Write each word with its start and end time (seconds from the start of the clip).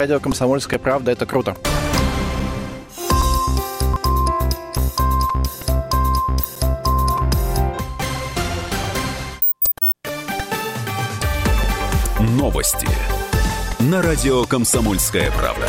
Радио 0.00 0.20
«Комсомольская 0.20 0.78
правда»— 0.78 1.10
это 1.12 1.26
круто. 1.26 1.56
Новости 12.20 12.86
на 13.80 14.00
радио 14.00 14.44
«Комсомольская 14.44 15.32
правда». 15.32 15.66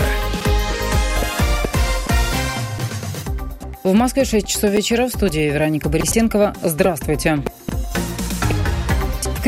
В 3.83 3.93
Москве 3.93 4.25
6 4.25 4.47
часов 4.47 4.69
вечера 4.69 5.07
в 5.07 5.09
студии 5.09 5.49
Вероника 5.49 5.89
Борисенкова. 5.89 6.53
Здравствуйте. 6.61 7.37
В 7.58 7.58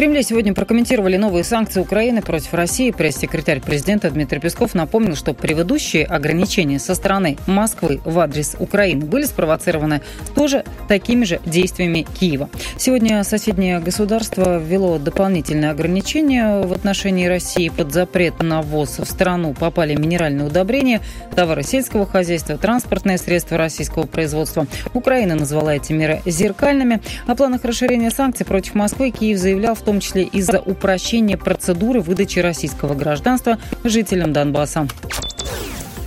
Кремле 0.02 0.24
сегодня 0.24 0.56
прокомментировали 0.56 1.16
новые 1.16 1.44
санкции 1.44 1.80
Украины 1.80 2.24
против 2.24 2.56
России. 2.56 2.90
Пресс-секретарь 2.90 3.62
президента 3.62 4.10
Дмитрий 4.10 4.40
Песков 4.40 4.74
напомнил, 4.74 5.16
что 5.16 5.36
предыдущие 5.36 6.06
ограничения 6.06 6.80
со 6.80 6.96
стороны 6.96 7.38
Москвы 7.46 8.02
в 8.04 8.18
адрес 8.18 8.56
Украины 8.58 9.06
были 9.06 9.26
спровоцированы 9.26 10.02
тоже 10.34 10.66
такими 10.88 11.24
же 11.24 11.40
действиями 11.46 12.08
Киева. 12.20 12.50
Сегодня 12.80 13.24
соседнее 13.24 13.80
государство 13.80 14.58
ввело 14.58 14.98
дополнительные 14.98 15.70
ограничения 15.70 16.64
в 16.64 16.74
отношении 16.74 17.28
России. 17.28 17.70
Под 17.70 17.94
запрет 17.94 18.42
на 18.42 18.64
ввоз 18.64 18.98
в 18.98 19.06
страну 19.06 19.54
попали 19.54 19.94
минеральные 19.94 20.48
удобрения, 20.48 21.02
товары 21.36 21.62
сельского 21.62 22.08
хозяйства, 22.08 22.58
транспортные 22.58 23.20
средства 23.20 23.56
российского 23.56 24.08
производства. 24.08 24.66
Украина 24.96 25.36
назвала 25.36 25.76
эти 25.76 25.94
меры 25.94 26.24
зеркальными. 26.26 27.02
О 27.28 27.36
планах 27.36 27.64
расширения 27.66 28.10
санкций 28.10 28.48
против 28.48 28.74
Москвы 28.74 29.12
Киев 29.12 29.38
заявлял 29.38 29.76
в 29.76 29.82
том 29.82 29.91
числе 30.00 30.24
из-за 30.24 30.60
упрощения 30.60 31.38
процедуры 31.38 32.02
выдачи 32.02 32.40
российского 32.40 32.94
гражданства 32.94 33.58
жителям 33.84 34.34
Донбасса. 34.34 34.88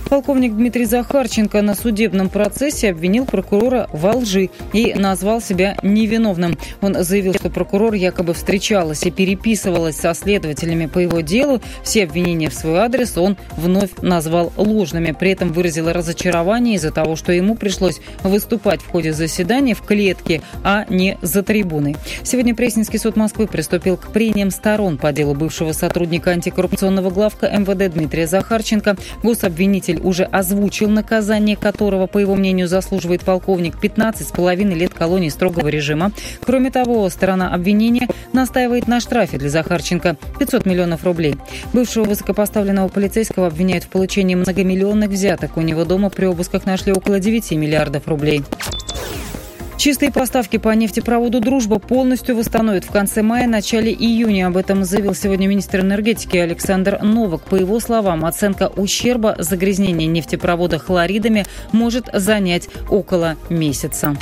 Полковник 0.09 0.53
Дмитрий 0.53 0.85
Захарченко 0.85 1.61
на 1.63 1.73
судебном 1.73 2.29
процессе 2.29 2.91
обвинил 2.91 3.25
прокурора 3.25 3.89
во 3.91 4.15
лжи 4.15 4.51
и 4.71 4.93
назвал 4.93 5.41
себя 5.41 5.77
невиновным. 5.81 6.57
Он 6.81 7.03
заявил, 7.03 7.33
что 7.33 7.49
прокурор 7.49 7.95
якобы 7.95 8.33
встречалась 8.33 9.03
и 9.03 9.11
переписывалась 9.11 9.97
со 9.97 10.13
следователями 10.13 10.85
по 10.85 10.99
его 10.99 11.21
делу. 11.21 11.59
Все 11.83 12.03
обвинения 12.03 12.49
в 12.49 12.53
свой 12.53 12.79
адрес 12.79 13.17
он 13.17 13.35
вновь 13.57 13.89
назвал 14.01 14.53
ложными. 14.57 15.11
При 15.11 15.31
этом 15.31 15.51
выразил 15.51 15.91
разочарование 15.91 16.75
из-за 16.75 16.91
того, 16.91 17.15
что 17.15 17.31
ему 17.31 17.55
пришлось 17.55 17.99
выступать 18.23 18.81
в 18.81 18.87
ходе 18.87 19.11
заседания 19.11 19.73
в 19.73 19.81
клетке, 19.81 20.41
а 20.63 20.85
не 20.87 21.17
за 21.23 21.41
трибуной. 21.41 21.95
Сегодня 22.23 22.53
Пресненский 22.53 22.99
суд 22.99 23.15
Москвы 23.15 23.47
приступил 23.47 23.97
к 23.97 24.11
прениям 24.11 24.51
сторон 24.51 24.97
по 24.97 25.11
делу 25.11 25.33
бывшего 25.33 25.71
сотрудника 25.71 26.29
антикоррупционного 26.31 27.09
главка 27.09 27.47
МВД 27.49 27.91
Дмитрия 27.93 28.27
Захарченко. 28.27 28.97
Гособвинитель 29.23 29.94
Следователь 29.95 30.07
уже 30.07 30.23
озвучил 30.23 30.89
наказание, 30.89 31.55
которого, 31.55 32.07
по 32.07 32.17
его 32.17 32.35
мнению, 32.35 32.67
заслуживает 32.67 33.21
полковник 33.21 33.75
15,5 33.81 34.73
лет 34.73 34.93
колонии 34.93 35.29
строгого 35.29 35.67
режима. 35.67 36.11
Кроме 36.45 36.71
того, 36.71 37.09
сторона 37.09 37.53
обвинения 37.53 38.07
настаивает 38.33 38.87
на 38.87 38.99
штрафе 38.99 39.37
для 39.37 39.49
Захарченко 39.49 40.17
500 40.39 40.65
миллионов 40.65 41.03
рублей. 41.03 41.35
Бывшего 41.73 42.05
высокопоставленного 42.05 42.89
полицейского 42.89 43.47
обвиняют 43.47 43.85
в 43.85 43.89
получении 43.89 44.35
многомиллионных 44.35 45.09
взяток. 45.09 45.57
У 45.57 45.61
него 45.61 45.85
дома 45.85 46.09
при 46.09 46.25
обысках 46.25 46.65
нашли 46.65 46.91
около 46.91 47.19
9 47.19 47.51
миллиардов 47.51 48.07
рублей. 48.07 48.43
Чистые 49.77 50.11
поставки 50.11 50.57
по 50.57 50.69
нефтепроводу 50.69 51.41
«Дружба» 51.41 51.79
полностью 51.79 52.35
восстановят 52.35 52.85
в 52.85 52.91
конце 52.91 53.21
мая, 53.21 53.45
начале 53.47 53.91
июня. 53.91 54.47
Об 54.47 54.57
этом 54.57 54.83
заявил 54.83 55.13
сегодня 55.13 55.47
министр 55.47 55.81
энергетики 55.81 56.37
Александр 56.37 56.99
Новак. 57.03 57.43
По 57.43 57.55
его 57.55 57.79
словам, 57.79 58.25
оценка 58.25 58.71
ущерба 58.75 59.35
загрязнения 59.37 60.07
нефтепровода 60.07 60.79
хлоридами 60.79 61.45
может 61.71 62.09
занять 62.13 62.69
около 62.89 63.35
месяца. 63.49 64.15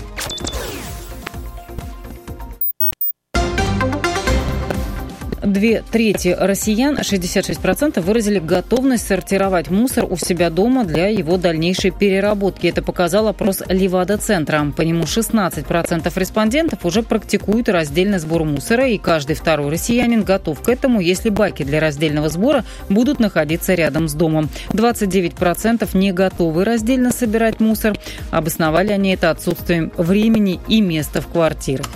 Две 5.44 5.84
трети 5.92 6.34
россиян, 6.40 6.98
66%, 6.98 8.00
выразили 8.00 8.40
готовность 8.40 9.06
сортировать 9.06 9.70
мусор 9.70 10.06
у 10.10 10.16
себя 10.16 10.50
дома 10.50 10.86
для 10.86 11.08
его 11.08 11.36
дальнейшей 11.36 11.92
переработки. 11.92 12.68
Это 12.68 12.82
показал 12.82 13.28
опрос 13.28 13.62
Левада-центра. 13.68 14.72
По 14.76 14.84
нему 14.84 15.04
16% 15.04 16.12
респондентов 16.16 16.86
уже 16.86 17.04
практикуют 17.04 17.68
раздельный 17.68 18.20
сбор 18.20 18.46
мусора, 18.46 18.88
и 18.88 18.98
каждый 18.98 19.36
второй 19.36 19.70
россиянин 19.70 20.24
готов 20.24 20.62
к 20.62 20.70
этому, 20.70 21.02
если 21.02 21.28
баки 21.28 21.64
для 21.64 21.82
раздельного 21.82 22.30
сбора 22.30 22.64
будут 22.88 23.20
находиться 23.20 23.74
рядом 23.74 24.08
с 24.08 24.14
домом. 24.14 24.50
29% 24.70 25.90
не 25.98 26.14
готовы 26.14 26.64
раздельно 26.64 27.12
собирать 27.12 27.60
мусор. 27.60 27.98
Обосновали 28.32 28.94
они 28.94 29.14
это 29.14 29.30
отсутствием 29.30 29.92
времени 29.98 30.62
и 30.70 30.80
места 30.80 31.20
в 31.20 31.28
квартирах. 31.28 31.88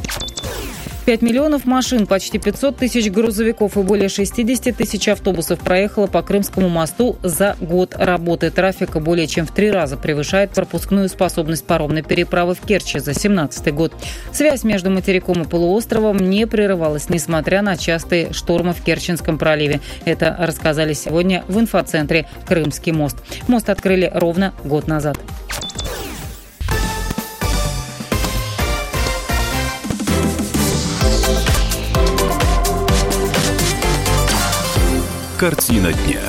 5 1.07 1.22
миллионов 1.22 1.63
машин, 1.63 2.06
почти 2.06 2.38
500 2.38 2.75
тысяч 2.75 3.09
грузовиков 3.09 3.78
и 3.78 3.81
более 3.81 4.09
60 4.09 4.75
тысяч 4.75 5.07
автобусов 5.07 5.57
проехало 5.57 6.07
по 6.07 6.22
Крымскому 6.22 6.68
мосту 6.68 7.16
за 7.23 7.56
год 7.62 7.95
работы. 7.97 8.51
Трафика 8.51 9.00
более 9.00 9.25
чем 9.25 9.47
в 9.47 9.53
три 9.53 9.72
раза 9.72 9.95
превышает 9.95 10.51
пропускную 10.51 11.07
способность 11.07 11.66
паромной 11.66 12.01
переправы 12.01 12.56
в 12.56 12.59
Керчи 12.59 13.00
за 13.00 13.13
2017 13.13 13.73
год. 13.73 13.94
Связь 14.34 14.66
между 14.66 14.90
материком 14.90 15.44
и 15.44 15.47
полуостровом 15.47 16.18
не 16.18 16.45
прерывалась, 16.45 17.07
несмотря 17.07 17.62
на 17.62 17.78
частые 17.78 18.34
штормы 18.34 18.74
в 18.74 18.84
Керченском 18.84 19.38
проливе. 19.38 19.79
Это 20.03 20.35
рассказали 20.38 20.91
сегодня 20.91 21.45
в 21.47 21.57
инфоцентре 21.57 22.28
«Крымский 22.45 22.91
мост». 22.91 23.16
Мост 23.47 23.69
открыли 23.69 24.12
ровно 24.13 24.53
год 24.66 24.88
назад. 24.88 25.18
Картина 35.40 35.94
дня. 35.94 36.20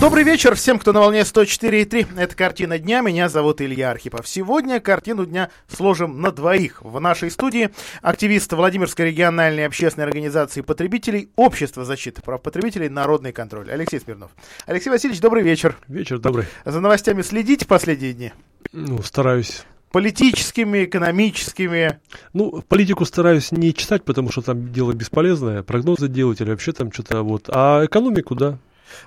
Добрый 0.00 0.22
вечер 0.22 0.54
всем, 0.54 0.78
кто 0.78 0.92
на 0.92 1.00
волне 1.00 1.22
104.3. 1.22 2.16
Это 2.16 2.36
«Картина 2.36 2.78
дня». 2.78 3.00
Меня 3.00 3.28
зовут 3.28 3.60
Илья 3.60 3.90
Архипов. 3.90 4.28
Сегодня 4.28 4.78
картину 4.78 5.26
дня 5.26 5.50
сложим 5.66 6.20
на 6.20 6.30
двоих. 6.30 6.80
В 6.80 7.00
нашей 7.00 7.28
студии 7.28 7.70
активист 8.02 8.52
Владимирской 8.52 9.06
региональной 9.06 9.66
общественной 9.66 10.06
организации 10.06 10.60
потребителей 10.60 11.30
Общество 11.34 11.84
защиты 11.84 12.22
прав 12.22 12.40
потребителей 12.40 12.88
«Народный 12.88 13.32
контроль» 13.32 13.68
Алексей 13.68 13.98
Смирнов. 13.98 14.30
Алексей 14.66 14.90
Васильевич, 14.90 15.20
добрый 15.20 15.42
вечер. 15.42 15.76
Вечер 15.88 16.20
добрый. 16.20 16.46
За 16.64 16.78
новостями 16.78 17.22
следите 17.22 17.66
последние 17.66 18.12
дни? 18.12 18.32
Ну, 18.72 19.02
стараюсь 19.02 19.64
политическими, 19.90 20.84
экономическими? 20.84 22.00
Ну, 22.32 22.62
политику 22.68 23.04
стараюсь 23.04 23.52
не 23.52 23.74
читать, 23.74 24.04
потому 24.04 24.30
что 24.30 24.42
там 24.42 24.72
дело 24.72 24.92
бесполезное, 24.92 25.62
прогнозы 25.62 26.08
делать 26.08 26.40
или 26.40 26.50
вообще 26.50 26.72
там 26.72 26.92
что-то 26.92 27.22
вот. 27.22 27.48
А 27.48 27.84
экономику, 27.84 28.34
да, 28.34 28.58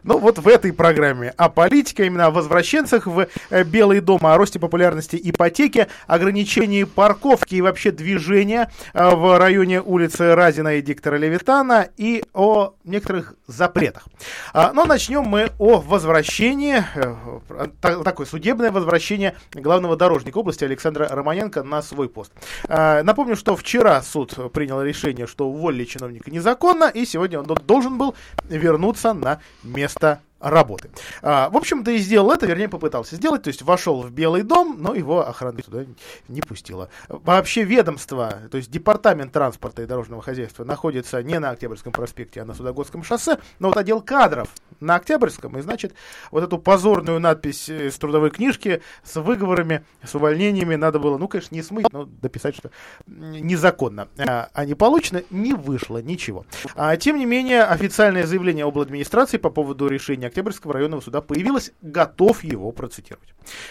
ну, 0.03 0.17
вот 0.17 0.39
в 0.39 0.47
этой 0.47 0.73
программе 0.73 1.33
о 1.37 1.49
политике, 1.49 2.05
именно 2.05 2.27
о 2.27 2.31
возвращенцах 2.31 3.07
в 3.07 3.27
э, 3.49 3.63
Белый 3.63 4.01
дом, 4.01 4.25
о 4.25 4.37
росте 4.37 4.59
популярности 4.59 5.19
ипотеки, 5.21 5.87
ограничении 6.07 6.83
парковки 6.83 7.55
и 7.55 7.61
вообще 7.61 7.91
движения 7.91 8.71
э, 8.93 9.15
в 9.15 9.37
районе 9.37 9.81
улицы 9.81 10.35
Разина 10.35 10.75
и 10.75 10.81
диктора 10.81 11.15
Левитана 11.15 11.87
и 11.97 12.23
о 12.33 12.73
некоторых 12.83 13.35
запретах. 13.47 14.07
А, 14.53 14.73
но 14.73 14.85
начнем 14.85 15.23
мы 15.23 15.51
о 15.59 15.79
возвращении, 15.79 16.83
э, 16.95 18.03
такое 18.03 18.25
судебное 18.25 18.71
возвращение 18.71 19.35
главного 19.53 19.95
дорожника 19.95 20.37
области 20.37 20.63
Александра 20.63 21.07
Романенко 21.09 21.63
на 21.63 21.81
свой 21.81 22.09
пост. 22.09 22.31
А, 22.67 23.03
напомню, 23.03 23.35
что 23.35 23.55
вчера 23.55 24.01
суд 24.01 24.51
принял 24.53 24.81
решение, 24.81 25.27
что 25.27 25.47
уволили 25.47 25.85
чиновника 25.85 26.31
незаконно, 26.31 26.85
и 26.85 27.05
сегодня 27.05 27.39
он 27.39 27.45
должен 27.45 27.97
был 27.97 28.15
вернуться 28.49 29.13
на 29.13 29.39
место 29.75 30.21
работы. 30.43 30.91
А, 31.21 31.49
в 31.49 31.57
общем-то 31.57 31.91
и 31.91 31.97
сделал 31.97 32.31
это, 32.31 32.45
вернее 32.45 32.67
попытался 32.67 33.15
сделать, 33.15 33.43
то 33.43 33.47
есть 33.47 33.61
вошел 33.61 34.01
в 34.01 34.11
Белый 34.11 34.43
дом, 34.43 34.77
но 34.79 34.93
его 34.93 35.25
охрана 35.27 35.61
туда 35.61 35.85
не 36.27 36.41
пустила. 36.41 36.89
Вообще 37.07 37.63
ведомство, 37.63 38.41
то 38.51 38.57
есть 38.57 38.69
департамент 38.69 39.31
транспорта 39.31 39.83
и 39.83 39.85
дорожного 39.85 40.21
хозяйства 40.21 40.65
находится 40.65 41.23
не 41.23 41.39
на 41.39 41.51
Октябрьском 41.51 41.93
проспекте, 41.93 42.41
а 42.41 42.45
на 42.45 42.53
Судогодском 42.53 43.03
шоссе, 43.03 43.37
но 43.59 43.69
вот 43.69 43.77
отдел 43.77 44.01
кадров 44.01 44.49
на 44.79 44.95
Октябрьском, 44.95 45.57
и 45.57 45.61
значит 45.61 45.93
вот 46.29 46.43
эту 46.43 46.57
позорную 46.57 47.19
надпись 47.19 47.69
с 47.69 47.97
трудовой 47.97 48.29
книжки 48.29 48.81
с 49.03 49.15
выговорами, 49.15 49.85
с 50.03 50.13
увольнениями 50.13 50.75
надо 50.75 50.99
было, 50.99 51.17
ну 51.17 51.27
конечно 51.27 51.55
не 51.55 51.61
смыть, 51.61 51.87
но 51.91 52.05
дописать, 52.05 52.55
что 52.55 52.69
незаконно, 53.07 54.09
а, 54.17 54.49
а 54.53 54.65
не 54.65 54.75
получено, 54.75 55.23
не 55.29 55.53
вышло 55.53 55.99
ничего. 55.99 56.45
А, 56.75 56.97
тем 56.97 57.17
не 57.17 57.25
менее 57.25 57.63
официальное 57.63 58.25
заявление 58.25 58.65
об 58.65 58.77
администрации 58.77 59.37
по 59.37 59.49
поводу 59.49 59.87
решения 59.87 60.32
Октябрьского 60.33 60.73
районного 60.73 60.99
суда 60.99 61.21
появилась, 61.21 61.71
готов 61.83 62.43
его 62.43 62.71
процитировать. 62.71 63.29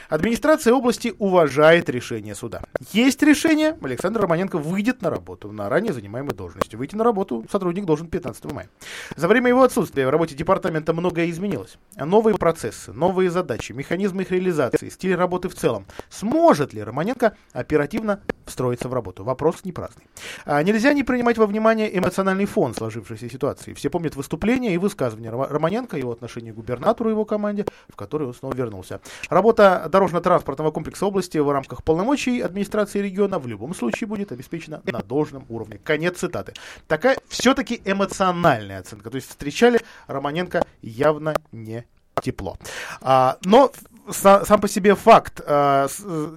Администрация 0.08 0.72
области 0.72 1.12
уважает 1.18 1.88
решение 1.88 2.36
суда. 2.36 2.62
Есть 2.92 3.20
решение, 3.22 3.76
Александр 3.82 4.20
Романенко 4.20 4.58
выйдет 4.58 5.02
на 5.02 5.10
работу 5.10 5.50
на 5.50 5.68
ранее 5.68 5.92
занимаемой 5.92 6.36
должности. 6.36 6.76
Выйти 6.76 6.94
на 6.94 7.02
работу 7.02 7.44
сотрудник 7.50 7.84
должен 7.84 8.06
15 8.06 8.44
мая. 8.52 8.68
За 9.16 9.26
время 9.26 9.48
его 9.48 9.64
отсутствия 9.64 10.06
в 10.06 10.10
работе 10.10 10.36
департамента 10.36 10.92
многое 10.92 11.30
изменилось. 11.30 11.78
Новые 11.96 12.36
процессы, 12.36 12.92
новые 12.92 13.30
задачи, 13.30 13.72
механизмы 13.72 14.22
их 14.22 14.30
реализации, 14.30 14.88
стиль 14.88 15.16
работы 15.16 15.48
в 15.48 15.56
целом. 15.56 15.86
Сможет 16.10 16.72
ли 16.74 16.82
Романенко 16.82 17.36
оперативно 17.52 18.20
встроиться 18.46 18.88
в 18.88 18.94
работу? 18.94 19.24
Вопрос 19.24 19.64
не 19.64 19.72
праздный. 19.72 20.04
А 20.44 20.62
нельзя 20.62 20.92
не 20.92 21.02
принимать 21.02 21.38
во 21.38 21.46
внимание 21.46 21.98
эмоциональный 21.98 22.46
фон 22.46 22.72
сложившейся 22.72 23.28
ситуации. 23.28 23.74
Все 23.74 23.90
помнят 23.90 24.14
выступления 24.14 24.74
и 24.74 24.78
высказывания 24.78 25.30
Романенко, 25.30 25.96
его 25.96 26.12
отношение 26.12 26.51
к 26.52 26.54
губернатору 26.54 27.10
и 27.10 27.12
его 27.12 27.24
команде, 27.24 27.66
в 27.88 27.96
которую 27.96 28.28
он 28.28 28.34
снова 28.34 28.54
вернулся. 28.54 29.00
Работа 29.28 29.88
дорожно-транспортного 29.90 30.70
комплекса 30.70 31.06
области 31.06 31.38
в 31.38 31.50
рамках 31.50 31.82
полномочий 31.82 32.40
администрации 32.40 33.00
региона 33.00 33.38
в 33.38 33.46
любом 33.46 33.74
случае 33.74 34.08
будет 34.08 34.32
обеспечена 34.32 34.82
на 34.84 35.00
должном 35.00 35.44
уровне. 35.48 35.80
Конец 35.82 36.18
цитаты. 36.18 36.54
Такая 36.86 37.18
все-таки 37.28 37.80
эмоциональная 37.84 38.80
оценка. 38.80 39.10
То 39.10 39.16
есть 39.16 39.28
встречали 39.28 39.80
Романенко 40.06 40.64
явно 40.82 41.34
не 41.52 41.86
тепло. 42.22 42.56
А, 43.00 43.38
но 43.44 43.72
са, 44.10 44.44
сам 44.44 44.60
по 44.60 44.68
себе 44.68 44.94
факт. 44.94 45.40
А, 45.46 45.88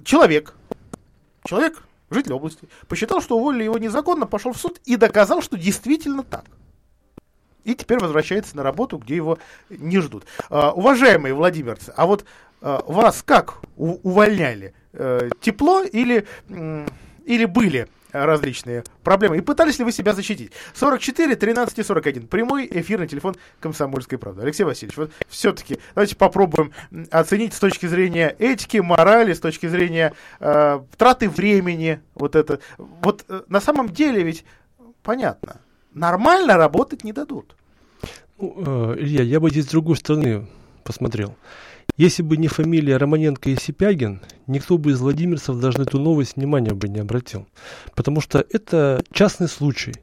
человек, 0.04 0.54
человек, 1.44 1.82
житель 2.10 2.32
области, 2.32 2.68
посчитал, 2.88 3.20
что 3.20 3.38
уволили 3.38 3.64
его 3.64 3.78
незаконно, 3.78 4.26
пошел 4.26 4.52
в 4.52 4.58
суд 4.58 4.80
и 4.84 4.96
доказал, 4.96 5.42
что 5.42 5.56
действительно 5.56 6.22
так. 6.22 6.44
И 7.66 7.74
теперь 7.74 7.98
возвращается 7.98 8.56
на 8.56 8.62
работу, 8.62 8.96
где 8.96 9.16
его 9.16 9.38
не 9.68 9.98
ждут. 9.98 10.24
А, 10.50 10.70
уважаемые 10.70 11.34
владимирцы, 11.34 11.92
а 11.96 12.06
вот 12.06 12.24
а, 12.62 12.80
вас 12.86 13.24
как 13.24 13.58
увольняли? 13.76 14.72
А, 14.92 15.28
тепло 15.40 15.82
или, 15.82 16.26
или 17.24 17.44
были 17.44 17.88
различные 18.12 18.84
проблемы. 19.02 19.38
И 19.38 19.40
пытались 19.40 19.80
ли 19.80 19.84
вы 19.84 19.90
себя 19.90 20.12
защитить? 20.12 20.52
44 20.74 21.34
13 21.34 21.84
41. 21.84 22.28
Прямой 22.28 22.68
эфирный 22.70 23.08
телефон 23.08 23.34
Комсомольской 23.58 24.16
правды. 24.16 24.42
Алексей 24.42 24.62
Васильевич, 24.62 24.96
вот 24.96 25.10
все-таки 25.28 25.80
давайте 25.96 26.14
попробуем 26.14 26.72
оценить 27.10 27.52
с 27.52 27.58
точки 27.58 27.86
зрения 27.86 28.36
этики, 28.38 28.76
морали, 28.76 29.32
с 29.32 29.40
точки 29.40 29.66
зрения 29.66 30.12
э, 30.38 30.80
траты 30.96 31.28
времени. 31.28 32.00
Вот 32.14 32.36
это. 32.36 32.60
Вот 32.78 33.24
э, 33.28 33.42
на 33.48 33.60
самом 33.60 33.88
деле 33.88 34.22
ведь 34.22 34.44
понятно. 35.02 35.60
Нормально 35.96 36.58
работать 36.58 37.04
не 37.04 37.12
дадут. 37.14 37.56
Ну, 38.38 38.54
э, 38.58 38.96
Илья, 38.98 39.22
я 39.22 39.40
бы 39.40 39.48
здесь 39.48 39.64
с 39.64 39.70
другой 39.70 39.96
стороны 39.96 40.46
посмотрел. 40.84 41.34
Если 41.96 42.22
бы 42.22 42.36
не 42.36 42.48
фамилия 42.48 42.98
Романенко 42.98 43.48
и 43.48 43.56
Сипягин, 43.56 44.20
никто 44.46 44.76
бы 44.76 44.90
из 44.90 45.00
владимирцев 45.00 45.58
даже 45.58 45.78
на 45.78 45.84
эту 45.84 45.98
новость 45.98 46.36
внимания 46.36 46.74
бы 46.74 46.88
не 46.88 46.98
обратил. 46.98 47.46
Потому 47.94 48.20
что 48.20 48.44
это 48.52 49.02
частный 49.10 49.48
случай. 49.48 49.94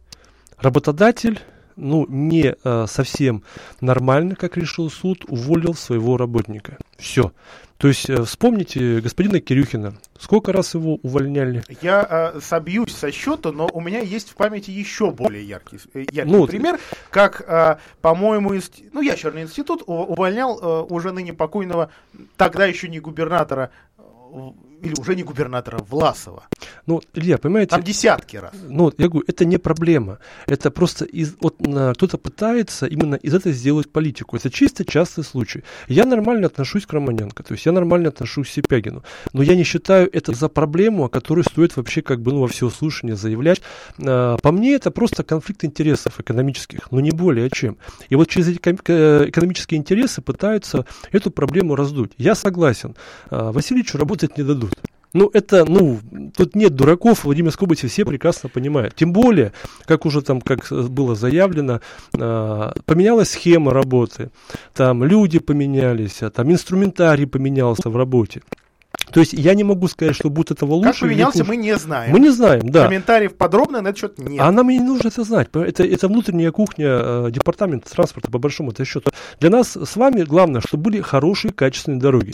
Работодатель, 0.58 1.40
ну, 1.76 2.06
не 2.08 2.56
э, 2.64 2.86
совсем 2.88 3.44
нормально, 3.82 4.36
как 4.36 4.58
решил 4.58 4.90
суд, 4.90 5.26
уволил 5.28 5.74
своего 5.74 6.18
работника. 6.18 6.78
Все. 6.98 7.32
То 7.78 7.90
есть 7.90 8.10
э, 8.10 8.24
вспомните 8.24 9.02
господина 9.02 9.42
Кирюхина. 9.42 9.96
Сколько 10.18 10.54
раз 10.54 10.74
его 10.74 11.00
увольняли? 11.04 11.64
Я 11.82 12.32
э, 12.36 12.40
собьюсь 12.40 12.96
со 12.96 13.12
счета, 13.12 13.52
но 13.52 13.70
у 13.74 13.82
меня 13.82 14.00
есть 14.00 14.30
в 14.30 14.36
памяти 14.36 14.72
еще 14.72 15.12
более 15.12 15.46
яркий, 15.46 15.80
э, 15.94 16.06
яркий 16.12 16.32
ну, 16.32 16.48
пример, 16.48 16.80
как, 17.10 17.42
э, 17.46 17.78
по-моему, 18.02 18.56
инст... 18.56 18.76
ну, 18.94 19.02
ящерный 19.02 19.42
институт 19.42 19.84
увольнял 19.86 20.58
э, 20.62 20.94
уже 20.94 21.12
ныне 21.12 21.34
покойного, 21.34 21.90
тогда 22.38 22.66
еще 22.66 22.88
не 22.88 23.02
губернатора 23.02 23.72
или 24.84 24.94
уже 25.00 25.16
не 25.16 25.24
губернатора 25.24 25.78
Власова. 25.78 26.44
Ну, 26.86 27.02
Илья, 27.14 27.38
понимаете... 27.38 27.70
Там 27.70 27.84
десятки 27.84 28.36
раз. 28.36 28.52
Ну, 28.68 28.92
я 28.98 29.08
говорю, 29.08 29.24
это 29.28 29.46
не 29.46 29.58
проблема. 29.58 30.20
Это 30.46 30.72
просто 30.72 31.06
из, 31.06 31.36
вот, 31.40 31.56
кто-то 31.58 32.18
пытается 32.18 32.86
именно 32.86 33.16
из 33.16 33.34
этого 33.34 33.56
сделать 33.56 33.90
политику. 33.90 34.36
Это 34.36 34.50
чисто 34.50 34.84
частный 34.84 35.24
случай. 35.24 35.64
Я 35.88 36.06
нормально 36.06 36.48
отношусь 36.48 36.86
к 36.86 36.92
Романенко, 36.92 37.44
то 37.44 37.54
есть 37.54 37.66
я 37.66 37.72
нормально 37.72 38.10
отношусь 38.10 38.50
к 38.50 38.52
Сипягину. 38.52 39.04
Но 39.32 39.42
я 39.42 39.56
не 39.56 39.64
считаю 39.64 40.10
это 40.12 40.34
за 40.34 40.50
проблему, 40.50 41.06
о 41.06 41.10
которой 41.10 41.44
стоит 41.44 41.78
вообще 41.78 42.02
как 42.02 42.22
бы 42.22 42.34
ну, 42.34 42.42
во 42.42 42.48
всеуслышание 42.48 43.16
заявлять. 43.16 43.62
А, 44.06 44.38
по 44.38 44.52
мне 44.52 44.74
это 44.74 44.92
просто 44.92 45.24
конфликт 45.24 45.64
интересов 45.64 46.20
экономических, 46.20 46.92
но 46.92 47.00
не 47.00 47.12
более 47.12 47.50
чем. 47.50 47.78
И 48.10 48.16
вот 48.16 48.28
через 48.28 48.50
эти 48.50 48.58
экономические 48.58 49.80
интересы 49.80 50.22
пытаются 50.22 50.86
эту 51.14 51.32
проблему 51.32 51.76
раздуть. 51.76 52.12
Я 52.18 52.36
согласен. 52.36 52.96
Васильевичу 53.30 53.98
работать 53.98 54.38
не 54.38 54.44
дадут. 54.44 54.73
Ну, 55.14 55.30
это, 55.32 55.66
ну, 55.66 56.00
тут 56.36 56.56
нет 56.56 56.76
дураков, 56.76 57.24
Владимир 57.24 57.52
Скобыти 57.52 57.86
все 57.86 58.04
прекрасно 58.04 58.50
понимают. 58.50 58.96
Тем 58.96 59.14
более, 59.14 59.54
как 59.86 60.06
уже 60.06 60.22
там, 60.22 60.42
как 60.42 60.68
было 60.72 61.14
заявлено, 61.16 61.82
э, 62.18 62.72
поменялась 62.86 63.30
схема 63.30 63.72
работы, 63.72 64.32
там 64.74 65.04
люди 65.04 65.38
поменялись, 65.40 66.24
а 66.24 66.32
там 66.32 66.52
инструментарий 66.52 67.28
поменялся 67.28 67.90
в 67.90 67.98
работе. 67.98 68.42
То 69.12 69.20
есть 69.20 69.34
я 69.34 69.54
не 69.54 69.64
могу 69.64 69.88
сказать, 69.88 70.16
что 70.16 70.30
будет 70.30 70.52
этого 70.52 70.74
лучше. 70.74 70.92
Как 70.92 71.00
поменялся, 71.02 71.44
мы 71.44 71.56
не 71.56 71.78
знаем. 71.78 72.12
Мы 72.12 72.20
не 72.20 72.30
знаем, 72.30 72.68
да. 72.70 72.86
Комментариев 72.86 73.36
подробно 73.36 73.82
на 73.82 73.90
этот 73.90 74.00
счет 74.00 74.18
нет. 74.18 74.42
А 74.42 74.52
нам 74.52 74.70
и 74.70 74.78
не 74.78 74.84
нужно 74.84 75.10
это 75.10 75.24
знать. 75.24 75.50
Это, 75.54 75.84
это 75.84 76.08
внутренняя 76.08 76.52
кухня 76.52 76.88
э, 76.88 77.28
департамента 77.32 77.92
транспорта, 77.92 78.32
по 78.32 78.40
большому 78.40 78.74
счету. 78.84 79.12
Для 79.40 79.50
нас 79.50 79.76
с 79.76 79.96
вами 79.96 80.24
главное, 80.24 80.62
чтобы 80.62 80.84
были 80.84 81.02
хорошие, 81.02 81.52
качественные 81.54 82.00
дороги. 82.00 82.34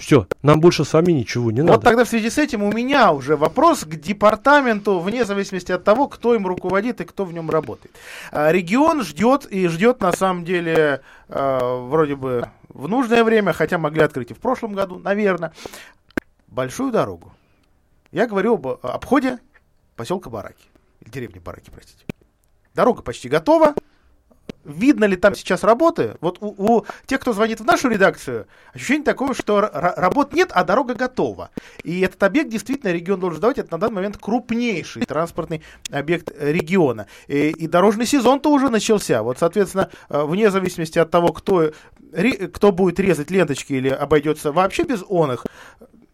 Все, 0.00 0.26
нам 0.42 0.60
больше 0.60 0.86
с 0.86 0.94
вами 0.94 1.12
ничего 1.12 1.50
не 1.50 1.60
надо. 1.60 1.74
Вот 1.74 1.84
тогда 1.84 2.04
в 2.04 2.08
связи 2.08 2.30
с 2.30 2.38
этим 2.38 2.62
у 2.62 2.72
меня 2.72 3.12
уже 3.12 3.36
вопрос 3.36 3.84
к 3.84 3.96
департаменту, 3.96 4.98
вне 4.98 5.26
зависимости 5.26 5.72
от 5.72 5.84
того, 5.84 6.08
кто 6.08 6.34
им 6.34 6.46
руководит 6.46 7.02
и 7.02 7.04
кто 7.04 7.26
в 7.26 7.34
нем 7.34 7.50
работает. 7.50 7.94
А, 8.32 8.50
регион 8.50 9.02
ждет 9.04 9.44
и 9.44 9.68
ждет 9.68 10.00
на 10.00 10.12
самом 10.12 10.46
деле 10.46 11.02
а, 11.28 11.86
вроде 11.86 12.16
бы 12.16 12.48
в 12.70 12.88
нужное 12.88 13.22
время, 13.24 13.52
хотя 13.52 13.76
могли 13.76 14.00
открыть 14.00 14.30
и 14.30 14.34
в 14.34 14.38
прошлом 14.38 14.72
году, 14.72 14.98
наверное, 14.98 15.52
большую 16.46 16.92
дорогу. 16.92 17.34
Я 18.10 18.26
говорю 18.26 18.54
об 18.54 18.66
обходе 18.66 19.38
поселка 19.96 20.30
Бараки, 20.30 20.64
или 21.02 21.10
деревни 21.10 21.40
Бараки, 21.40 21.70
простите. 21.70 22.04
Дорога 22.74 23.02
почти 23.02 23.28
готова, 23.28 23.74
видно 24.64 25.04
ли 25.04 25.16
там 25.16 25.34
сейчас 25.34 25.62
работы? 25.64 26.16
Вот 26.20 26.38
у, 26.40 26.54
у 26.56 26.86
тех, 27.06 27.20
кто 27.20 27.32
звонит 27.32 27.60
в 27.60 27.64
нашу 27.64 27.88
редакцию, 27.88 28.46
ощущение 28.72 29.04
такое, 29.04 29.34
что 29.34 29.60
работ 29.60 30.32
нет, 30.32 30.50
а 30.52 30.64
дорога 30.64 30.94
готова. 30.94 31.50
И 31.82 32.00
этот 32.00 32.22
объект 32.22 32.50
действительно 32.50 32.90
регион 32.90 33.20
должен 33.20 33.38
сдавать. 33.38 33.58
Это 33.58 33.72
на 33.72 33.78
данный 33.78 33.96
момент 33.96 34.16
крупнейший 34.18 35.04
транспортный 35.04 35.62
объект 35.90 36.32
региона. 36.38 37.06
И, 37.28 37.50
и 37.50 37.66
дорожный 37.66 38.06
сезон-то 38.06 38.50
уже 38.50 38.68
начался. 38.68 39.22
Вот, 39.22 39.38
соответственно, 39.38 39.90
э, 40.08 40.24
вне 40.24 40.50
зависимости 40.50 40.98
от 40.98 41.10
того, 41.10 41.32
кто, 41.32 41.72
кто 42.52 42.72
будет 42.72 43.00
резать 43.00 43.30
ленточки 43.30 43.72
или 43.72 43.88
обойдется 43.88 44.52
вообще 44.52 44.84
без 44.84 45.02
он 45.08 45.32
их, 45.32 45.46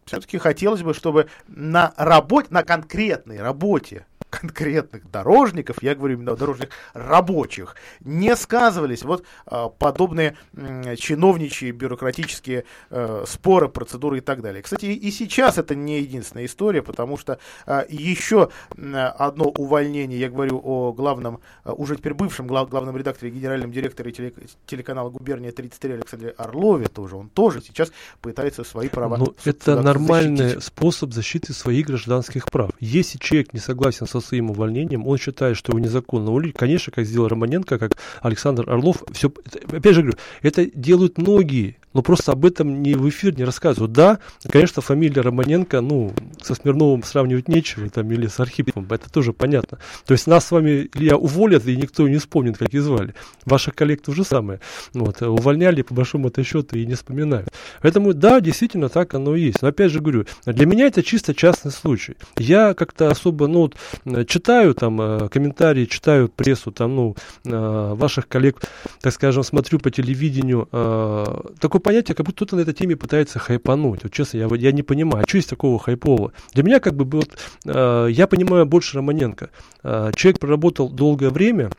все-таки 0.05 0.39
хотелось 0.39 0.83
бы, 0.83 0.95
чтобы 0.95 1.29
на 1.49 1.93
работе, 1.97 2.49
на 2.51 2.63
конкретной 2.63 3.41
работе 3.41 4.07
конкретных 4.41 5.11
дорожников, 5.11 5.83
я 5.83 5.95
говорю 5.95 6.15
именно 6.17 6.33
о 6.33 6.37
дорожных 6.37 6.71
рабочих, 6.95 7.77
не 8.01 8.35
сказывались 8.37 9.03
вот 9.03 9.25
а, 9.47 9.69
подобные 9.69 10.37
м, 10.55 10.97
чиновничьи, 10.97 11.71
бюрократические 11.71 12.65
э, 12.91 13.25
споры, 13.27 13.69
процедуры 13.69 14.19
и 14.19 14.21
так 14.21 14.43
далее. 14.43 14.63
Кстати, 14.63 14.87
и 14.87 15.11
сейчас 15.11 15.59
это 15.59 15.75
не 15.75 16.01
единственная 16.01 16.47
история, 16.47 16.83
потому 16.83 17.17
что 17.17 17.39
э, 17.67 17.85
еще 17.89 18.51
одно 18.77 19.45
увольнение, 19.47 20.19
я 20.19 20.29
говорю 20.31 20.61
о 20.63 20.93
главном, 20.93 21.41
э, 21.65 21.73
уже 21.73 21.97
теперь 21.97 22.15
бывшем 22.15 22.47
глав, 22.47 22.69
главном 22.69 22.97
редакторе, 22.97 23.31
генеральном 23.31 23.73
директоре 23.73 24.13
теле, 24.13 24.33
телеканала 24.67 25.11
«Губерния 25.11 25.51
33» 25.53 25.95
Александре 25.95 26.31
Орлове 26.37 26.89
тоже, 26.89 27.17
он 27.17 27.29
тоже 27.29 27.61
сейчас 27.61 27.91
пытается 28.21 28.65
свои 28.65 28.89
права 28.89 29.17
Ну, 29.17 29.35
это 29.45 29.81
нормальный 29.81 30.37
защитить. 30.37 30.65
способ 30.65 31.13
защиты 31.13 31.53
своих 31.53 31.87
гражданских 31.87 32.47
прав. 32.47 32.71
Если 32.81 33.19
человек 33.19 33.53
не 33.53 33.61
согласен 33.61 34.07
со 34.07 34.21
своим 34.27 34.51
увольнением, 34.51 35.07
он 35.07 35.19
считает, 35.19 35.57
что 35.57 35.73
его 35.73 35.79
незаконно 35.79 36.31
уволили. 36.31 36.53
Конечно, 36.53 36.93
как 36.93 37.07
сделал 37.07 37.29
Романенко, 37.29 37.79
как 37.79 37.97
Александр 38.23 38.69
Орлов. 38.69 39.03
Все, 39.13 39.33
опять 39.71 39.95
же 39.95 40.03
говорю, 40.03 40.19
это 40.43 40.67
делают 40.67 41.19
многие 41.19 41.77
но 41.97 42.03
просто 42.03 42.33
об 42.33 42.45
этом 42.45 42.83
не 42.83 42.95
в 42.95 43.09
эфир 43.09 43.35
не 43.39 43.45
рассказывают. 43.45 43.93
Да, 43.93 44.19
конечно, 44.51 44.83
фамилия 44.83 45.23
Романенко, 45.23 45.81
ну, 45.81 46.13
со 46.43 46.55
Смирновым 46.55 47.03
сравнивать 47.03 47.49
нечего, 47.49 47.89
там, 47.89 48.13
или 48.13 48.27
с 48.27 48.39
Архиповым, 48.39 48.87
это 48.91 49.11
тоже 49.11 49.33
понятно. 49.33 49.79
То 50.05 50.13
есть 50.13 50.27
нас 50.27 50.45
с 50.45 50.51
вами, 50.51 50.91
Илья, 50.93 51.17
уволят, 51.17 51.67
и 51.67 51.75
никто 51.75 52.07
не 52.07 52.19
вспомнит, 52.19 52.59
как 52.59 52.75
и 52.75 52.79
звали. 52.81 53.15
Ваших 53.47 53.75
коллег 53.75 54.03
то 54.03 54.13
же 54.13 54.25
самое. 54.25 54.61
Вот, 54.93 55.23
увольняли, 55.23 55.81
по 55.81 55.95
большому 55.95 56.29
это 56.29 56.45
счету, 56.45 56.77
и 56.77 56.85
не 56.85 56.97
вспоминают. 56.97 57.49
Поэтому, 57.81 58.13
да, 58.13 58.41
действительно, 58.41 58.91
так 58.91 59.15
оно 59.15 59.35
и 59.35 59.45
есть. 59.45 59.63
Но 59.63 59.69
опять 59.69 59.91
же 59.91 60.01
говорю, 60.01 60.27
для 60.45 60.67
меня 60.67 60.89
это 60.89 61.03
чисто 61.03 61.35
частный 61.35 61.71
случай. 61.71 62.17
Я 62.37 62.75
как-то 62.75 63.09
особо, 63.11 63.47
ну, 63.47 63.61
вот, 63.61 63.77
читаю 64.25 64.75
там 64.75 65.01
э, 65.01 65.29
комментарии, 65.29 65.85
читаю 65.85 66.29
прессу, 66.29 66.71
там, 66.73 66.97
ну, 66.97 67.17
э, 67.45 67.95
ваших 67.95 68.29
коллег, 68.29 68.61
так 69.01 69.13
скажем, 69.13 69.43
смотрю 69.43 69.79
по 69.79 69.91
телевидению, 69.91 70.69
э, 70.73 71.25
такое 71.61 71.81
понятие, 71.81 72.15
как 72.15 72.27
будто 72.27 72.37
кто-то 72.37 72.57
на 72.57 72.61
этой 72.61 72.75
теме 72.75 72.97
пытается 72.97 73.39
хайпануть. 73.39 74.05
Вот 74.05 74.13
честно, 74.13 74.39
я, 74.39 74.49
я 74.57 74.73
не 74.73 74.83
понимаю, 74.83 75.25
а 75.25 75.29
что 75.29 75.39
есть 75.39 75.51
такого 75.51 75.79
хайпового? 75.79 76.33
Для 76.55 76.63
меня 76.63 76.81
как 76.81 76.95
бы 76.95 77.05
вот, 77.05 77.31
я 77.65 78.27
понимаю 78.29 78.67
больше 78.67 78.97
Романенко. 78.97 79.51
Человек 79.83 80.39
проработал 80.39 80.89
долгое 80.89 81.31
время, 81.31 81.71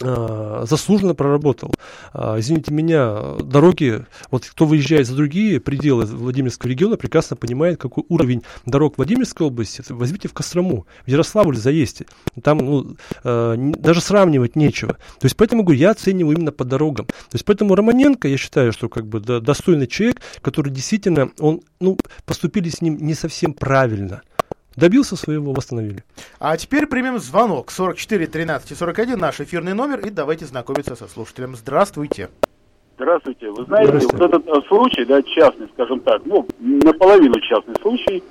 заслуженно 0.00 1.14
проработал. 1.14 1.74
А, 2.12 2.38
извините 2.38 2.72
меня, 2.72 3.34
дороги, 3.40 4.06
вот 4.30 4.44
кто 4.46 4.64
выезжает 4.64 5.06
за 5.06 5.16
другие 5.16 5.60
пределы 5.60 6.04
Владимирского 6.04 6.70
региона, 6.70 6.96
прекрасно 6.96 7.36
понимает, 7.36 7.80
какой 7.80 8.04
уровень 8.08 8.42
дорог 8.64 8.96
Владимирской 8.96 9.46
области. 9.46 9.82
Возьмите 9.88 10.28
в 10.28 10.34
Кострому, 10.34 10.86
в 11.04 11.10
Ярославль 11.10 11.56
заезде. 11.56 12.06
Там 12.42 12.58
ну, 12.58 12.96
а, 13.24 13.56
даже 13.56 14.00
сравнивать 14.00 14.56
нечего. 14.56 14.94
То 14.94 15.24
есть 15.24 15.36
поэтому 15.36 15.62
говорю, 15.62 15.80
я 15.80 15.90
оцениваю 15.90 16.36
именно 16.36 16.52
по 16.52 16.64
дорогам. 16.64 17.06
То 17.06 17.34
есть 17.34 17.44
поэтому 17.44 17.74
Романенко, 17.74 18.28
я 18.28 18.36
считаю, 18.36 18.72
что 18.72 18.88
как 18.88 19.06
бы 19.06 19.20
достойный 19.20 19.86
человек, 19.86 20.20
который 20.42 20.72
действительно, 20.72 21.30
он, 21.38 21.60
ну, 21.80 21.98
поступили 22.24 22.68
с 22.68 22.80
ним 22.82 22.98
не 22.98 23.14
совсем 23.14 23.52
правильно 23.52 24.22
добился 24.78 25.16
своего, 25.16 25.52
восстановили. 25.52 26.04
А 26.38 26.56
теперь 26.56 26.86
примем 26.86 27.18
звонок 27.18 27.70
44 27.70 28.26
13 28.26 28.78
41, 28.78 29.18
наш 29.18 29.40
эфирный 29.40 29.74
номер, 29.74 30.00
и 30.00 30.10
давайте 30.10 30.46
знакомиться 30.46 30.94
со 30.94 31.08
слушателем. 31.08 31.56
Здравствуйте. 31.56 32.28
Здравствуйте. 32.96 33.50
Вы 33.50 33.64
знаете, 33.64 33.92
вот 33.92 34.20
этот 34.20 34.48
э, 34.48 34.52
случай, 34.68 35.04
да, 35.04 35.22
частный, 35.22 35.68
скажем 35.74 36.00
так, 36.00 36.22
ну, 36.24 36.46
наполовину 36.58 37.38
частный 37.40 37.74
случай, 37.80 38.22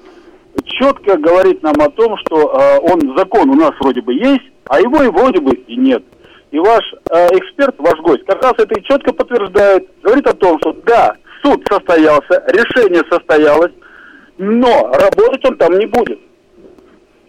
четко 0.65 1.17
говорит 1.17 1.63
нам 1.63 1.75
о 1.79 1.89
том, 1.89 2.17
что 2.17 2.51
э, 2.53 2.79
он, 2.81 3.17
закон 3.17 3.49
у 3.49 3.55
нас 3.55 3.71
вроде 3.79 4.01
бы 4.01 4.13
есть, 4.13 4.51
а 4.65 4.81
его 4.81 5.03
и 5.03 5.07
вроде 5.07 5.39
бы 5.39 5.53
и 5.53 5.75
нет. 5.77 6.03
И 6.51 6.59
ваш 6.59 6.83
э, 6.93 7.27
эксперт, 7.37 7.75
ваш 7.77 7.97
гость, 7.99 8.25
как 8.25 8.43
раз 8.43 8.53
это 8.57 8.77
и 8.77 8.83
четко 8.83 9.13
подтверждает, 9.13 9.87
говорит 10.01 10.27
о 10.27 10.33
том, 10.33 10.57
что 10.59 10.73
да, 10.85 11.15
суд 11.41 11.65
состоялся, 11.69 12.43
решение 12.47 13.03
состоялось, 13.09 13.71
но 14.37 14.91
работать 14.91 15.45
он 15.45 15.57
там 15.57 15.77
не 15.79 15.85
будет. 15.85 16.19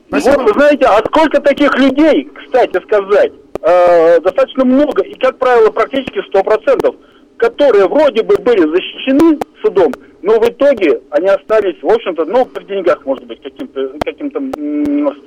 Спасибо. 0.08 0.38
Вот, 0.38 0.46
вы 0.46 0.60
знаете, 0.60 0.86
а 0.86 0.98
сколько 1.06 1.40
таких 1.40 1.76
людей, 1.78 2.28
кстати 2.44 2.82
сказать, 2.82 3.32
э, 3.62 4.20
достаточно 4.20 4.64
много, 4.64 5.02
и, 5.02 5.14
как 5.14 5.38
правило, 5.38 5.70
практически 5.70 6.20
100%, 6.30 6.96
которые 7.36 7.86
вроде 7.88 8.22
бы 8.22 8.36
были 8.36 8.60
защищены 8.60 9.38
судом, 9.62 9.92
но 10.20 10.40
в 10.40 10.48
итоге 10.48 11.00
они 11.10 11.28
остались, 11.28 11.80
в 11.80 11.86
общем-то, 11.86 12.24
ну, 12.24 12.44
при 12.44 12.64
деньгах, 12.64 13.04
может 13.06 13.24
быть, 13.24 13.40
каким-то, 13.40 13.92
каким-то, 14.04 14.40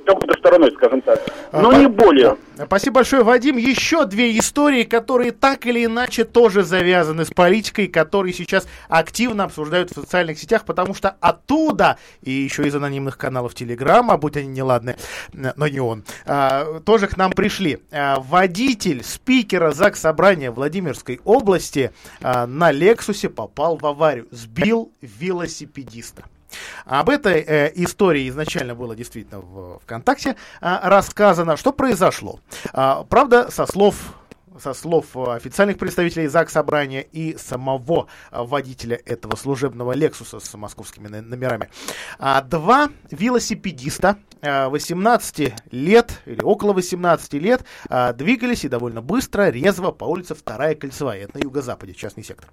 какой-то 0.04 0.38
стороной, 0.38 0.70
скажем 0.72 1.00
так. 1.00 1.18
Но 1.52 1.70
а, 1.70 1.74
не 1.76 1.86
более. 1.88 2.36
Спасибо 2.66 2.96
большое, 2.96 3.22
Вадим. 3.22 3.56
Еще 3.56 4.04
две 4.04 4.38
истории, 4.38 4.84
которые 4.84 5.32
так 5.32 5.66
или 5.66 5.86
иначе 5.86 6.24
тоже 6.24 6.62
завязаны 6.62 7.24
с 7.24 7.30
политикой, 7.30 7.86
которые 7.86 8.34
сейчас 8.34 8.68
активно 8.88 9.44
обсуждают 9.44 9.90
в 9.90 9.94
социальных 9.94 10.38
сетях, 10.38 10.64
потому 10.66 10.94
что 10.94 11.16
оттуда, 11.20 11.96
и 12.20 12.30
еще 12.30 12.66
из 12.66 12.74
анонимных 12.74 13.16
каналов 13.16 13.54
Телеграма, 13.54 14.18
будь 14.18 14.36
они 14.36 14.48
неладны, 14.48 14.96
но 15.32 15.66
не 15.68 15.80
он, 15.80 16.04
а, 16.26 16.80
тоже 16.84 17.06
к 17.06 17.16
нам 17.16 17.32
пришли. 17.32 17.78
А, 17.90 18.20
водитель 18.20 19.02
спикера 19.02 19.70
ЗАГС 19.70 20.00
Собрания 20.00 20.50
Владимирской 20.50 21.20
области 21.24 21.92
а, 22.20 22.46
на 22.46 22.70
Лексусе 22.70 23.30
попал 23.30 23.78
в 23.78 23.86
аварию, 23.86 24.21
сбил 24.30 24.92
велосипедиста. 25.00 26.24
Об 26.84 27.08
этой 27.08 27.40
э, 27.40 27.72
истории 27.76 28.28
изначально 28.28 28.74
было 28.74 28.94
действительно 28.94 29.40
в 29.40 29.80
ВКонтакте 29.80 30.36
э, 30.60 30.78
рассказано, 30.82 31.56
что 31.56 31.72
произошло. 31.72 32.40
Э, 32.72 33.04
правда, 33.08 33.50
со 33.50 33.66
слов 33.66 33.96
со 34.60 34.74
слов 34.74 35.16
официальных 35.16 35.78
представителей 35.78 36.26
ЗАГС 36.26 36.52
Собрания 36.52 37.02
и 37.02 37.36
самого 37.36 38.08
водителя 38.30 39.00
этого 39.04 39.36
служебного 39.36 39.92
Лексуса 39.92 40.40
с 40.40 40.54
московскими 40.54 41.08
номерами. 41.08 41.70
А, 42.18 42.42
два 42.42 42.90
велосипедиста 43.10 44.18
18 44.42 45.54
лет 45.70 46.20
или 46.26 46.42
около 46.42 46.72
18 46.72 47.34
лет 47.34 47.64
двигались 48.14 48.64
и 48.64 48.68
довольно 48.68 49.00
быстро, 49.00 49.50
резво 49.50 49.92
по 49.92 50.04
улице 50.04 50.34
Вторая 50.34 50.74
Кольцевая, 50.74 51.22
это 51.22 51.38
на 51.38 51.42
юго-западе, 51.42 51.94
частный 51.94 52.24
сектор. 52.24 52.50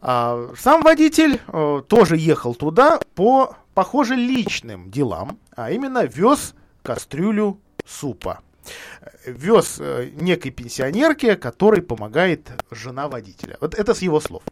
А, 0.00 0.50
сам 0.58 0.82
водитель 0.82 1.40
э, 1.46 1.82
тоже 1.86 2.16
ехал 2.16 2.54
туда 2.56 2.98
по, 3.14 3.56
похоже, 3.74 4.16
личным 4.16 4.90
делам, 4.90 5.38
а 5.54 5.70
именно 5.70 6.04
вез 6.04 6.54
кастрюлю 6.82 7.60
супа. 7.86 8.40
Вез 9.26 9.76
э, 9.78 10.10
некой 10.14 10.50
пенсионерке, 10.50 11.36
которой 11.36 11.82
помогает 11.82 12.50
жена 12.70 13.08
водителя. 13.08 13.56
Вот 13.60 13.74
это 13.74 13.94
с 13.94 14.02
его 14.02 14.20
слов. 14.20 14.42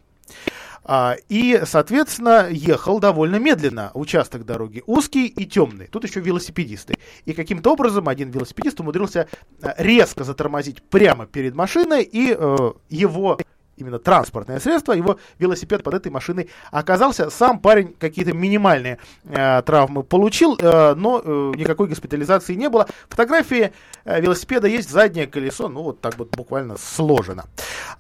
А, 0.83 1.17
и, 1.29 1.61
соответственно, 1.65 2.49
ехал 2.51 3.01
довольно 3.01 3.37
медленно. 3.37 3.91
Участок 3.95 4.45
дороги 4.45 4.83
узкий 4.87 5.27
и 5.27 5.47
темный. 5.47 5.87
Тут 5.87 6.05
еще 6.05 6.21
велосипедисты. 6.21 6.95
И 7.27 7.33
каким-то 7.33 7.73
образом 7.73 8.09
один 8.09 8.31
велосипедист 8.31 8.81
умудрился 8.81 9.29
э, 9.63 9.73
резко 9.77 10.25
затормозить 10.25 10.83
прямо 10.83 11.27
перед 11.27 11.55
машиной, 11.55 12.03
и 12.03 12.35
э, 12.37 12.73
его 12.89 13.39
именно 13.81 13.99
транспортное 13.99 14.61
средство, 14.61 14.93
его 14.93 15.19
велосипед 15.39 15.83
под 15.83 15.95
этой 15.95 16.11
машиной 16.11 16.51
оказался. 16.71 17.31
Сам 17.31 17.59
парень 17.59 17.95
какие-то 17.99 18.33
минимальные 18.33 18.99
э, 19.25 19.63
травмы 19.63 20.03
получил, 20.03 20.57
э, 20.59 20.95
но 20.95 21.21
э, 21.25 21.53
никакой 21.57 21.89
госпитализации 21.89 22.55
не 22.55 22.69
было. 22.69 22.89
Фотографии 23.09 23.73
э, 24.05 24.21
велосипеда 24.21 24.69
есть, 24.69 24.91
заднее 24.91 25.27
колесо, 25.27 25.69
ну 25.69 25.83
вот 25.83 26.01
так 26.01 26.19
вот 26.19 26.31
буквально 26.37 26.77
сложено. 26.79 27.45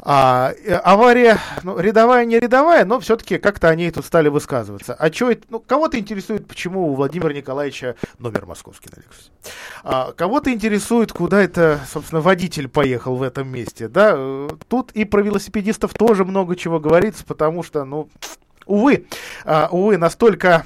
А, 0.00 0.52
э, 0.64 0.74
авария, 0.74 1.38
ну, 1.62 1.78
рядовая, 1.78 2.24
не 2.24 2.38
рядовая, 2.38 2.84
но 2.84 3.00
все-таки 3.00 3.38
как-то 3.38 3.68
они 3.68 3.90
тут 3.90 4.04
стали 4.04 4.28
высказываться. 4.28 4.94
А 4.94 5.12
что 5.12 5.30
это, 5.30 5.42
ну, 5.50 5.60
кого-то 5.60 5.98
интересует, 5.98 6.46
почему 6.46 6.90
у 6.90 6.94
Владимира 6.94 7.32
Николаевича 7.32 7.96
номер 8.18 8.46
московский 8.46 8.90
на 8.94 9.00
Лексусе. 9.00 9.30
А, 9.82 10.12
кого-то 10.12 10.52
интересует, 10.52 11.12
куда 11.12 11.40
это, 11.40 11.80
собственно, 11.90 12.20
водитель 12.20 12.68
поехал 12.68 13.16
в 13.16 13.22
этом 13.22 13.48
месте, 13.48 13.88
да. 13.88 14.12
Э, 14.14 14.48
тут 14.68 14.92
и 14.92 15.04
про 15.04 15.22
велосипедиста 15.22 15.69
велосипедистов 15.70 15.94
тоже 15.94 16.24
много 16.24 16.56
чего 16.56 16.80
говорится, 16.80 17.24
потому 17.24 17.62
что, 17.62 17.84
ну, 17.84 18.08
увы, 18.66 19.06
а, 19.44 19.68
увы, 19.70 19.96
настолько 19.96 20.64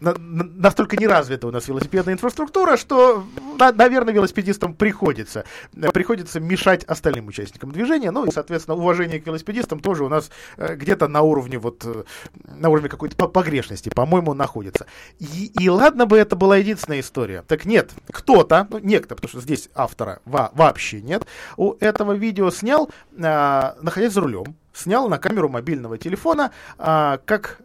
настолько 0.00 0.96
не 0.96 1.06
развита 1.06 1.46
у 1.46 1.50
нас 1.50 1.68
велосипедная 1.68 2.14
инфраструктура, 2.14 2.76
что, 2.76 3.24
наверное, 3.58 4.12
велосипедистам 4.12 4.74
приходится, 4.74 5.44
приходится 5.92 6.40
мешать 6.40 6.84
остальным 6.84 7.28
участникам 7.28 7.72
движения. 7.72 8.10
Ну 8.10 8.24
и, 8.24 8.30
соответственно, 8.30 8.76
уважение 8.76 9.20
к 9.20 9.26
велосипедистам 9.26 9.80
тоже 9.80 10.04
у 10.04 10.08
нас 10.08 10.30
э, 10.56 10.74
где-то 10.74 11.08
на 11.08 11.22
уровне 11.22 11.58
вот 11.58 11.84
э, 11.84 12.04
на 12.44 12.68
уровне 12.68 12.88
какой-то 12.88 13.16
погрешности, 13.28 13.88
по-моему, 13.88 14.34
находится. 14.34 14.86
И, 15.18 15.52
и 15.58 15.68
ладно 15.68 16.06
бы 16.06 16.18
это 16.18 16.36
была 16.36 16.56
единственная 16.56 17.00
история. 17.00 17.42
Так 17.46 17.64
нет, 17.64 17.90
кто-то, 18.10 18.66
ну, 18.70 18.78
некто, 18.78 19.14
потому 19.14 19.30
что 19.30 19.40
здесь 19.40 19.68
автора 19.74 20.20
во 20.24 20.50
вообще 20.54 21.00
нет, 21.00 21.26
у 21.56 21.74
этого 21.80 22.12
видео 22.12 22.50
снял, 22.50 22.90
находясь 23.12 24.12
за 24.12 24.20
рулем, 24.20 24.56
снял 24.72 25.08
на 25.08 25.18
камеру 25.18 25.48
мобильного 25.48 25.98
телефона, 25.98 26.50
как 26.76 27.60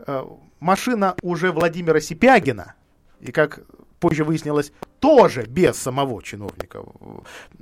машина 0.60 1.16
уже 1.22 1.52
Владимира 1.52 2.00
Сипягина, 2.00 2.76
и 3.20 3.32
как 3.32 3.62
позже 4.00 4.24
выяснилось, 4.24 4.72
тоже 5.00 5.44
без 5.44 5.78
самого 5.78 6.22
чиновника 6.22 6.82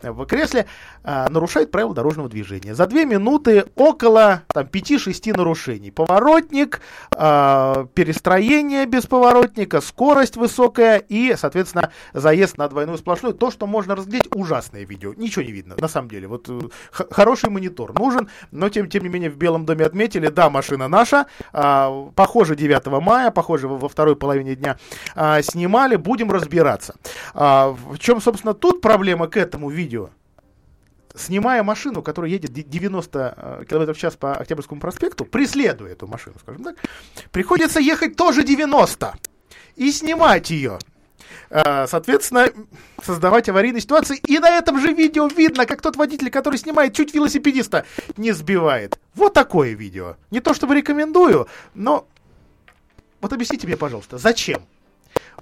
в 0.02 0.26
кресле, 0.26 0.66
а, 1.04 1.30
нарушает 1.30 1.72
правила 1.72 1.94
дорожного 1.94 2.30
движения. 2.30 2.76
За 2.76 2.88
две 2.88 3.06
минуты 3.06 3.66
около 3.76 4.44
там, 4.48 4.66
5-6 4.68 5.34
нарушений. 5.34 5.92
Поворотник, 5.92 6.82
а, 7.12 7.88
перестроение 7.94 8.86
без 8.86 9.06
поворотника, 9.06 9.82
скорость 9.82 10.38
высокая 10.38 10.98
и, 10.98 11.36
соответственно, 11.38 11.92
заезд 12.14 12.58
на 12.58 12.68
двойную 12.68 12.98
сплошную. 12.98 13.34
То, 13.34 13.52
что 13.52 13.68
можно 13.68 13.96
разглядеть, 13.96 14.34
ужасное 14.36 14.86
видео. 14.86 15.14
Ничего 15.14 15.44
не 15.44 15.52
видно, 15.52 15.76
на 15.78 15.88
самом 15.88 16.10
деле. 16.10 16.28
Вот 16.28 16.50
э, 16.50 16.60
хороший 16.92 17.50
монитор 17.50 17.98
нужен, 17.98 18.30
но 18.52 18.70
тем, 18.70 18.90
тем 18.90 19.04
не 19.04 19.10
менее 19.10 19.30
в 19.30 19.38
Белом 19.38 19.66
доме 19.66 19.86
отметили, 19.86 20.28
да, 20.28 20.50
машина 20.50 20.88
наша, 20.88 21.28
а, 21.54 22.12
похоже 22.16 22.56
9 22.56 22.86
мая, 23.02 23.32
похоже 23.32 23.68
во 23.68 23.90
второй 23.90 24.16
половине 24.16 24.56
дня 24.56 24.78
снимали, 25.42 25.96
будем 25.96 26.32
разбираться. 26.32 26.96
А, 27.34 27.70
в 27.70 27.98
чем, 27.98 28.22
собственно, 28.22 28.54
тут 28.54 28.82
проблема 28.82 29.28
к 29.28 29.38
этому 29.38 29.70
видео? 29.70 30.10
снимая 31.18 31.64
машину, 31.64 32.02
которая 32.02 32.30
едет 32.30 32.52
90 32.52 33.66
км 33.70 33.94
в 33.94 33.98
час 33.98 34.16
по 34.18 34.34
Октябрьскому 34.34 34.82
проспекту, 34.82 35.24
преследуя 35.24 35.94
эту 35.94 36.08
машину, 36.08 36.36
скажем 36.42 36.64
так, 36.64 36.76
приходится 37.32 37.80
ехать 37.80 38.18
тоже 38.18 38.44
90 38.44 39.16
и 39.78 39.92
снимать 39.92 40.50
ее. 40.50 40.78
А, 41.50 41.88
соответственно, 41.88 42.50
создавать 43.02 43.50
аварийные 43.50 43.82
ситуации. 43.82 44.18
И 44.28 44.40
на 44.40 44.50
этом 44.50 44.80
же 44.80 44.94
видео 44.94 45.28
видно, 45.28 45.66
как 45.66 45.82
тот 45.82 45.96
водитель, 45.96 46.30
который 46.30 46.58
снимает, 46.58 46.94
чуть 46.94 47.14
велосипедиста 47.14 47.86
не 48.18 48.32
сбивает. 48.32 49.00
Вот 49.14 49.34
такое 49.34 49.74
видео. 49.74 50.18
Не 50.32 50.40
то 50.40 50.54
чтобы 50.54 50.76
рекомендую, 50.76 51.48
но 51.74 52.08
вот 53.22 53.34
объясните 53.34 53.68
мне, 53.68 53.78
пожалуйста, 53.78 54.18
зачем? 54.18 54.66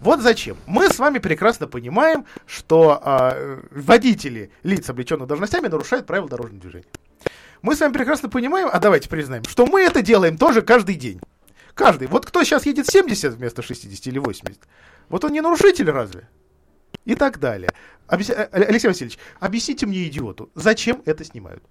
Вот 0.04 0.20
зачем. 0.20 0.58
Мы 0.66 0.90
с 0.90 1.00
вами 1.00 1.20
прекрасно 1.20 1.66
понимаем, 1.66 2.26
что 2.46 3.02
э, 3.02 3.62
водители 3.72 4.52
лиц, 4.62 4.90
облеченных 4.90 5.28
должностями, 5.28 5.68
нарушают 5.68 6.06
правила 6.06 6.28
дорожного 6.28 6.60
движения. 6.60 6.86
Мы 7.62 7.74
с 7.74 7.80
вами 7.80 7.94
прекрасно 7.94 8.28
понимаем, 8.28 8.68
а 8.70 8.80
давайте 8.80 9.08
признаем, 9.08 9.46
что 9.46 9.66
мы 9.66 9.82
это 9.82 10.02
делаем 10.02 10.38
тоже 10.38 10.62
каждый 10.62 10.96
день. 10.96 11.22
Каждый. 11.74 12.10
Вот 12.10 12.26
кто 12.26 12.44
сейчас 12.44 12.66
едет 12.66 12.88
70 12.88 13.36
вместо 13.36 13.62
60 13.62 14.06
или 14.08 14.20
80, 14.20 14.60
вот 15.08 15.24
он 15.24 15.32
не 15.32 15.40
нарушитель 15.40 15.90
разве? 15.90 16.28
И 17.06 17.16
так 17.16 17.40
далее. 17.40 17.70
Объясни... 18.06 18.36
Э, 18.36 18.50
Алексей 18.52 18.90
Васильевич, 18.90 19.18
объясните 19.40 19.86
мне, 19.86 20.06
идиоту, 20.06 20.52
зачем 20.54 21.02
это 21.06 21.24
снимают? 21.24 21.64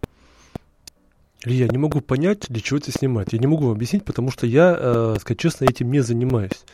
Я 1.44 1.68
не 1.68 1.76
могу 1.76 2.00
понять, 2.00 2.46
для 2.48 2.62
чего 2.62 2.78
это 2.78 2.92
снимать. 2.92 3.34
Я 3.34 3.38
не 3.38 3.46
могу 3.46 3.64
вам 3.64 3.72
объяснить, 3.72 4.06
потому 4.06 4.30
что 4.30 4.46
я, 4.46 4.74
э, 4.78 5.16
сказать 5.20 5.38
честно, 5.38 5.66
этим 5.66 5.92
не 5.92 6.00
занимаюсь. 6.00 6.64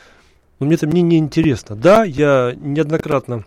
Но 0.59 0.67
мне 0.67 0.75
это 0.75 0.87
мне 0.87 1.03
не 1.03 1.19
интересно. 1.19 1.77
Да, 1.77 2.05
я 2.05 2.55
неоднократно 2.57 3.45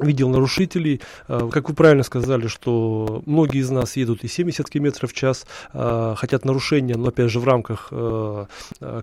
видел 0.00 0.28
нарушителей. 0.28 1.00
Э, 1.28 1.48
как 1.52 1.68
вы 1.68 1.74
правильно 1.74 2.02
сказали, 2.02 2.46
что 2.46 3.22
многие 3.26 3.60
из 3.60 3.70
нас 3.70 3.96
едут 3.96 4.24
и 4.24 4.28
70 4.28 4.68
км 4.68 5.06
в 5.06 5.12
час, 5.12 5.46
э, 5.72 6.14
хотят 6.16 6.44
нарушения, 6.44 6.96
но 6.96 7.08
опять 7.08 7.30
же 7.30 7.40
в 7.40 7.44
рамках 7.44 7.88
э, 7.90 8.46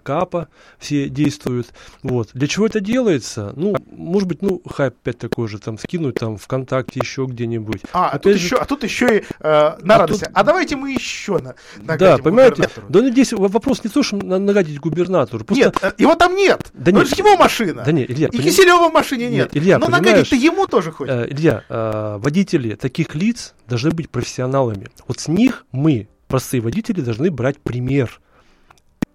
КАПа 0.03 0.47
все 0.79 1.09
действуют. 1.09 1.67
Вот. 2.03 2.29
Для 2.33 2.47
чего 2.47 2.65
это 2.65 2.79
делается? 2.79 3.53
Ну, 3.55 3.75
может 3.91 4.27
быть, 4.27 4.41
ну, 4.41 4.61
хайп 4.67 4.95
опять 5.05 5.19
такой 5.19 5.47
же, 5.47 5.59
там, 5.59 5.77
скинуть 5.77 6.15
там 6.15 6.37
ВКонтакте 6.37 6.99
еще 6.99 7.25
где-нибудь. 7.25 7.81
А, 7.93 8.09
а, 8.09 8.19
тут, 8.19 8.33
же... 8.33 8.39
еще, 8.39 8.55
а 8.55 8.65
тут 8.65 8.83
еще 8.83 9.17
и 9.17 9.23
э, 9.39 9.77
на 9.81 9.95
а 9.95 9.97
радость. 9.99 10.21
Тут... 10.21 10.29
А 10.33 10.43
давайте 10.43 10.75
мы 10.75 10.91
еще 10.93 11.37
на, 11.37 11.55
Да, 11.97 12.17
понимаете? 12.17 12.69
Да, 12.89 13.07
здесь 13.09 13.33
вопрос 13.33 13.83
не 13.83 13.89
то, 13.89 14.03
что 14.03 14.17
нагадить 14.17 14.79
губернатору. 14.79 15.43
Просто... 15.43 15.65
Нет, 15.65 15.95
его 15.99 16.15
там 16.15 16.35
нет. 16.35 16.71
Да 16.73 16.91
нет. 16.91 17.11
Это 17.11 17.15
его 17.17 17.37
машина. 17.37 17.83
Да 17.85 17.91
нет, 17.91 18.09
Илья. 18.09 18.27
И 18.27 18.31
поним... 18.31 18.43
Киселева 18.43 18.89
в 18.89 18.93
машине 18.93 19.29
нет. 19.29 19.53
нет 19.53 19.63
Илья, 19.63 19.77
но 19.77 19.87
нагадить-то 19.87 20.35
ему 20.35 20.67
тоже 20.67 20.84
хочет. 20.91 21.13
Э, 21.13 21.27
Илья, 21.29 21.63
э, 21.67 22.17
водители 22.19 22.75
таких 22.75 23.15
лиц 23.15 23.53
должны 23.67 23.91
быть 23.91 24.09
профессионалами. 24.09 24.87
Вот 25.07 25.19
с 25.19 25.27
них 25.27 25.65
мы, 25.71 26.07
простые 26.27 26.61
водители, 26.61 27.01
должны 27.01 27.31
брать 27.31 27.59
пример. 27.59 28.19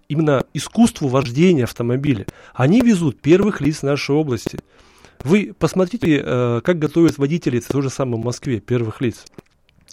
Именно 0.07 0.43
искусству 0.53 1.07
вождения 1.07 1.63
автомобиля. 1.63 2.25
Они 2.53 2.81
везут 2.81 3.21
первых 3.21 3.61
лиц 3.61 3.81
нашей 3.81 4.15
области. 4.15 4.59
Вы 5.23 5.53
посмотрите, 5.57 6.21
э, 6.23 6.61
как 6.63 6.79
готовят 6.79 7.17
водители, 7.17 7.59
это 7.59 7.69
то 7.69 7.81
же 7.81 7.89
самое 7.89 8.21
в 8.21 8.25
Москве, 8.25 8.59
первых 8.59 9.01
лиц. 9.01 9.25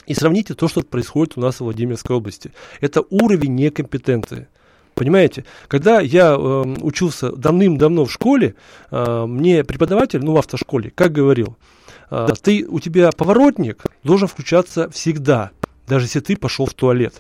И 0.07 0.15
сравните 0.15 0.55
то, 0.55 0.69
что 0.69 0.81
происходит 0.83 1.37
у 1.37 1.41
нас 1.41 1.57
в 1.57 1.61
Владимирской 1.61 2.17
области. 2.17 2.53
Это 2.81 3.03
уровень 3.11 3.55
некомпетенции. 3.55 4.49
Понимаете, 4.99 5.45
когда 5.69 6.01
я 6.01 6.35
э, 6.35 6.37
учился 6.83 7.31
давным-давно 7.31 8.05
в 8.05 8.11
школе, 8.11 8.57
э, 8.91 9.27
мне 9.27 9.63
преподаватель, 9.63 10.19
ну 10.25 10.33
в 10.33 10.39
автошколе, 10.39 10.91
как 10.91 11.13
говорил, 11.13 11.57
э, 12.11 12.27
ты, 12.43 12.67
у 12.69 12.81
тебя 12.81 13.13
поворотник 13.13 13.85
должен 14.03 14.27
включаться 14.27 14.91
всегда, 14.91 15.53
даже 15.87 16.07
если 16.07 16.19
ты 16.19 16.37
пошел 16.37 16.67
в 16.67 16.75
туалет. 16.75 17.15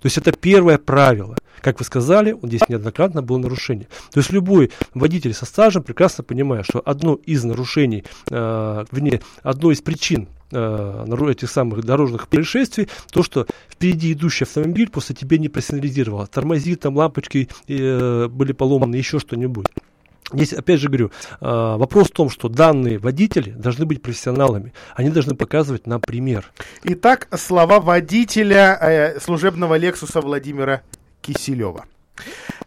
То 0.00 0.06
есть 0.06 0.16
это 0.16 0.32
первое 0.32 0.78
правило. 0.78 1.36
Как 1.60 1.78
вы 1.78 1.84
сказали, 1.84 2.36
здесь 2.42 2.68
неоднократно 2.68 3.22
было 3.22 3.38
нарушение. 3.38 3.88
То 4.12 4.20
есть 4.20 4.30
любой 4.30 4.70
водитель 4.94 5.34
со 5.34 5.46
стажем 5.46 5.82
прекрасно 5.82 6.24
понимает, 6.24 6.66
что 6.66 6.82
одно 6.84 7.14
из 7.14 7.44
нарушений, 7.44 8.04
э, 8.30 8.84
вернее, 8.90 9.20
одно 9.42 9.70
из 9.70 9.80
причин 9.80 10.28
э, 10.50 11.04
этих 11.30 11.50
самых 11.50 11.84
дорожных 11.84 12.28
происшествий, 12.28 12.88
то, 13.10 13.22
что 13.22 13.46
впереди 13.70 14.12
идущий 14.12 14.44
автомобиль 14.44 14.90
после 14.90 15.14
тебя 15.14 15.38
не 15.38 15.48
просигнализировал, 15.48 16.26
тормозит, 16.26 16.80
там 16.80 16.96
лампочки 16.96 17.48
э, 17.68 18.28
были 18.28 18.52
поломаны, 18.52 18.96
еще 18.96 19.18
что-нибудь. 19.18 19.66
Здесь, 20.32 20.52
опять 20.52 20.78
же 20.78 20.88
говорю, 20.88 21.10
э, 21.40 21.46
вопрос 21.46 22.08
в 22.08 22.12
том, 22.12 22.28
что 22.28 22.48
данные 22.48 22.98
водители 22.98 23.50
должны 23.50 23.86
быть 23.86 24.02
профессионалами. 24.02 24.74
Они 24.94 25.08
должны 25.08 25.34
показывать 25.34 25.86
нам 25.86 26.02
пример. 26.02 26.52
Итак, 26.84 27.28
слова 27.34 27.80
водителя 27.80 28.78
э, 28.78 29.20
служебного 29.20 29.76
Лексуса 29.76 30.20
Владимира 30.20 30.82
Киселева. 31.20 31.86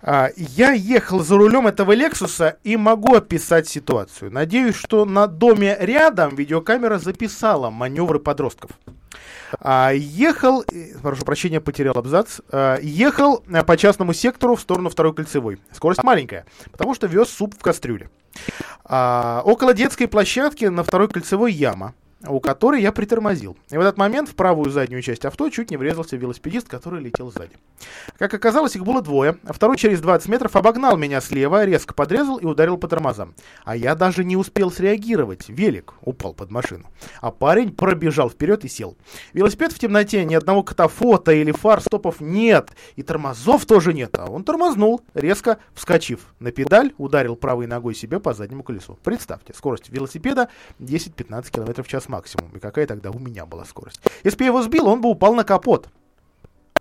А, 0.01 0.29
я 0.36 0.72
ехал 0.72 1.20
за 1.20 1.38
рулем 1.38 1.67
этого 1.67 1.91
Лексуса 1.91 2.58
и 2.63 2.77
могу 2.77 3.15
описать 3.15 3.67
ситуацию. 3.67 4.31
Надеюсь, 4.31 4.75
что 4.75 5.05
на 5.05 5.27
доме 5.27 5.77
рядом 5.79 6.36
видеокамера 6.36 6.98
записала 6.98 7.70
маневры 7.70 8.20
подростков. 8.20 8.72
А, 9.60 9.91
ехал, 9.93 10.63
э, 10.63 10.98
прошу 11.01 11.25
прощения, 11.25 11.60
потерял 11.60 11.98
абзац, 11.98 12.39
а, 12.51 12.79
ехал 12.81 13.43
э, 13.48 13.63
по 13.63 13.77
частному 13.77 14.13
сектору 14.13 14.55
в 14.55 14.62
сторону 14.62 14.89
второй 14.89 15.13
кольцевой. 15.13 15.60
Скорость 15.72 16.03
маленькая, 16.03 16.46
потому 16.72 16.96
что 16.96 17.08
вез 17.08 17.29
суп 17.29 17.55
в 17.58 17.62
кастрюле. 17.62 18.10
Около 18.86 19.73
детской 19.73 20.08
площадки 20.08 20.65
на 20.65 20.84
второй 20.84 21.10
кольцевой 21.10 21.52
яма 21.52 21.93
у 22.27 22.39
которой 22.39 22.81
я 22.81 22.91
притормозил. 22.91 23.57
И 23.69 23.77
в 23.77 23.79
этот 23.79 23.97
момент 23.97 24.29
в 24.29 24.36
правую 24.36 24.69
заднюю 24.71 25.01
часть 25.01 25.25
авто 25.25 25.49
чуть 25.49 25.71
не 25.71 25.77
врезался 25.77 26.17
велосипедист, 26.17 26.67
который 26.67 27.01
летел 27.01 27.31
сзади. 27.31 27.55
Как 28.17 28.34
оказалось, 28.34 28.75
их 28.75 28.84
было 28.84 29.01
двое, 29.01 29.38
второй 29.43 29.77
через 29.77 30.01
20 30.01 30.29
метров 30.29 30.55
обогнал 30.55 30.97
меня 30.97 31.21
слева, 31.21 31.65
резко 31.65 31.93
подрезал 31.93 32.38
и 32.38 32.45
ударил 32.45 32.77
по 32.77 32.88
тормозам. 32.88 33.34
А 33.63 33.75
я 33.75 33.95
даже 33.95 34.23
не 34.23 34.38
успел 34.38 34.71
среагировать, 34.71 35.49
велик 35.49 35.93
упал 36.01 36.34
под 36.34 36.51
машину. 36.51 36.86
А 37.21 37.31
парень 37.31 37.73
пробежал 37.73 38.29
вперед 38.29 38.65
и 38.65 38.67
сел. 38.67 38.97
Велосипед 39.34 39.73
в 39.73 39.79
темноте, 39.79 40.23
ни 40.25 40.36
одного 40.36 40.63
катафота 40.63 41.31
или 41.31 41.51
фар 41.51 41.81
стопов 41.81 42.21
нет, 42.21 42.69
и 42.95 43.03
тормозов 43.03 43.65
тоже 43.65 43.93
нет, 43.93 44.15
а 44.17 44.29
он 44.29 44.43
тормознул, 44.43 45.01
резко 45.13 45.57
вскочив 45.73 46.19
на 46.39 46.51
педаль, 46.51 46.93
ударил 46.97 47.36
правой 47.36 47.67
ногой 47.67 47.95
себе 47.95 48.19
по 48.19 48.34
заднему 48.34 48.63
колесу. 48.63 48.97
Представьте, 49.03 49.53
скорость 49.53 49.89
велосипеда 49.89 50.49
10-15 50.79 51.51
км 51.51 51.84
в 51.84 51.88
час 51.88 52.07
максимум. 52.12 52.52
И 52.56 52.60
какая 52.60 52.86
тогда 52.86 53.10
у 53.10 53.17
меня 53.17 53.45
была 53.45 53.65
скорость. 53.65 54.02
Если 54.24 54.38
бы 54.38 54.43
я 54.43 54.50
его 54.50 54.62
сбил, 54.62 54.88
он 54.88 55.02
бы 55.02 55.10
упал 55.10 55.34
на 55.34 55.43
капот. 55.43 55.88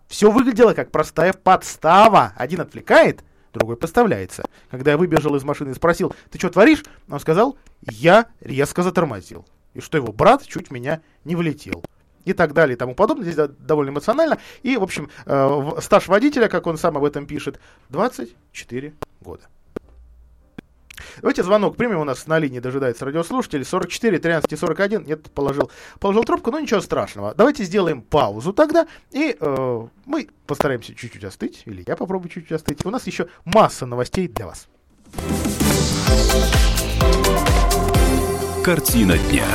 Все 0.07 0.29
выглядело 0.29 0.73
как 0.73 0.91
простая 0.91 1.33
подстава. 1.33 2.33
Один 2.35 2.61
отвлекает, 2.61 3.23
другой 3.53 3.77
подставляется. 3.77 4.43
Когда 4.69 4.91
я 4.91 4.97
выбежал 4.97 5.35
из 5.35 5.43
машины 5.43 5.71
и 5.71 5.73
спросил, 5.73 6.13
ты 6.29 6.37
что 6.37 6.49
творишь? 6.49 6.83
Он 7.09 7.19
сказал, 7.19 7.57
я 7.81 8.27
резко 8.41 8.83
затормозил. 8.83 9.45
И 9.73 9.79
что 9.79 9.97
его 9.97 10.11
брат 10.11 10.45
чуть 10.45 10.69
меня 10.69 11.01
не 11.23 11.35
влетел. 11.35 11.83
И 12.25 12.33
так 12.33 12.53
далее 12.53 12.75
и 12.75 12.77
тому 12.77 12.93
подобное. 12.93 13.31
Здесь 13.31 13.49
довольно 13.59 13.91
эмоционально. 13.91 14.37
И, 14.63 14.77
в 14.77 14.83
общем, 14.83 15.09
э, 15.25 15.71
стаж 15.79 16.07
водителя, 16.07 16.49
как 16.49 16.67
он 16.67 16.77
сам 16.77 16.97
об 16.97 17.05
этом 17.05 17.25
пишет, 17.25 17.59
24 17.89 18.93
года. 19.21 19.43
Давайте 21.17 21.43
звонок 21.43 21.75
примем. 21.75 21.99
У 21.99 22.03
нас 22.03 22.27
на 22.27 22.39
линии 22.39 22.59
дожидается 22.59 23.05
радиослушатель. 23.05 23.63
44 23.63 24.19
13 24.19 24.59
41. 24.59 25.05
Нет, 25.05 25.31
положил, 25.31 25.71
положил 25.99 26.23
трубку, 26.23 26.51
но 26.51 26.59
ничего 26.59 26.81
страшного. 26.81 27.33
Давайте 27.35 27.63
сделаем 27.63 28.01
паузу 28.01 28.53
тогда. 28.53 28.87
И 29.11 29.35
э, 29.39 29.87
мы 30.05 30.29
постараемся 30.47 30.93
чуть-чуть 30.95 31.23
остыть. 31.23 31.63
Или 31.65 31.83
я 31.87 31.95
попробую 31.95 32.29
чуть-чуть 32.29 32.51
остыть. 32.51 32.85
У 32.85 32.89
нас 32.89 33.07
еще 33.07 33.27
масса 33.45 33.85
новостей 33.85 34.27
для 34.27 34.47
вас. 34.47 34.67
Картина 38.63 39.17
дня. 39.17 39.47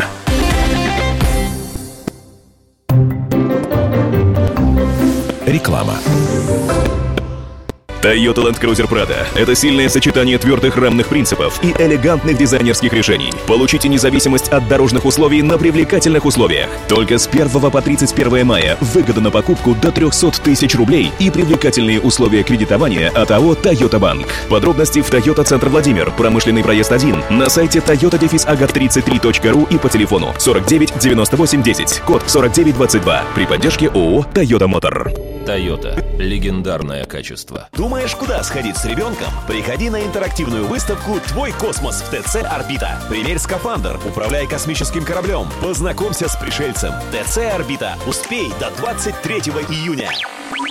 Реклама. 5.47 5.95
Toyota 8.07 8.41
Land 8.45 8.61
Cruiser 8.61 8.89
Prado– 8.89 9.17
это 9.35 9.57
сильное 9.57 9.89
сочетание 9.89 10.39
твердых 10.39 10.77
рамных 10.77 11.09
принципов 11.09 11.59
и 11.65 11.75
элегантных 11.77 12.39
дизайнерских 12.39 12.93
решений. 12.93 13.33
Получите 13.49 13.89
независимость 13.89 14.49
от 14.49 14.69
дорожных 14.69 15.07
условий 15.07 15.43
на 15.43 15.59
привлекательных 15.59 16.25
условиях. 16.25 16.69
Только 16.89 17.19
с 17.19 17.27
1 17.27 17.49
по 17.49 17.83
31 17.83 18.47
мая 18.47 18.77
выгода 18.81 19.21
на 19.21 19.33
покупку 19.33 19.75
до 19.75 19.91
300 19.91 20.41
тысяч 20.41 20.77
рублей 20.77 21.11
и 21.19 21.33
привлекательные 21.33 22.01
условия 22.01 22.45
кредитования 22.45 23.09
от 23.09 23.33
АО 23.33 23.55
Toyota 23.55 23.99
Bank. 23.99 24.29
Подробности 24.49 25.03
в 25.03 25.11
Toyota 25.11 25.43
Центр 25.43 25.69
Владимир, 25.69 26.13
промышленный 26.13 26.63
проезд 26.63 26.93
1, 26.93 27.25
на 27.31 27.49
сайте 27.51 27.81
toyota-agat33.ru 27.81 29.67
и 29.69 29.79
по 29.79 29.89
телефону 29.89 30.33
49 30.39 30.97
98 31.01 31.61
10, 31.61 32.03
код 32.07 32.23
4922 32.23 33.25
при 33.35 33.47
поддержке 33.47 33.89
ООО 33.89 34.25
Toyota 34.33 34.73
Motor. 34.73 35.26
Toyota. 35.47 36.05
Легендарное 36.19 37.05
качество. 37.05 37.69
Думаешь, 37.73 38.17
куда 38.17 38.43
сходить 38.43 38.77
с 38.77 38.85
ребенком? 38.85 39.29
Приходи 39.47 39.91
на 39.91 40.03
интерактивную 40.03 40.67
выставку 40.67 41.21
«Твой 41.21 41.53
космос» 41.53 42.03
в 42.03 42.11
ТЦ 42.11 42.43
«Орбита». 42.43 43.01
Примерь 43.09 43.39
скафандр, 43.39 43.99
управляй 44.05 44.49
космическим 44.49 45.05
кораблем, 45.05 45.47
познакомься 45.63 46.29
с 46.29 46.37
пришельцем. 46.37 46.93
ТЦ 47.13 47.39
«Орбита». 47.55 47.97
Успей 48.09 48.51
до 48.59 48.71
23 48.73 49.53
июня. 49.69 50.11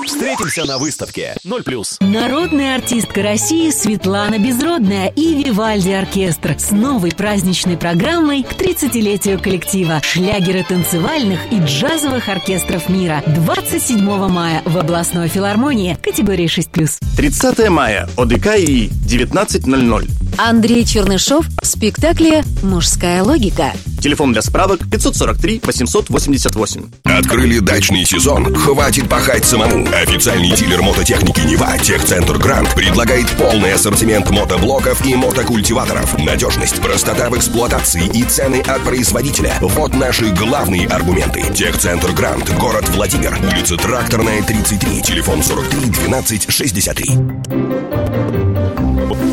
Встретимся 0.06 0.65
на 0.65 0.78
выставке 0.78 1.36
0+. 1.44 1.86
Народная 2.02 2.76
артистка 2.76 3.24
России 3.24 3.72
Светлана 3.72 4.38
Безродная 4.38 5.08
и 5.08 5.44
Вивальди 5.44 5.91
Оркестр 5.91 6.56
с 6.60 6.72
новой 6.72 7.12
праздничной 7.12 7.76
программой 7.76 8.44
к 8.44 8.54
30-летию 8.54 9.41
коллектива 9.41 10.02
шлягеры 10.04 10.63
танцевальных 10.63 11.39
и 11.52 11.60
джазовых 11.60 12.30
оркестров 12.30 12.88
мира 12.88 13.24
27 13.26 14.00
мая 14.30 14.62
в 14.65 14.78
областной 14.78 15.28
филармонии 15.28 15.98
категории 16.02 16.46
6+. 16.46 17.00
30 17.18 17.70
мая 17.70 18.08
ОДК 18.15 18.58
и 18.58 18.88
19.00. 18.88 20.10
Андрей 20.38 20.86
Чернышов 20.86 21.48
в 21.62 21.65
спектакле 21.65 22.44
«Мужская 22.62 23.24
логика». 23.24 23.74
Телефон 24.06 24.34
для 24.34 24.44
справок 24.44 24.82
543 24.88 25.62
888. 25.63 26.91
Открыли 27.06 27.58
дачный 27.58 28.06
сезон? 28.06 28.54
Хватит 28.54 29.10
пахать 29.10 29.46
самому. 29.46 29.84
Официальный 29.88 30.56
дилер 30.56 30.84
мототехники 30.84 31.39
«Нева» 31.39 31.76
Техцентр 31.80 32.38
Грант 32.38 32.76
предлагает 32.76 33.28
полный 33.32 33.74
ассортимент 33.74 34.30
мотоблоков 34.30 35.04
и 35.08 35.15
мотокультиваторов. 35.15 36.20
Надежность, 36.20 36.80
простота 36.84 37.32
в 37.32 37.36
эксплуатации 37.36 38.06
и 38.13 38.24
цены 38.26 38.62
от 38.62 38.84
производителя. 38.84 39.58
Вот 39.60 39.96
наши 39.96 40.32
главные 40.36 40.88
аргументы. 40.88 41.41
Техцентр 41.52 42.12
Грант, 42.12 42.48
город 42.60 42.88
Владимир, 42.89 43.36
улица 43.52 43.76
Тракторная, 43.76 44.44
33, 44.44 45.02
телефон 45.02 45.41
43 45.41 45.80
12 45.80 46.46
63. 46.48 47.95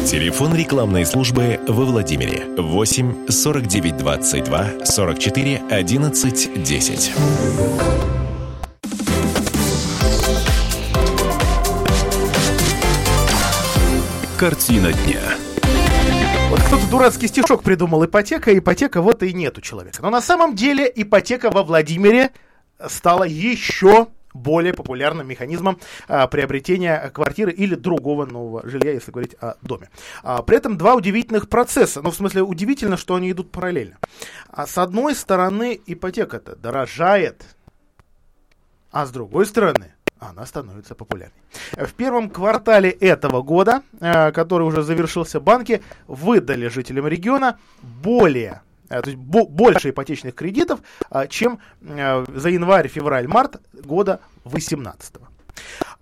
Телефон 0.07 0.53
рекламной 0.53 1.07
службы 1.07 1.61
во 1.69 1.85
Владимире 1.85 2.45
8 2.59 3.29
49 3.29 3.97
22 3.97 4.85
44 4.85 5.63
11 5.71 6.65
10. 6.65 7.13
Картина 14.37 14.93
дня. 14.93 15.21
Вот 16.51 16.61
кто-то 16.61 16.91
дурацкий 16.91 17.29
стишок 17.29 17.63
придумал 17.63 18.05
ипотека, 18.05 18.59
ипотека 18.59 19.01
вот 19.01 19.23
и 19.23 19.33
нет 19.33 19.57
у 19.57 19.61
человека. 19.61 20.03
Но 20.03 20.11
на 20.11 20.21
самом 20.21 20.57
деле 20.57 20.91
ипотека 20.93 21.51
во 21.51 21.63
Владимире 21.63 22.33
стала 22.89 23.23
еще 23.23 24.09
более 24.35 24.73
популярным 24.73 25.27
механизмом 25.27 25.79
а, 26.09 26.27
приобретения 26.27 27.11
квартиры 27.13 27.53
или 27.53 27.75
другого 27.75 28.27
нового 28.27 28.69
жилья, 28.69 28.93
если 28.93 29.11
говорить 29.11 29.35
о 29.41 29.57
доме. 29.63 29.91
А, 30.23 30.43
при 30.43 30.57
этом 30.57 30.77
два 30.77 30.95
удивительных 30.95 31.49
процесса. 31.49 32.03
Ну, 32.03 32.11
в 32.11 32.17
смысле, 32.17 32.43
удивительно, 32.43 32.97
что 32.97 33.15
они 33.15 33.31
идут 33.31 33.51
параллельно. 33.51 33.99
А 34.49 34.67
с 34.67 34.79
одной 34.79 35.15
стороны, 35.15 35.81
ипотека-то 35.87 36.57
дорожает, 36.57 37.45
а 38.91 39.07
с 39.07 39.11
другой 39.11 39.47
стороны, 39.47 39.95
она 40.19 40.47
становится 40.47 40.95
популярной. 40.95 41.35
В 41.73 41.93
первом 41.95 42.31
квартале 42.31 42.91
этого 42.91 43.43
года, 43.43 43.83
который 44.01 44.63
уже 44.63 44.83
завершился, 44.83 45.41
банки 45.41 45.83
выдали 46.07 46.69
жителям 46.69 47.09
региона 47.09 47.59
более 47.83 48.63
то 49.01 49.11
есть 49.11 49.17
больше 49.17 49.91
ипотечных 49.91 50.35
кредитов, 50.35 50.81
а, 51.11 51.27
чем 51.27 51.61
э, 51.81 52.25
за 52.29 52.49
январь, 52.51 52.89
февраль, 52.89 53.27
март 53.27 53.61
года 53.73 54.21
2018. 54.45 55.15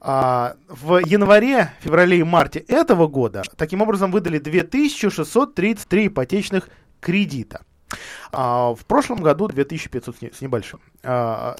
А, 0.01 0.57
в 0.69 0.99
январе, 0.99 1.73
феврале 1.81 2.19
и 2.19 2.23
марте 2.23 2.61
этого 2.61 3.07
года 3.07 3.43
таким 3.57 3.83
образом 3.83 4.11
выдали 4.11 4.39
2633 4.39 6.07
ипотечных 6.07 6.69
кредита. 7.01 7.63
А, 8.33 8.75
в 8.75 8.87
прошлом 8.87 9.23
году 9.23 9.49
2500 9.49 10.35
с 10.35 10.41
небольшим. 10.41 10.81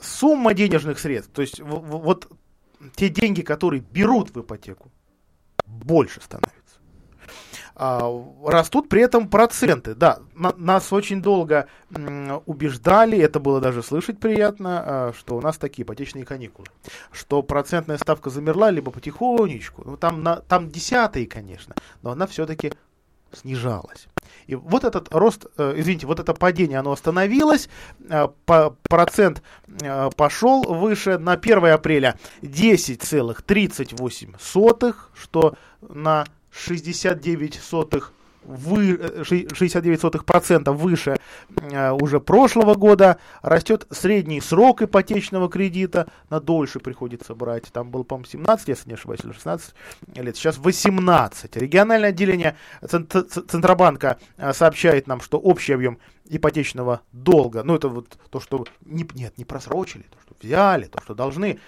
Сумма 0.03 0.55
денежных 0.55 0.99
средств, 0.99 1.33
то 1.33 1.43
есть 1.43 1.61
вот 1.61 2.29
те 2.95 3.09
деньги, 3.09 3.43
которые 3.43 3.83
берут 3.83 4.35
в 4.35 4.41
ипотеку, 4.41 4.91
больше 5.67 6.21
становится 6.21 6.60
а, 6.60 6.60
растут 8.45 8.91
при 8.91 9.01
этом 9.01 9.29
проценты. 9.29 9.95
Да, 9.95 10.19
на, 10.35 10.53
нас 10.57 10.93
очень 10.93 11.23
долго 11.23 11.67
убеждали, 12.45 13.17
это 13.19 13.41
было 13.41 13.61
даже 13.61 13.83
слышать 13.83 14.21
приятно, 14.21 14.83
а, 14.85 15.13
что 15.17 15.37
у 15.37 15.41
нас 15.41 15.57
такие 15.57 15.85
ипотечные 15.85 16.27
каникулы. 16.27 16.67
Что 17.11 17.43
процентная 17.43 17.97
ставка 17.97 18.29
замерла, 18.29 18.71
либо 18.71 18.91
потихонечку, 18.91 19.83
ну 19.85 19.97
там, 19.97 20.23
на, 20.23 20.37
там 20.37 20.69
десятые, 20.69 21.27
конечно, 21.27 21.75
но 22.03 22.11
она 22.11 22.27
все-таки 22.27 22.75
снижалась. 23.33 24.09
И 24.47 24.55
вот 24.55 24.85
этот 24.85 25.13
рост, 25.15 25.47
э, 25.57 25.73
извините, 25.77 26.07
вот 26.07 26.21
это 26.21 26.35
падение, 26.35 26.81
оно 26.81 26.93
остановилось, 26.93 27.71
по, 28.45 28.77
процент 28.89 29.43
э, 29.81 30.11
пошел 30.17 30.65
выше 30.65 31.17
на 31.19 31.33
1 31.33 31.65
апреля 31.67 32.19
10,38, 32.43 34.95
что 35.15 35.55
на 35.81 36.27
69 36.51 37.55
сотых 37.55 38.13
вы, 38.45 38.95
69% 38.95 40.73
выше 40.73 41.19
э, 41.57 41.91
уже 41.93 42.21
прошлого 42.21 42.75
года. 42.75 43.19
Растет 43.43 43.87
средний 43.91 44.41
срок 44.41 44.83
ипотечного 44.83 45.49
кредита, 45.49 46.09
на 46.31 46.41
дольше 46.41 46.81
приходится 46.81 47.35
брать. 47.35 47.65
Там 47.73 47.91
было, 47.91 48.03
по-моему, 48.03 48.27
17, 48.27 48.69
если 48.69 48.89
не 48.89 48.95
ошибаюсь, 48.95 49.21
или 49.25 49.33
16 49.33 49.75
лет. 50.17 50.37
Сейчас 50.37 50.59
18. 50.59 51.57
Региональное 51.57 52.11
отделение 52.11 52.57
Центробанка 52.83 54.19
э, 54.37 54.53
сообщает 54.53 55.07
нам, 55.07 55.21
что 55.21 55.39
общий 55.39 55.73
объем 55.73 55.99
ипотечного 56.29 57.01
долга, 57.11 57.65
ну 57.65 57.75
это 57.75 57.89
вот 57.89 58.17
то, 58.31 58.39
что 58.39 58.65
не, 58.85 59.05
нет, 59.15 59.37
не 59.37 59.45
просрочили, 59.45 60.05
то, 60.05 60.17
что 60.25 60.37
взяли, 60.41 60.85
то, 60.85 61.01
что 61.03 61.15
должны, 61.15 61.59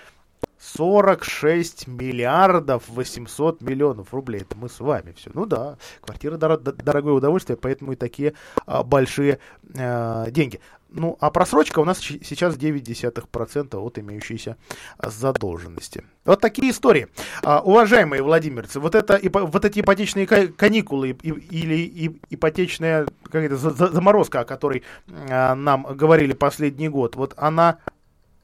46 0.58 1.88
миллиардов 1.88 2.84
800 2.88 3.60
миллионов 3.62 4.14
рублей. 4.14 4.42
Это 4.42 4.56
мы 4.56 4.68
с 4.68 4.80
вами 4.80 5.12
все. 5.16 5.30
Ну 5.34 5.44
да, 5.44 5.76
квартира 6.00 6.36
дор- 6.36 6.58
дорогое 6.58 7.14
удовольствие, 7.14 7.56
поэтому 7.56 7.92
и 7.92 7.96
такие 7.96 8.34
а, 8.64 8.82
большие 8.82 9.38
а, 9.76 10.30
деньги. 10.30 10.60
Ну, 10.94 11.16
а 11.20 11.30
просрочка 11.30 11.78
у 11.80 11.84
нас 11.84 11.98
сейчас 11.98 12.56
0,9% 12.56 13.76
от 13.76 13.98
имеющейся 13.98 14.56
задолженности. 15.02 16.04
Вот 16.24 16.40
такие 16.40 16.70
истории. 16.70 17.08
А, 17.42 17.60
уважаемые 17.60 18.22
владимирцы, 18.22 18.78
вот, 18.78 18.94
это, 18.94 19.18
вот 19.32 19.64
эти 19.64 19.80
ипотечные 19.80 20.26
каникулы 20.26 21.10
или 21.10 22.20
ипотечная 22.30 23.06
какая-то 23.24 23.56
заморозка, 23.56 24.40
о 24.40 24.44
которой 24.44 24.82
а, 25.08 25.54
нам 25.54 25.82
говорили 25.82 26.34
последний 26.34 26.88
год, 26.88 27.16
вот 27.16 27.34
она 27.36 27.78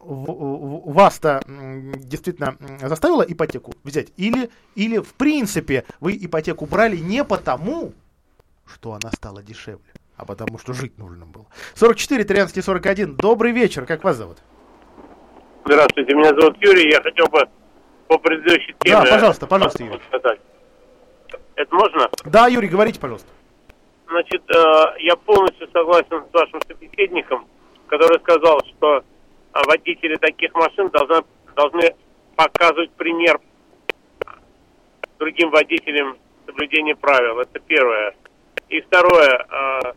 вас-то 0.00 1.42
действительно 1.46 2.56
заставила 2.80 3.22
ипотеку 3.22 3.74
взять? 3.84 4.08
Или, 4.16 4.50
или 4.74 4.98
в 4.98 5.14
принципе 5.14 5.84
вы 6.00 6.16
ипотеку 6.16 6.66
брали 6.66 6.96
не 6.96 7.24
потому, 7.24 7.92
что 8.66 8.92
она 8.92 9.10
стала 9.12 9.42
дешевле, 9.42 9.92
а 10.16 10.24
потому 10.24 10.58
что 10.58 10.72
жить 10.72 10.98
нужно 10.98 11.26
было? 11.26 11.46
44 11.74 12.24
13 12.24 12.56
и 12.56 12.62
41. 12.62 13.16
Добрый 13.16 13.52
вечер, 13.52 13.86
как 13.86 14.04
вас 14.04 14.16
зовут? 14.16 14.38
Здравствуйте, 15.64 16.14
меня 16.14 16.30
зовут 16.38 16.56
Юрий. 16.60 16.90
Я 16.90 17.02
хотел 17.02 17.26
бы 17.26 17.40
по 18.06 18.18
предыдущей 18.18 18.74
теме... 18.80 18.96
Да, 18.96 19.04
пожалуйста, 19.04 19.46
пожалуйста, 19.46 19.84
Юрий. 19.84 20.00
Сказать. 20.08 20.40
Это 21.56 21.74
можно? 21.74 22.08
Да, 22.24 22.46
Юрий, 22.46 22.68
говорите, 22.68 23.00
пожалуйста. 23.00 23.28
Значит, 24.08 24.42
э, 24.48 24.84
я 25.00 25.16
полностью 25.16 25.68
согласен 25.72 26.24
с 26.30 26.32
вашим 26.32 26.60
собеседником, 26.66 27.46
который 27.88 28.18
сказал, 28.20 28.60
что 28.64 29.04
водители 29.52 30.16
таких 30.16 30.54
машин 30.54 30.88
должны, 30.90 31.24
должны 31.54 31.94
показывать 32.36 32.90
пример 32.92 33.40
другим 35.18 35.50
водителям 35.50 36.16
соблюдения 36.46 36.94
правил. 36.94 37.40
Это 37.40 37.58
первое. 37.60 38.14
И 38.68 38.80
второе, 38.82 39.46
а, 39.50 39.94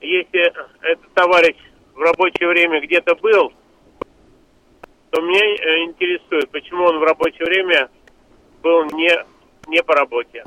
если 0.00 0.52
этот 0.82 1.12
товарищ 1.14 1.56
в 1.94 2.00
рабочее 2.00 2.48
время 2.48 2.80
где-то 2.80 3.14
был, 3.16 3.52
то 5.10 5.20
меня 5.22 5.44
э, 5.44 5.84
интересует, 5.84 6.50
почему 6.50 6.84
он 6.84 6.98
в 6.98 7.02
рабочее 7.02 7.46
время 7.46 7.90
был 8.62 8.84
не, 8.92 9.10
не 9.66 9.82
по 9.82 9.94
работе. 9.94 10.44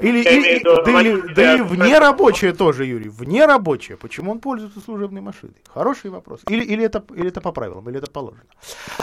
Или, 0.00 0.20
и- 0.20 0.62
да, 0.64 1.00
или, 1.00 1.34
да 1.34 1.54
и 1.56 1.60
вне 1.60 1.98
рабочее 1.98 2.52
тоже, 2.52 2.84
Юрий. 2.86 3.08
Вне 3.08 3.46
рабочее. 3.46 3.96
Почему 3.96 4.32
он 4.32 4.38
пользуется 4.40 4.80
служебной 4.80 5.20
машиной? 5.20 5.54
Хороший 5.72 6.10
вопрос. 6.10 6.40
Или, 6.48 6.64
или, 6.64 6.84
это, 6.84 7.02
или 7.14 7.28
это 7.28 7.40
по 7.40 7.52
правилам, 7.52 7.88
или 7.88 7.98
это 7.98 8.10
положено. 8.10 8.42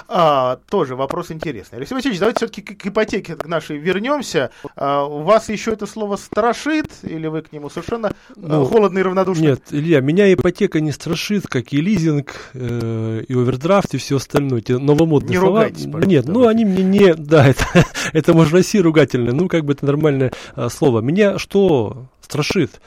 А, 0.08 0.60
тоже 0.70 0.96
вопрос 0.96 1.32
интересный. 1.32 1.78
Алексей 1.78 1.94
Васильевич, 1.96 2.20
давайте 2.20 2.38
все-таки 2.38 2.62
к, 2.62 2.82
к 2.82 2.86
ипотеке 2.88 3.36
к 3.36 3.46
нашей 3.46 3.78
вернемся. 3.78 4.52
А, 4.76 5.06
у 5.06 5.22
вас 5.24 5.50
еще 5.50 5.72
это 5.74 5.86
слово 5.86 6.16
страшит, 6.16 6.88
или 7.04 7.28
вы 7.28 7.42
к 7.42 7.52
нему 7.52 7.70
совершенно 7.70 8.08
э, 8.08 8.12
Ну, 8.36 8.66
холодно 8.66 9.00
и 9.00 9.02
равнодушно? 9.04 9.42
Нет, 9.42 9.62
Илья, 9.72 10.02
меня 10.02 10.32
ипотека 10.34 10.80
не 10.82 10.92
страшит, 10.92 11.48
как 11.48 11.74
и 11.74 11.82
лизинг, 11.82 12.34
э, 12.54 13.24
и 13.28 13.34
овердрафт, 13.34 13.94
и 13.94 13.98
все 13.98 14.18
остальное. 14.18 14.60
Эти 14.60 14.72
новомодные 14.74 15.32
Не 15.32 15.38
слова. 15.40 15.64
ругайтесь, 15.66 15.86
Нет, 15.86 16.26
ну 16.28 16.48
они 16.48 16.66
мне 16.66 16.84
не... 16.84 17.14
Да, 17.28 17.48
это, 17.48 17.66
это 18.14 18.34
может 18.34 18.52
в 18.52 18.56
России 18.56 18.80
ругательное, 18.80 19.34
ну 19.34 19.48
как 19.48 19.66
бы 19.66 19.74
это 19.74 19.86
нормальное 19.86 20.32
а, 20.56 20.70
слово. 20.88 21.02
Меня 21.02 21.38
что 21.38 22.08
страшит? 22.22 22.80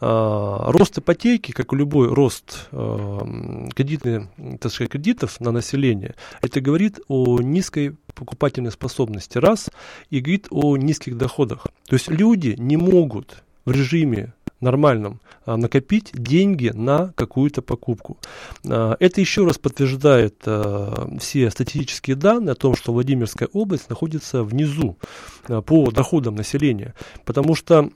А, 0.00 0.70
рост 0.70 0.98
ипотеки, 0.98 1.50
как 1.50 1.72
и 1.72 1.76
любой 1.76 2.06
рост 2.06 2.68
а, 2.70 3.26
кредитных, 3.74 4.28
так 4.60 4.70
сказать, 4.70 4.92
кредитов 4.92 5.40
на 5.40 5.50
население, 5.50 6.14
это 6.40 6.60
говорит 6.60 7.00
о 7.08 7.40
низкой 7.40 7.96
покупательной 8.14 8.70
способности, 8.70 9.38
раз, 9.38 9.70
и 10.10 10.20
говорит 10.20 10.46
о 10.50 10.76
низких 10.76 11.16
доходах. 11.16 11.66
То 11.88 11.94
есть 11.94 12.08
люди 12.08 12.54
не 12.58 12.76
могут 12.76 13.42
в 13.64 13.72
режиме 13.72 14.34
нормальном 14.60 15.20
а, 15.44 15.56
накопить 15.56 16.10
деньги 16.12 16.70
на 16.74 17.12
какую-то 17.14 17.62
покупку. 17.62 18.18
А, 18.68 18.96
Это 19.00 19.20
еще 19.20 19.46
раз 19.46 19.58
подтверждает 19.58 20.42
а, 20.46 21.08
все 21.20 21.50
статистические 21.50 22.16
данные 22.16 22.52
о 22.52 22.54
том, 22.54 22.74
что 22.74 22.92
Владимирская 22.92 23.48
область 23.52 23.88
находится 23.88 24.42
внизу 24.42 24.98
по 25.64 25.90
доходам 25.90 26.34
населения. 26.34 26.94
Потому 27.24 27.54
что 27.54 27.88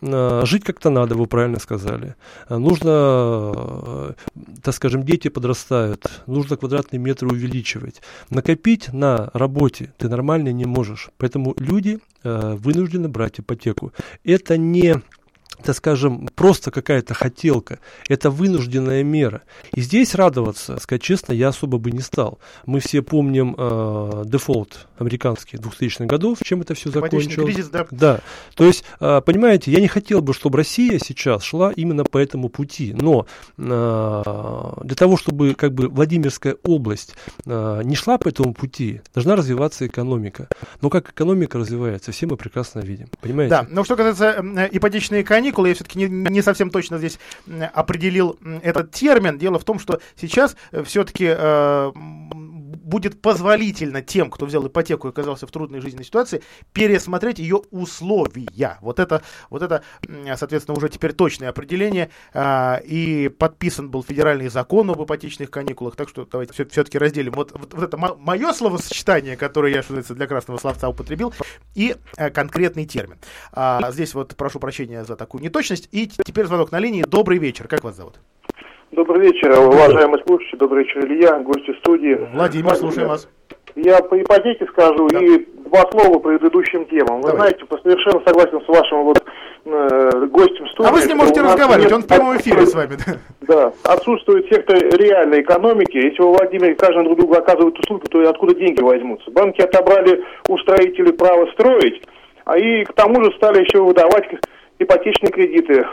жить 0.46 0.64
как-то 0.64 0.88
надо, 0.88 1.14
вы 1.14 1.26
правильно 1.26 1.58
сказали. 1.60 2.14
Нужно, 2.48 4.14
так 4.62 4.74
скажем, 4.74 5.02
дети 5.02 5.28
подрастают, 5.28 6.06
нужно 6.26 6.56
квадратные 6.56 6.98
метры 6.98 7.28
увеличивать. 7.28 8.00
Накопить 8.30 8.92
на 8.94 9.30
работе 9.34 9.92
ты 9.98 10.08
нормально 10.08 10.50
не 10.52 10.64
можешь. 10.64 11.10
Поэтому 11.18 11.54
люди 11.58 11.98
вынуждены 12.22 13.08
брать 13.08 13.40
ипотеку. 13.40 13.92
Это 14.24 14.56
не 14.56 15.02
так 15.62 15.76
скажем, 15.76 16.28
просто 16.34 16.70
какая-то 16.70 17.14
хотелка. 17.14 17.78
Это 18.08 18.30
вынужденная 18.30 19.02
мера. 19.02 19.42
И 19.74 19.80
здесь 19.80 20.14
радоваться, 20.14 20.78
сказать 20.80 21.02
честно, 21.02 21.32
я 21.32 21.48
особо 21.48 21.78
бы 21.78 21.90
не 21.90 22.00
стал. 22.00 22.38
Мы 22.66 22.80
все 22.80 23.02
помним 23.02 23.54
э, 23.56 24.22
дефолт 24.26 24.86
американских 25.02 25.60
2000-х 25.60 26.06
годов, 26.06 26.38
чем 26.42 26.62
это 26.62 26.74
все 26.74 26.90
закончилось. 26.90 27.54
кризис, 27.54 27.68
да. 27.68 27.86
Да. 27.90 28.20
То 28.54 28.64
есть, 28.64 28.84
э, 29.00 29.20
понимаете, 29.24 29.70
я 29.70 29.80
не 29.80 29.88
хотел 29.88 30.22
бы, 30.22 30.34
чтобы 30.34 30.58
Россия 30.58 30.98
сейчас 30.98 31.42
шла 31.42 31.72
именно 31.72 32.04
по 32.04 32.18
этому 32.18 32.48
пути. 32.48 32.94
Но 32.94 33.26
э, 33.58 34.22
для 34.84 34.96
того, 34.96 35.16
чтобы 35.16 35.54
как 35.54 35.74
бы 35.74 35.88
Владимирская 35.88 36.56
область 36.62 37.14
э, 37.44 37.82
не 37.84 37.96
шла 37.96 38.18
по 38.18 38.28
этому 38.28 38.54
пути, 38.54 39.00
должна 39.14 39.36
развиваться 39.36 39.86
экономика. 39.86 40.48
Но 40.80 40.90
как 40.90 41.10
экономика 41.10 41.58
развивается, 41.58 42.12
все 42.12 42.26
мы 42.26 42.36
прекрасно 42.36 42.80
видим. 42.80 43.08
Понимаете? 43.20 43.50
Да, 43.50 43.66
но 43.68 43.84
что 43.84 43.96
касается 43.96 44.42
э, 44.42 44.68
ипотечные 44.72 45.24
каникулы, 45.24 45.68
я 45.68 45.74
все-таки 45.74 45.98
не, 45.98 46.06
не 46.06 46.42
совсем 46.42 46.70
точно 46.70 46.98
здесь 46.98 47.18
определил 47.74 48.38
этот 48.62 48.92
термин. 48.92 49.38
Дело 49.38 49.58
в 49.58 49.64
том, 49.64 49.78
что 49.78 50.00
сейчас 50.16 50.56
все-таки 50.84 51.26
будет 52.92 53.22
позволительно 53.22 54.02
тем, 54.02 54.30
кто 54.30 54.44
взял 54.44 54.66
ипотеку 54.66 55.08
и 55.08 55.10
оказался 55.10 55.46
в 55.46 55.50
трудной 55.50 55.80
жизненной 55.80 56.04
ситуации, 56.04 56.42
пересмотреть 56.74 57.38
ее 57.38 57.62
условия. 57.70 58.76
Вот 58.82 58.98
это, 58.98 59.22
вот 59.48 59.62
это, 59.62 59.82
соответственно, 60.36 60.76
уже 60.76 60.90
теперь 60.90 61.14
точное 61.14 61.48
определение. 61.48 62.10
а, 62.34 62.82
И 62.84 63.28
подписан 63.28 63.90
был 63.90 64.04
федеральный 64.04 64.48
закон 64.48 64.90
об 64.90 65.02
ипотечных 65.02 65.50
каникулах. 65.50 65.96
Так 65.96 66.10
что 66.10 66.26
давайте 66.30 66.52
все-таки 66.52 66.98
разделим. 66.98 67.32
Вот, 67.32 67.52
вот, 67.52 67.72
вот 67.72 67.82
это 67.82 67.96
мое 67.96 68.52
словосочетание, 68.52 69.38
которое 69.38 69.72
я, 69.72 69.82
что 69.82 69.92
называется, 69.92 70.14
для 70.14 70.26
красного 70.26 70.58
словца 70.58 70.90
употребил, 70.90 71.32
и 71.74 71.96
э, 72.18 72.28
конкретный 72.28 72.84
термин. 72.84 73.16
А, 73.52 73.90
здесь 73.90 74.12
вот 74.12 74.36
прошу 74.36 74.60
прощения 74.60 75.02
за 75.04 75.16
такую 75.16 75.42
неточность. 75.42 75.88
И 75.92 76.08
теперь 76.08 76.44
звонок 76.44 76.70
на 76.72 76.78
линии. 76.78 77.04
Добрый 77.04 77.38
вечер. 77.38 77.68
Как 77.68 77.84
вас 77.84 77.96
зовут? 77.96 78.18
Добрый 78.92 79.22
вечер, 79.26 79.50
уважаемые 79.58 80.22
слушатели, 80.26 80.56
добрый 80.58 80.84
вечер, 80.84 81.04
Илья, 81.06 81.38
гости 81.40 81.74
студии. 81.80 82.14
Владимир, 82.34 82.74
слушаем 82.74 83.08
вас. 83.08 83.26
Я 83.74 84.02
по 84.02 84.20
ипотеке 84.20 84.66
скажу 84.66 85.06
и 85.06 85.46
два 85.70 85.80
слова 85.90 86.18
по 86.18 86.28
предыдущим 86.28 86.84
темам. 86.86 87.22
Вы 87.22 87.30
знаете, 87.30 87.64
по- 87.64 87.78
совершенно 87.78 88.20
согласен 88.26 88.60
с 88.60 88.68
вашим 88.68 89.04
вот 89.04 89.24
э, 89.64 90.26
гостем 90.26 90.66
студии. 90.68 90.90
А 90.90 90.92
вы 90.92 91.00
с 91.00 91.06
ним 91.06 91.16
можете 91.16 91.40
разговаривать, 91.40 91.84
нет- 91.84 91.92
он 91.94 92.02
в 92.02 92.06
прямом 92.06 92.36
эфире 92.36 92.66
с 92.66 92.74
вами. 92.74 92.96
да. 93.06 93.12
Да, 93.40 93.72
отсутствует 93.94 94.46
сектор 94.52 94.76
реальной 94.76 95.40
экономики. 95.40 95.96
Если 95.96 96.20
во 96.20 96.32
Владимире 96.34 96.74
каждый 96.74 97.04
друг 97.04 97.16
другу 97.18 97.34
оказывает 97.34 97.78
услуги, 97.78 98.04
то 98.10 98.28
откуда 98.28 98.54
деньги 98.54 98.82
возьмутся? 98.82 99.30
Банки 99.30 99.62
отобрали 99.62 100.22
у 100.48 100.58
строителей 100.58 101.14
право 101.14 101.46
строить, 101.52 102.02
а 102.44 102.58
и 102.58 102.84
к 102.84 102.92
тому 102.92 103.24
же 103.24 103.32
стали 103.36 103.62
еще 103.64 103.82
выдавать 103.82 104.28
ипотечные 104.78 105.32
кредиты. 105.32 105.86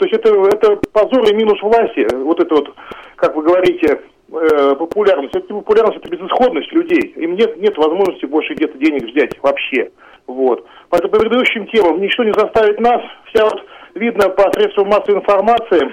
То 0.00 0.06
есть 0.06 0.16
это, 0.16 0.32
это 0.32 0.80
позор 0.92 1.28
и 1.28 1.34
минус 1.34 1.60
власти. 1.60 2.06
Вот 2.14 2.40
это 2.40 2.54
вот, 2.54 2.74
как 3.16 3.36
вы 3.36 3.42
говорите, 3.42 4.00
э, 4.32 4.74
популярность. 4.74 5.36
Это 5.36 5.52
популярность, 5.52 5.98
это 5.98 6.08
безысходность 6.08 6.72
людей. 6.72 7.12
Им 7.16 7.34
нет, 7.34 7.58
нет 7.58 7.76
возможности 7.76 8.24
больше 8.24 8.54
где-то 8.54 8.78
денег 8.78 9.04
взять 9.04 9.38
вообще. 9.42 9.90
Вот. 10.26 10.64
Поэтому 10.88 11.12
по 11.12 11.18
предыдущим 11.18 11.66
темам 11.66 12.00
ничто 12.00 12.24
не 12.24 12.32
заставит 12.32 12.80
нас. 12.80 13.02
Вся 13.26 13.44
вот 13.44 13.62
видно 13.94 14.30
по 14.30 14.50
средствам 14.54 14.88
массовой 14.88 15.18
информации, 15.18 15.92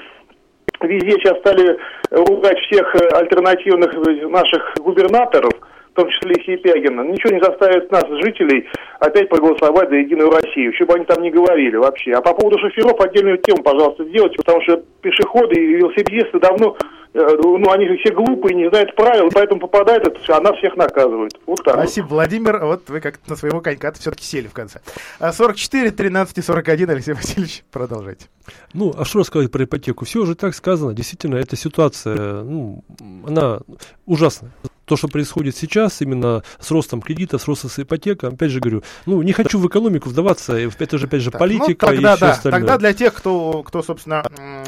везде 0.84 1.12
сейчас 1.20 1.40
стали 1.40 1.78
ругать 2.12 2.60
всех 2.60 2.96
альтернативных 3.14 3.94
э, 3.94 4.26
наших 4.28 4.74
губернаторов, 4.80 5.52
том 5.98 6.10
числе 6.10 6.36
и 6.36 6.46
Сипягина. 6.46 7.02
Ничего 7.02 7.34
не 7.34 7.44
заставит 7.44 7.92
нас, 7.92 8.06
жителей, 8.22 8.68
опять 9.00 9.30
проголосовать 9.30 9.90
за 9.90 9.96
Единую 9.96 10.30
Россию, 10.30 10.72
что 10.74 10.86
бы 10.86 10.94
они 10.94 11.06
там 11.06 11.22
ни 11.24 11.30
говорили 11.32 11.76
вообще. 11.76 12.14
А 12.14 12.22
по 12.22 12.34
поводу 12.34 12.60
шоферов 12.60 13.00
отдельную 13.02 13.40
тему, 13.40 13.64
пожалуйста, 13.64 14.06
сделайте, 14.06 14.38
потому 14.38 14.62
что 14.62 14.84
пешеходы 15.02 15.56
и 15.56 15.74
велосипедисты 15.74 16.40
давно, 16.40 16.78
э, 17.14 17.28
ну, 17.42 17.72
они 17.72 17.88
все 17.98 18.14
глупые, 18.14 18.56
не 18.56 18.70
знают 18.70 18.96
правил, 18.96 19.30
поэтому 19.34 19.60
попадает 19.60 20.08
это 20.08 20.20
все, 20.20 20.36
а 20.36 20.42
нас 20.42 20.56
всех 20.58 20.78
наказывают. 20.78 21.34
Вот 21.48 21.64
так. 21.64 21.76
вот. 21.76 21.86
Спасибо, 21.86 22.08
Владимир. 22.08 22.60
Вот 22.64 22.90
вы 22.90 23.02
как-то 23.02 23.32
на 23.32 23.36
своего 23.36 23.60
конька 23.62 23.92
все-таки 23.94 24.24
сели 24.24 24.48
в 24.48 24.54
конце. 24.54 24.80
А, 25.20 25.34
44, 25.34 25.90
13 25.92 26.38
и 26.38 26.42
41, 26.42 26.90
Алексей 26.92 27.14
Васильевич, 27.14 27.64
продолжайте. 27.72 28.28
Ну, 28.76 28.94
а 28.96 29.04
что 29.04 29.20
рассказать 29.20 29.52
про 29.52 29.64
ипотеку? 29.64 30.06
Все 30.06 30.20
уже 30.20 30.36
так 30.36 30.54
сказано. 30.54 30.94
Действительно, 30.94 31.38
эта 31.38 31.56
ситуация, 31.56 32.44
ну, 32.44 32.84
она 33.26 33.62
ужасная. 34.06 34.52
То, 34.88 34.96
что 34.96 35.10
происходит 35.10 35.54
сейчас, 35.58 36.02
именно 36.02 36.44
с 36.60 36.72
ростом 36.72 37.02
кредитов, 37.02 37.42
с 37.42 37.46
ростом 37.46 37.70
с 37.70 37.78
ипотекой, 37.78 38.30
опять 38.30 38.52
же 38.52 38.62
говорю, 38.62 38.84
ну, 39.06 39.22
не 39.22 39.34
хочу 39.34 39.60
в 39.60 39.68
экономику 39.68 40.08
вдаваться, 40.08 40.58
и 40.58 40.70
это 40.80 40.98
же, 40.98 41.08
опять 41.08 41.22
же, 41.22 41.30
Так, 41.30 41.40
политика 41.40 41.88
ну, 41.88 41.92
тогда, 41.92 42.14
и 42.14 42.16
все 42.16 42.26
да, 42.26 42.32
остальное. 42.32 42.62
Тогда 42.62 42.78
для 42.78 42.94
тех, 42.94 43.14
кто, 43.14 43.64
кто 43.64 43.84
собственно, 43.84 44.24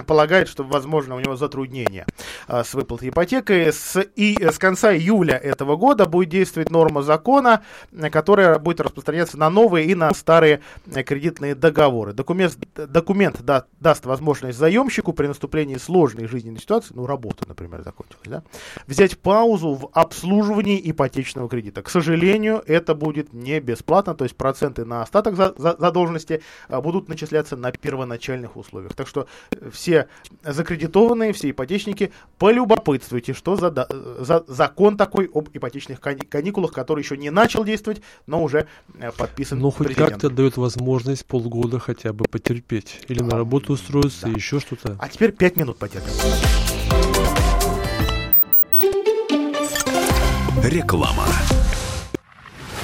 полагает, 0.06 0.50
что, 0.50 0.66
возможно, 0.66 1.16
у 1.16 1.22
него 1.22 1.38
затруднения 1.38 2.06
а, 2.50 2.66
с 2.66 2.74
выплатой 2.74 3.10
ипотеки, 3.10 3.72
с, 3.72 3.98
и 4.18 4.38
э, 4.38 4.52
с 4.52 4.58
конца 4.58 4.94
июля 4.94 5.36
этого 5.36 5.78
года 5.78 6.06
будет 6.06 6.28
действовать 6.28 6.70
норма 6.70 7.02
закона, 7.02 7.64
э, 7.94 8.10
которая 8.10 8.60
будет 8.60 8.82
распространяться 8.82 9.38
на 9.38 9.50
новые 9.50 9.86
и 9.88 9.96
на 9.96 10.14
старые 10.14 10.60
э, 10.94 11.02
кредитные 11.04 11.56
договоры. 11.56 12.12
Документ, 12.12 12.58
документ 12.76 13.42
да- 13.42 13.68
даст 13.80 14.06
возможность 14.06 14.58
заемщику 14.58 15.14
при 15.14 15.28
наступлении 15.28 15.78
сложной 15.78 16.28
жизненной 16.28 16.60
ситуации, 16.60 16.94
ну, 16.94 17.06
работа, 17.06 17.46
например, 17.48 17.84
закончилась, 17.84 18.28
да, 18.28 18.44
взять 18.86 19.18
паузу 19.18 19.76
в 19.76 19.90
обслуживании 20.10 20.82
ипотечного 20.92 21.48
кредита. 21.48 21.82
К 21.84 21.90
сожалению, 21.90 22.64
это 22.66 22.96
будет 22.96 23.32
не 23.34 23.60
бесплатно, 23.60 24.16
то 24.16 24.24
есть 24.26 24.36
проценты 24.36 24.84
на 24.86 25.04
остаток 25.04 25.36
за- 25.36 25.54
за- 25.58 25.76
задолженности 25.78 26.42
а, 26.68 26.82
будут 26.82 27.10
начисляться 27.10 27.56
на 27.56 27.72
первоначальных 27.72 28.58
условиях. 28.58 28.94
Так 28.96 29.08
что 29.08 29.28
э, 29.52 29.70
все 29.72 30.08
закредитованные, 30.44 31.32
все 31.34 31.52
ипотечники, 31.52 32.12
полюбопытствуйте, 32.40 33.34
что 33.34 33.56
за, 33.56 33.70
да- 33.70 33.88
за 34.20 34.44
закон 34.48 34.98
такой 34.98 35.30
об 35.34 35.50
ипотечных 35.54 36.00
кани- 36.02 36.26
каникулах, 36.26 36.72
который 36.72 37.02
еще 37.04 37.16
не 37.16 37.30
начал 37.30 37.64
действовать, 37.64 38.02
но 38.26 38.44
уже 38.44 38.66
э, 39.00 39.12
подписан 39.16 39.60
Ну, 39.60 39.70
хоть 39.70 39.94
как-то 39.94 40.30
дает 40.32 40.58
возможность 40.58 41.26
полгода 41.26 41.78
хотя 41.80 42.14
бы 42.14 42.26
потерпеть. 42.26 43.02
Или 43.10 43.22
на 43.22 43.38
работу 43.38 43.74
устроиться, 43.74 44.28
еще 44.28 44.60
что-то. 44.60 44.98
А 45.00 45.08
теперь 45.08 45.32
пять 45.32 45.56
минут 45.56 45.78
потерпим. 45.78 46.69
Реклама. 50.64 51.26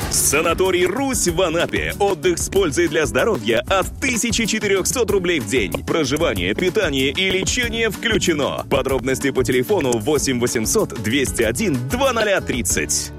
Санаторий 0.10 0.86
«Русь» 0.86 1.28
в 1.28 1.42
Анапе. 1.42 1.94
Отдых 2.00 2.38
с 2.38 2.50
пользой 2.50 2.88
для 2.88 3.06
здоровья 3.06 3.60
от 3.68 3.88
1400 3.98 5.12
рублей 5.12 5.42
в 5.42 5.48
день. 5.48 5.84
Проживание, 5.86 6.54
питание 6.54 7.12
и 7.12 7.30
лечение 7.30 7.90
включено. 7.90 8.66
Подробности 8.70 9.32
по 9.32 9.44
телефону 9.44 9.92
8 9.92 10.40
800 10.40 11.04
201 11.04 11.90
2030. 11.90 13.12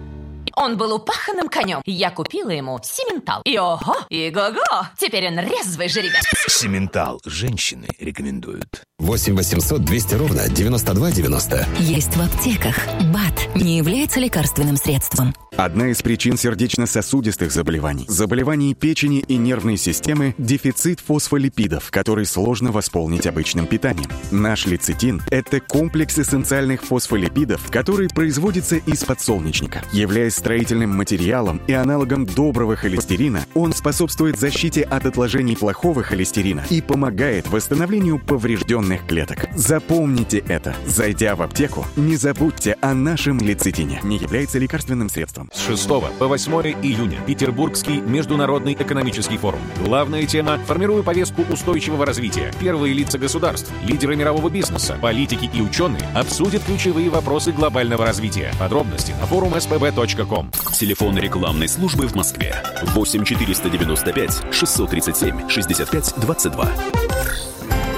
Он 0.56 0.78
был 0.78 0.94
упаханным 0.94 1.48
конем. 1.48 1.82
Я 1.84 2.10
купила 2.10 2.48
ему 2.48 2.80
Симентал. 2.82 3.42
И 3.44 3.58
ого, 3.58 3.94
и 4.08 4.30
го-го, 4.30 4.86
теперь 4.98 5.28
он 5.28 5.38
резвый 5.38 5.88
жеребец. 5.88 6.24
Симентал. 6.48 7.20
Женщины 7.26 7.88
рекомендуют. 8.00 8.82
8 8.98 9.36
800 9.36 9.84
200 9.84 10.14
ровно 10.14 10.48
9290. 10.48 11.66
Есть 11.80 12.16
в 12.16 12.22
аптеках. 12.22 12.74
БАТ 13.12 13.54
не 13.54 13.76
является 13.76 14.18
лекарственным 14.18 14.78
средством. 14.78 15.34
Одна 15.56 15.88
из 15.88 16.02
причин 16.02 16.36
сердечно-сосудистых 16.36 17.50
заболеваний, 17.50 18.04
заболеваний 18.08 18.74
печени 18.74 19.20
и 19.20 19.36
нервной 19.36 19.78
системы– 19.78 20.34
дефицит 20.38 21.00
фосфолипидов, 21.00 21.90
который 21.90 22.26
сложно 22.26 22.72
восполнить 22.72 23.26
обычным 23.26 23.66
питанием. 23.66 24.10
Наш 24.30 24.66
лецитин– 24.66 25.22
это 25.30 25.60
комплекс 25.60 26.18
эссенциальных 26.18 26.82
фосфолипидов, 26.82 27.70
который 27.70 28.08
производится 28.08 28.76
из 28.76 29.02
подсолнечника. 29.04 29.82
Являясь 29.92 30.34
строительным 30.46 30.90
материалом 30.90 31.60
и 31.66 31.72
аналогом 31.72 32.24
доброго 32.24 32.76
холестерина, 32.76 33.44
он 33.56 33.72
способствует 33.72 34.38
защите 34.38 34.82
от 34.82 35.04
отложений 35.04 35.56
плохого 35.56 36.04
холестерина 36.04 36.64
и 36.70 36.80
помогает 36.80 37.48
восстановлению 37.48 38.20
поврежденных 38.20 39.04
клеток. 39.08 39.48
Запомните 39.56 40.44
это. 40.46 40.76
Зайдя 40.86 41.34
в 41.34 41.42
аптеку, 41.42 41.84
не 41.96 42.14
забудьте 42.14 42.76
о 42.80 42.94
нашем 42.94 43.38
лецитине. 43.38 43.98
Не 44.04 44.18
является 44.18 44.60
лекарственным 44.60 45.08
средством. 45.08 45.50
С 45.52 45.66
6 45.66 45.88
по 46.16 46.28
8 46.28 46.52
июня 46.80 47.18
Петербургский 47.26 48.00
международный 48.00 48.74
экономический 48.74 49.38
форум. 49.38 49.62
Главная 49.84 50.26
тема– 50.26 50.58
формирую 50.66 51.02
повестку 51.02 51.42
устойчивого 51.50 52.06
развития. 52.06 52.52
Первые 52.60 52.94
лица 52.94 53.18
государств, 53.18 53.72
лидеры 53.82 54.14
мирового 54.14 54.48
бизнеса, 54.48 54.96
политики 55.02 55.50
и 55.52 55.60
ученые 55.60 56.08
обсудят 56.14 56.62
ключевые 56.62 57.10
вопросы 57.10 57.50
глобального 57.50 58.06
развития. 58.06 58.52
Подробности 58.60 59.10
на 59.18 59.26
форум 59.26 59.54
spb.com. 59.54 60.35
Телефон 60.72 61.16
рекламной 61.16 61.66
службы 61.66 62.06
в 62.06 62.14
Москве 62.14 62.54
8 62.82 63.24
495 63.24 64.42
637 64.52 65.48
65 65.48 66.14
22. 66.18 66.68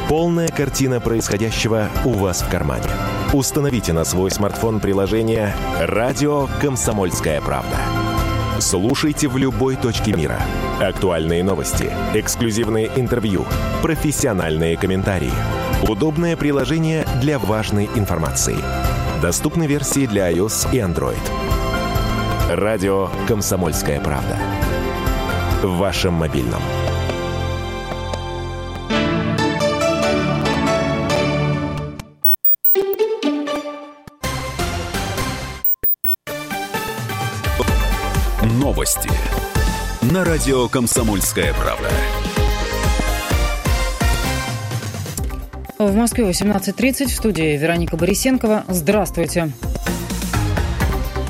Полная 0.09 0.49
картина 0.49 1.01
происходящего 1.01 1.89
у 2.05 2.13
вас 2.13 2.43
в 2.43 2.49
кармане. 2.49 2.89
Установите 3.33 3.93
на 3.93 4.05
свой 4.05 4.31
смартфон 4.31 4.79
приложение 4.79 5.55
«Радио 5.81 6.49
Комсомольская 6.61 7.41
правда». 7.41 7.77
Слушайте 8.61 9.29
в 9.29 9.37
любой 9.37 9.77
точке 9.77 10.13
мира. 10.13 10.41
Актуальные 10.81 11.43
новости, 11.43 11.93
эксклюзивные 12.15 12.91
интервью, 12.97 13.47
профессиональные 13.83 14.77
комментарии. 14.77 15.33
Удобное 15.89 16.37
приложение 16.37 17.05
для 17.21 17.39
важной 17.39 17.87
информации. 17.97 18.57
Доступны 19.21 19.67
версии 19.67 20.07
для 20.07 20.31
iOS 20.31 20.73
и 20.73 20.79
Android. 20.79 21.48
Радио 22.49 23.11
«Комсомольская 23.27 24.01
правда». 24.01 24.39
В 25.63 25.77
вашем 25.77 26.15
мобильном. 26.15 26.63
Новости. 38.59 39.11
На 40.11 40.25
радио 40.25 40.69
«Комсомольская 40.69 41.53
правда». 41.53 41.91
В 45.79 45.95
Москве 45.95 46.25
18.30 46.25 47.09
в 47.09 47.11
студии 47.11 47.59
Вероника 47.59 47.99
Борисенкова. 47.99 48.65
Здравствуйте. 48.69 49.53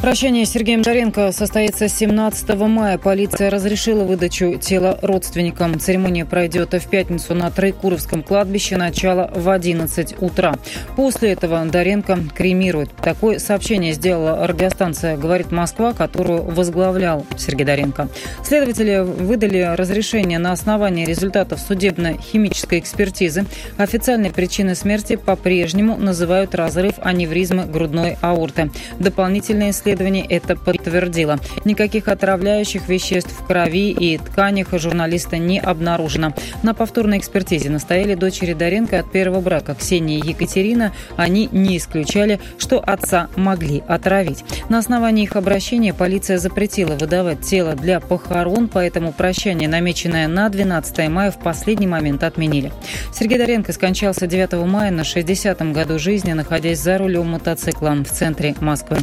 Прощание 0.09 0.47
с 0.47 0.53
Сергеем 0.53 0.83
Жаренко 0.83 1.33
состоится 1.33 1.87
17 1.87 2.49
мая. 2.61 2.97
Полиция 2.97 3.51
разрешила 3.51 4.05
выдачу 4.05 4.55
тела 4.55 4.99
родственникам. 5.03 5.79
Церемония 5.79 6.25
пройдет 6.25 6.73
в 6.73 6.89
пятницу 6.89 7.35
на 7.35 7.51
Троекуровском 7.51 8.23
кладбище. 8.23 8.79
Начало 8.79 9.31
в 9.35 9.51
11 9.51 10.15
утра. 10.23 10.55
После 10.97 11.33
этого 11.33 11.63
Даренко 11.67 12.21
кремирует. 12.35 12.91
Такое 12.97 13.39
сообщение 13.39 13.93
сделала 13.93 14.47
радиостанция 14.47 15.19
«Говорит 15.19 15.53
Москва», 15.53 15.93
которую 15.93 16.43
возглавлял 16.43 17.27
Сергей 17.37 17.67
Даренко. 17.67 18.09
Следователи 18.43 19.01
выдали 19.05 19.75
разрешение 19.77 20.39
на 20.39 20.53
основании 20.53 21.05
результатов 21.05 21.61
судебно-химической 21.61 22.79
экспертизы. 22.79 23.45
Официальной 23.77 24.31
причиной 24.31 24.75
смерти 24.75 25.17
по-прежнему 25.17 25.99
называют 25.99 26.55
разрыв 26.55 26.95
аневризмы 27.03 27.67
грудной 27.67 28.17
аорты. 28.23 28.71
Дополнительные 28.99 29.73
исследования 29.73 29.98
это 30.07 30.57
подтвердило. 30.57 31.39
Никаких 31.65 32.09
отравляющих 32.09 32.89
веществ 32.89 33.33
в 33.33 33.47
крови 33.47 33.91
и 33.91 34.19
тканях 34.19 34.69
журналиста 34.73 35.39
не 35.39 35.61
обнаружено. 35.61 36.35
На 36.63 36.75
повторной 36.75 37.19
экспертизе 37.19 37.71
настояли 37.71 38.15
дочери 38.15 38.55
Доренко 38.55 39.01
от 39.01 39.11
первого 39.11 39.41
брака 39.41 39.75
Ксения 39.75 40.19
и 40.19 40.29
Екатерина. 40.29 40.93
Они 41.17 41.49
не 41.53 41.77
исключали, 41.77 42.41
что 42.59 42.81
отца 42.81 43.29
могли 43.37 43.83
отравить. 43.87 44.45
На 44.69 44.79
основании 44.79 45.25
их 45.25 45.37
обращения 45.37 45.93
полиция 45.93 46.39
запретила 46.39 46.95
выдавать 46.95 47.43
тело 47.43 47.75
для 47.75 48.01
похорон, 48.01 48.69
поэтому 48.69 49.13
прощание, 49.13 49.69
намеченное 49.69 50.29
на 50.29 50.49
12 50.49 51.09
мая, 51.09 51.31
в 51.31 51.39
последний 51.39 51.87
момент 51.87 52.23
отменили. 52.23 52.73
Сергей 53.13 53.39
Доренко 53.39 53.73
скончался 53.73 54.27
9 54.27 54.53
мая 54.67 54.91
на 54.91 55.03
60-м 55.03 55.73
году 55.73 55.99
жизни, 55.99 56.33
находясь 56.33 56.81
за 56.81 56.99
рулем 56.99 57.29
мотоцикла 57.29 57.91
в 57.91 58.11
центре 58.11 58.55
Москвы. 58.61 58.99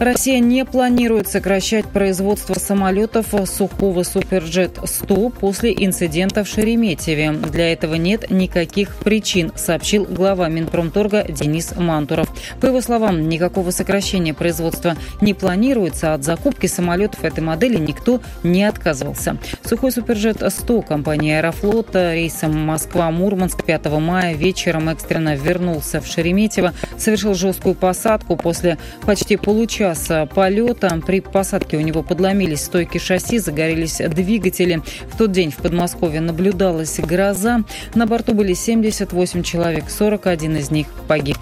Россия 0.00 0.38
не 0.38 0.64
планирует 0.64 1.28
сокращать 1.28 1.84
производство 1.84 2.54
самолетов 2.54 3.34
сухого 3.44 4.02
Суперджет-100 4.02 5.30
после 5.38 5.74
инцидента 5.76 6.42
в 6.42 6.48
Шереметьеве. 6.48 7.32
Для 7.32 7.70
этого 7.70 7.96
нет 7.96 8.30
никаких 8.30 8.96
причин, 8.96 9.52
сообщил 9.56 10.06
глава 10.06 10.48
Минпромторга 10.48 11.24
Денис 11.28 11.74
Мантуров. 11.76 12.28
По 12.62 12.66
его 12.66 12.80
словам, 12.80 13.28
никакого 13.28 13.72
сокращения 13.72 14.32
производства 14.32 14.96
не 15.20 15.34
планируется, 15.34 16.14
от 16.14 16.24
закупки 16.24 16.66
самолетов 16.66 17.22
этой 17.22 17.40
модели 17.40 17.76
никто 17.76 18.22
не 18.42 18.64
отказывался. 18.64 19.36
Сухой 19.62 19.90
Суперджет-100 19.90 20.82
компании 20.82 21.34
«Аэрофлот» 21.34 21.94
рейсом 21.94 22.58
Москва-Мурманск 22.58 23.66
5 23.66 23.84
мая 24.00 24.32
вечером 24.32 24.88
экстренно 24.88 25.36
вернулся 25.36 26.00
в 26.00 26.06
Шереметьево, 26.06 26.72
совершил 26.96 27.34
жесткую 27.34 27.74
посадку 27.74 28.36
после 28.36 28.78
почти 29.04 29.36
получаса 29.36 29.89
часа 29.90 30.26
полета. 30.26 31.00
При 31.04 31.20
посадке 31.20 31.76
у 31.76 31.80
него 31.80 32.02
подломились 32.02 32.62
стойки 32.62 32.98
шасси, 32.98 33.38
загорелись 33.38 33.98
двигатели. 33.98 34.82
В 35.12 35.16
тот 35.18 35.32
день 35.32 35.50
в 35.50 35.56
Подмосковье 35.56 36.20
наблюдалась 36.20 37.00
гроза. 37.00 37.64
На 37.94 38.06
борту 38.06 38.34
были 38.34 38.54
78 38.54 39.42
человек, 39.42 39.90
41 39.90 40.56
из 40.56 40.70
них 40.70 40.86
погиб. 41.08 41.38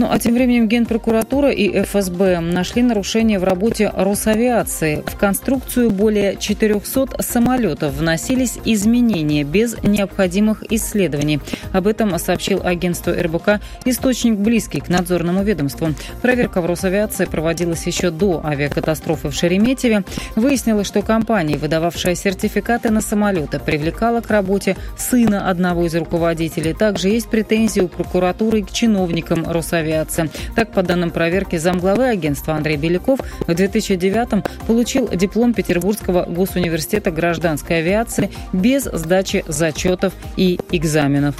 Ну 0.00 0.08
а 0.10 0.18
тем 0.18 0.32
временем 0.32 0.66
Генпрокуратура 0.66 1.50
и 1.50 1.82
ФСБ 1.82 2.40
нашли 2.40 2.80
нарушения 2.80 3.38
в 3.38 3.44
работе 3.44 3.92
Росавиации. 3.94 5.04
В 5.04 5.14
конструкцию 5.18 5.90
более 5.90 6.38
400 6.38 7.22
самолетов 7.22 7.92
вносились 7.92 8.58
изменения 8.64 9.44
без 9.44 9.76
необходимых 9.82 10.64
исследований. 10.72 11.38
Об 11.74 11.86
этом 11.86 12.18
сообщил 12.18 12.62
агентству 12.64 13.12
РБК 13.12 13.60
источник 13.84 14.38
близкий 14.38 14.80
к 14.80 14.88
надзорному 14.88 15.42
ведомству. 15.42 15.88
Проверка 16.22 16.62
в 16.62 16.66
Росавиации 16.66 17.26
проводилась 17.26 17.86
еще 17.86 18.10
до 18.10 18.40
авиакатастрофы 18.42 19.28
в 19.28 19.34
Шереметьеве. 19.34 20.04
Выяснилось, 20.34 20.86
что 20.86 21.02
компания, 21.02 21.58
выдававшая 21.58 22.14
сертификаты 22.14 22.88
на 22.88 23.02
самолеты, 23.02 23.58
привлекала 23.58 24.22
к 24.22 24.30
работе 24.30 24.78
сына 24.96 25.50
одного 25.50 25.84
из 25.84 25.94
руководителей. 25.94 26.72
Также 26.72 27.10
есть 27.10 27.28
претензии 27.28 27.82
у 27.82 27.88
прокуратуры 27.88 28.62
к 28.62 28.70
чиновникам 28.70 29.44
Росавиации 29.46 29.89
авиации. 29.90 30.30
Так, 30.54 30.72
по 30.72 30.82
данным 30.82 31.10
проверки, 31.10 31.56
замглавы 31.56 32.08
агентства 32.08 32.54
Андрей 32.54 32.76
Беляков 32.76 33.20
в 33.40 33.50
2009-м 33.50 34.44
получил 34.66 35.08
диплом 35.08 35.54
Петербургского 35.54 36.24
госуниверситета 36.24 37.10
гражданской 37.10 37.78
авиации 37.78 38.30
без 38.52 38.84
сдачи 38.84 39.44
зачетов 39.46 40.12
и 40.36 40.58
экзаменов. 40.70 41.36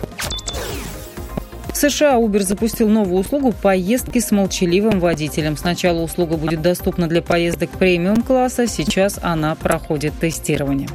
В 1.73 1.77
США 1.77 2.17
Uber 2.17 2.41
запустил 2.41 2.89
новую 2.89 3.21
услугу 3.21 3.53
поездки 3.53 4.19
с 4.19 4.33
молчаливым 4.33 5.01
водителем. 5.01 5.57
Сначала 5.57 6.01
услуга 6.01 6.37
будет 6.37 6.61
доступна 6.61 7.07
для 7.07 7.23
поездок 7.23 7.71
премиум-класса, 7.71 8.67
сейчас 8.67 9.19
она 9.23 9.55
проходит 9.55 10.13
тестирование. 10.21 10.89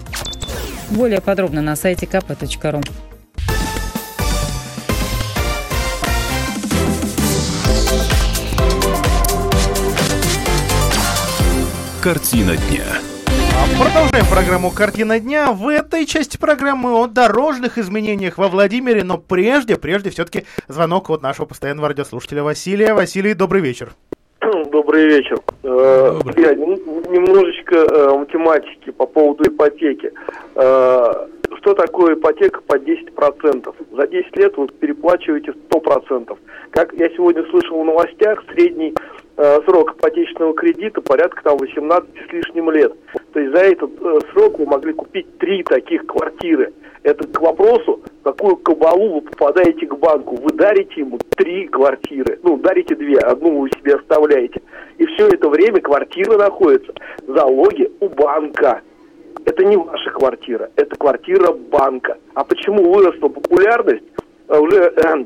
Более 0.91 1.21
подробно 1.21 1.61
на 1.61 1.75
сайте 1.75 2.05
kp.ru. 2.05 2.83
Картина 12.05 12.51
дня. 12.69 12.85
Продолжаем 13.81 14.31
программу 14.31 14.69
«Картина 14.69 15.19
дня». 15.19 15.51
В 15.51 15.67
этой 15.67 16.05
части 16.05 16.37
программы 16.37 16.91
о 16.91 17.07
дорожных 17.07 17.79
изменениях 17.79 18.37
во 18.37 18.47
Владимире, 18.47 19.03
но 19.03 19.17
прежде, 19.17 19.75
прежде 19.75 20.11
все-таки 20.11 20.43
звонок 20.67 21.09
от 21.09 21.23
нашего 21.23 21.47
постоянного 21.47 21.87
радиослушателя 21.87 22.43
Василия. 22.43 22.93
Василий, 22.93 23.33
добрый 23.33 23.63
вечер. 23.63 23.89
Добрый 24.71 25.07
вечер. 25.07 25.39
Добрый. 25.63 26.43
Я, 26.43 26.53
немножечко 26.53 27.75
э, 27.75 28.19
математики 28.19 28.91
по 28.91 29.07
поводу 29.07 29.43
ипотеки. 29.43 30.11
Э, 30.53 31.11
что 31.57 31.73
такое 31.73 32.13
ипотека 32.13 32.61
по 32.61 32.75
10%? 32.77 33.75
За 33.97 34.07
10 34.07 34.37
лет 34.37 34.55
вы 34.57 34.67
переплачиваете 34.67 35.53
100%. 35.71 36.37
Как 36.69 36.93
я 36.93 37.09
сегодня 37.15 37.43
слышал 37.49 37.81
в 37.81 37.85
новостях, 37.85 38.43
средний 38.53 38.93
э, 38.93 39.14
срок 39.35 39.95
ипотечного 39.97 40.53
кредита 40.53 41.01
порядка 41.01 41.43
там 41.43 41.57
18 41.57 42.09
с 42.27 42.31
лишним 42.31 42.71
лет. 42.71 42.93
То 43.33 43.39
есть 43.39 43.53
за 43.53 43.63
этот 43.63 43.91
э, 44.01 44.19
срок 44.31 44.59
вы 44.59 44.65
могли 44.65 44.93
купить 44.93 45.37
три 45.39 45.63
таких 45.63 46.05
квартиры. 46.05 46.73
Это 47.03 47.27
к 47.27 47.39
вопросу, 47.41 48.01
в 48.21 48.23
какую 48.23 48.55
кабалу 48.57 49.15
вы 49.15 49.21
попадаете 49.21 49.85
к 49.85 49.95
банку. 49.97 50.37
Вы 50.37 50.51
дарите 50.53 51.01
ему 51.01 51.19
три 51.35 51.67
квартиры. 51.67 52.39
Ну, 52.43 52.57
дарите 52.57 52.95
две, 52.95 53.17
одну 53.17 53.59
вы 53.59 53.69
себе 53.71 53.95
оставляете. 53.95 54.61
И 54.97 55.05
все 55.05 55.27
это 55.27 55.49
время 55.49 55.81
квартира 55.81 56.37
находится, 56.37 56.93
залоги 57.27 57.91
у 57.99 58.09
банка. 58.09 58.81
Это 59.45 59.63
не 59.65 59.77
ваша 59.77 60.09
квартира, 60.11 60.71
это 60.75 60.95
квартира 60.95 61.51
банка. 61.51 62.17
А 62.33 62.43
почему 62.43 62.91
выросла 62.91 63.27
популярность? 63.27 64.05
Э, 64.47 64.59
уже 64.59 64.75
э, 64.75 64.93
э, 64.95 65.25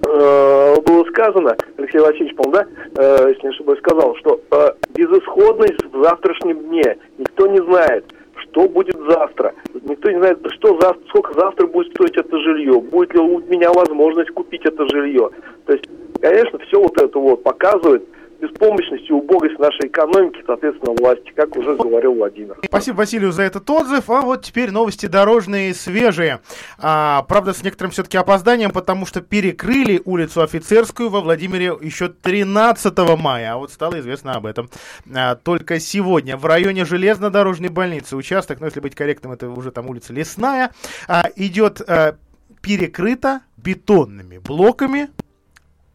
было 0.00 1.04
сказано, 1.04 1.56
Алексей 1.76 2.00
Васильевич, 2.00 2.36
по 2.36 2.48
да, 2.50 2.66
э, 2.96 3.28
если 3.28 3.42
не 3.42 3.48
ошибаюсь, 3.50 3.80
сказал, 3.80 4.14
что 4.16 4.40
э, 4.50 4.68
безысходность 4.94 5.84
в 5.84 6.02
завтрашнем 6.02 6.58
дне. 6.64 6.98
Никто 7.18 7.46
не 7.46 7.62
знает, 7.62 8.04
что 8.36 8.68
будет 8.68 8.96
завтра. 9.08 9.54
Никто 9.74 10.10
не 10.10 10.18
знает, 10.18 10.38
что 10.52 10.78
завтра, 10.80 11.02
сколько 11.08 11.34
завтра 11.34 11.66
будет 11.66 11.92
стоить 11.94 12.16
это 12.16 12.38
жилье. 12.38 12.80
Будет 12.80 13.14
ли 13.14 13.20
у 13.20 13.38
меня 13.40 13.72
возможность 13.72 14.30
купить 14.30 14.64
это 14.64 14.86
жилье. 14.88 15.30
То 15.66 15.72
есть, 15.72 15.84
конечно, 16.20 16.58
все 16.60 16.80
вот 16.80 17.00
это 17.00 17.18
вот 17.18 17.42
показывает, 17.42 18.04
беспомощность 18.42 19.08
и 19.08 19.12
убогость 19.12 19.58
нашей 19.58 19.86
экономики, 19.86 20.42
соответственно, 20.44 20.94
власти, 20.98 21.32
как 21.34 21.56
уже 21.56 21.76
говорил 21.76 22.14
Владимир. 22.14 22.56
Спасибо 22.64 22.96
Василию 22.96 23.30
за 23.30 23.44
этот 23.44 23.68
отзыв. 23.70 24.10
А 24.10 24.20
вот 24.22 24.42
теперь 24.42 24.72
новости 24.72 25.06
дорожные 25.06 25.74
свежие. 25.74 26.40
А, 26.78 27.22
правда, 27.22 27.52
с 27.52 27.62
некоторым 27.62 27.92
все-таки 27.92 28.18
опозданием, 28.18 28.72
потому 28.72 29.06
что 29.06 29.20
перекрыли 29.20 30.02
улицу 30.04 30.42
Офицерскую 30.42 31.08
во 31.08 31.20
Владимире 31.20 31.76
еще 31.80 32.08
13 32.08 32.98
мая. 33.16 33.54
А 33.54 33.56
вот 33.58 33.70
стало 33.70 34.00
известно 34.00 34.32
об 34.32 34.46
этом 34.46 34.68
а, 35.14 35.36
только 35.36 35.78
сегодня. 35.78 36.36
В 36.36 36.44
районе 36.44 36.84
железнодорожной 36.84 37.68
больницы 37.68 38.16
участок, 38.16 38.58
ну, 38.60 38.66
если 38.66 38.80
быть 38.80 38.96
корректным, 38.96 39.32
это 39.32 39.48
уже 39.48 39.70
там 39.70 39.88
улица 39.88 40.12
Лесная, 40.12 40.72
а, 41.06 41.28
идет 41.36 41.80
а, 41.86 42.16
перекрыта 42.60 43.42
бетонными 43.56 44.38
блоками 44.38 45.08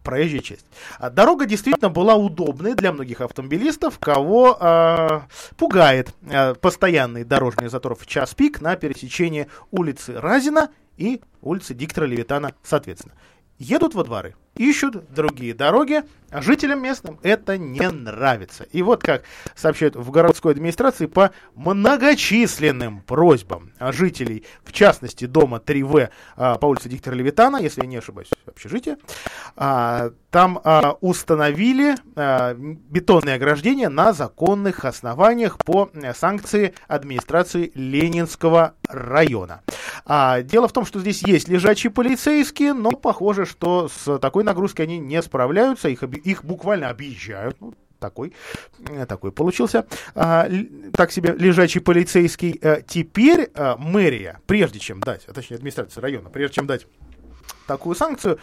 проезжая 0.08 0.40
часть. 0.40 0.66
А 1.00 1.10
дорога 1.10 1.46
действительно 1.46 1.90
была 1.90 2.16
удобной 2.16 2.76
для 2.76 2.94
многих 2.94 3.20
автомобилистов, 3.20 4.00
кого 4.00 4.58
э, 4.58 5.20
пугает 5.58 6.16
э, 6.22 6.56
постоянный 6.56 7.26
дорожный 7.26 7.68
затор 7.68 7.94
в 7.94 8.08
час 8.08 8.34
пик 8.34 8.62
на 8.62 8.78
пересечении 8.78 9.48
улицы 9.70 10.14
Разина 10.14 10.70
и 10.96 11.20
улицы 11.42 11.74
Диктора 11.74 12.06
Левитана, 12.06 12.54
соответственно. 12.64 13.16
Едут 13.60 13.96
во 13.96 14.06
дворы, 14.06 14.36
ищут 14.58 15.12
другие 15.14 15.54
дороги, 15.54 16.04
а 16.30 16.42
жителям 16.42 16.82
местным 16.82 17.20
это 17.24 17.58
не 17.58 17.90
нравится. 17.90 18.66
И 18.72 18.82
вот 18.82 19.02
как 19.02 19.24
сообщают 19.56 19.96
в 19.96 20.12
городской 20.12 20.52
администрации 20.54 21.06
по 21.06 21.32
многочисленным 21.56 23.02
просьбам 23.02 23.72
жителей, 23.80 24.46
в 24.64 24.74
частности 24.74 25.26
дома 25.26 25.62
3В 25.66 26.10
а, 26.36 26.56
по 26.56 26.66
улице 26.66 26.90
Диктора 26.90 27.16
Левитана, 27.16 27.58
если 27.58 27.82
я 27.82 27.88
не 27.88 27.98
ошибаюсь, 27.98 28.30
общежитие, 28.46 28.98
а, 29.56 30.12
там 30.30 30.60
а, 30.64 30.98
установили 31.00 31.96
бетонные 32.90 33.36
ограждения 33.36 33.90
на 33.90 34.12
законных 34.12 34.86
основаниях 34.86 35.58
по 35.58 35.90
санкции 36.16 36.74
администрации 36.88 37.72
Ленинского 37.76 38.74
района. 38.90 39.62
Дело 40.06 40.68
в 40.68 40.74
том, 40.74 40.86
что 40.86 41.00
здесь 41.00 41.22
есть 41.24 41.48
лежачие 41.48 41.92
полицейские, 41.92 42.74
но 42.74 42.92
похоже, 42.92 43.46
что 43.46 43.88
с 43.90 44.18
такой 44.20 44.44
нагрузкой 44.48 44.86
они 44.86 44.98
не 44.98 45.22
справляются, 45.22 45.90
их, 45.90 46.04
их 46.04 46.44
буквально 46.44 46.90
объезжают. 46.90 47.58
Ну, 47.62 47.74
такой, 48.00 48.34
э, 48.90 49.06
такой 49.06 49.32
получился, 49.32 49.86
а, 50.16 50.48
так 50.94 51.12
себе 51.12 51.34
лежачий 51.34 51.80
полицейский. 51.80 52.60
А, 52.62 52.82
теперь 52.82 53.50
а, 53.54 53.76
мэрия, 53.78 54.40
прежде 54.46 54.80
чем 54.80 55.00
дать, 55.00 55.26
а 55.28 55.34
точнее 55.34 55.58
администрация 55.58 56.02
района, 56.02 56.30
прежде 56.30 56.56
чем 56.56 56.68
дать 56.68 56.88
такую 57.66 57.96
санкцию, 57.96 58.40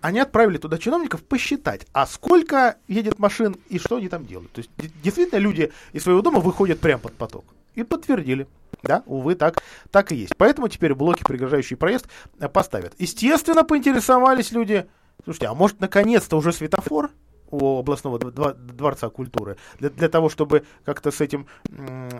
они 0.00 0.20
отправили 0.20 0.58
туда 0.58 0.78
чиновников 0.78 1.24
посчитать, 1.24 1.86
а 1.92 2.06
сколько 2.06 2.76
едет 2.86 3.18
машин 3.18 3.56
и 3.68 3.78
что 3.78 3.96
они 3.96 4.08
там 4.08 4.26
делают. 4.26 4.52
То 4.52 4.60
есть 4.60 4.70
действительно 5.02 5.38
люди 5.38 5.72
из 5.92 6.04
своего 6.04 6.22
дома 6.22 6.40
выходят 6.40 6.78
прямо 6.80 7.00
под 7.00 7.14
поток. 7.14 7.44
И 7.74 7.82
подтвердили. 7.84 8.48
Да, 8.82 9.02
увы, 9.06 9.34
так, 9.34 9.62
так 9.90 10.12
и 10.12 10.16
есть. 10.16 10.36
Поэтому 10.36 10.68
теперь 10.68 10.94
блоки, 10.94 11.22
преграждающие 11.24 11.76
проезд, 11.76 12.06
поставят. 12.52 12.94
Естественно, 12.98 13.64
поинтересовались 13.64 14.52
люди, 14.52 14.88
Слушайте, 15.24 15.46
а 15.46 15.54
может 15.54 15.80
наконец-то 15.80 16.36
уже 16.36 16.52
светофор 16.52 17.10
у 17.50 17.78
областного 17.78 18.18
дворца 18.18 19.08
культуры 19.08 19.56
для, 19.78 19.90
для 19.90 20.08
того, 20.08 20.28
чтобы 20.28 20.64
как-то 20.84 21.10
с 21.10 21.20
этим 21.20 21.46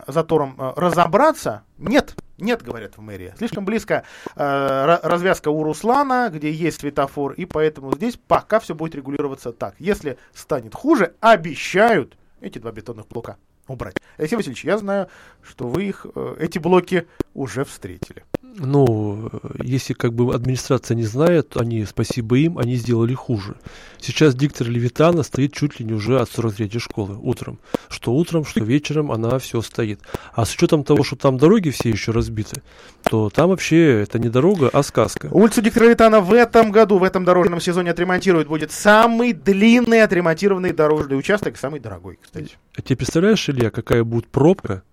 затором 0.07 0.55
э, 0.57 0.73
разобраться? 0.75 1.63
Нет, 1.77 2.15
нет, 2.37 2.63
говорят 2.63 2.97
в 2.97 3.01
мэрии. 3.01 3.33
Слишком 3.37 3.65
близко 3.65 4.03
э, 4.35 4.99
развязка 5.03 5.49
у 5.49 5.63
Руслана, 5.63 6.29
где 6.33 6.51
есть 6.51 6.79
светофор, 6.79 7.33
и 7.33 7.45
поэтому 7.45 7.93
здесь 7.95 8.17
пока 8.17 8.59
все 8.59 8.75
будет 8.75 8.95
регулироваться 8.95 9.51
так. 9.51 9.75
Если 9.79 10.17
станет 10.33 10.73
хуже, 10.73 11.13
обещают 11.19 12.17
эти 12.41 12.59
два 12.59 12.71
бетонных 12.71 13.07
блока 13.07 13.37
убрать. 13.67 13.97
Алексей 14.17 14.35
Васильевич, 14.35 14.65
я 14.65 14.77
знаю, 14.77 15.09
что 15.41 15.67
вы 15.67 15.85
их, 15.85 16.05
э, 16.15 16.35
эти 16.39 16.57
блоки 16.57 17.07
уже 17.33 17.63
встретили. 17.63 18.23
Ну, 18.59 19.29
если 19.63 19.93
как 19.93 20.13
бы 20.13 20.33
администрация 20.33 20.95
не 20.95 21.03
знает, 21.03 21.55
они, 21.55 21.85
спасибо 21.85 22.37
им, 22.37 22.57
они 22.57 22.75
сделали 22.75 23.13
хуже. 23.13 23.55
Сейчас 24.01 24.35
диктор 24.35 24.67
Левитана 24.67 25.23
стоит 25.23 25.53
чуть 25.53 25.79
ли 25.79 25.85
не 25.85 25.93
уже 25.93 26.19
от 26.19 26.29
43-й 26.29 26.79
школы 26.79 27.17
утром. 27.17 27.59
Что 27.87 28.13
утром, 28.13 28.43
что 28.43 28.59
вечером 28.61 29.11
она 29.11 29.39
все 29.39 29.61
стоит. 29.61 30.01
А 30.33 30.45
с 30.45 30.53
учетом 30.53 30.83
того, 30.83 31.03
что 31.03 31.15
там 31.15 31.37
дороги 31.37 31.69
все 31.69 31.89
еще 31.89 32.11
разбиты, 32.11 32.61
то 33.03 33.29
там 33.29 33.49
вообще 33.49 34.01
это 34.01 34.19
не 34.19 34.27
дорога, 34.27 34.69
а 34.73 34.83
сказка. 34.83 35.29
Улицу 35.31 35.61
диктора 35.61 35.85
Левитана 35.85 36.19
в 36.19 36.33
этом 36.33 36.71
году, 36.71 36.97
в 36.97 37.03
этом 37.03 37.23
дорожном 37.23 37.61
сезоне 37.61 37.91
отремонтируют. 37.91 38.49
Будет 38.49 38.71
самый 38.71 39.31
длинный 39.31 40.03
отремонтированный 40.03 40.73
дорожный 40.73 41.17
участок, 41.17 41.57
самый 41.57 41.79
дорогой, 41.79 42.19
кстати. 42.21 42.57
А 42.75 42.81
тебе 42.81 42.97
представляешь, 42.97 43.47
Илья, 43.47 43.71
какая 43.71 44.03
будет 44.03 44.27
пробка 44.27 44.83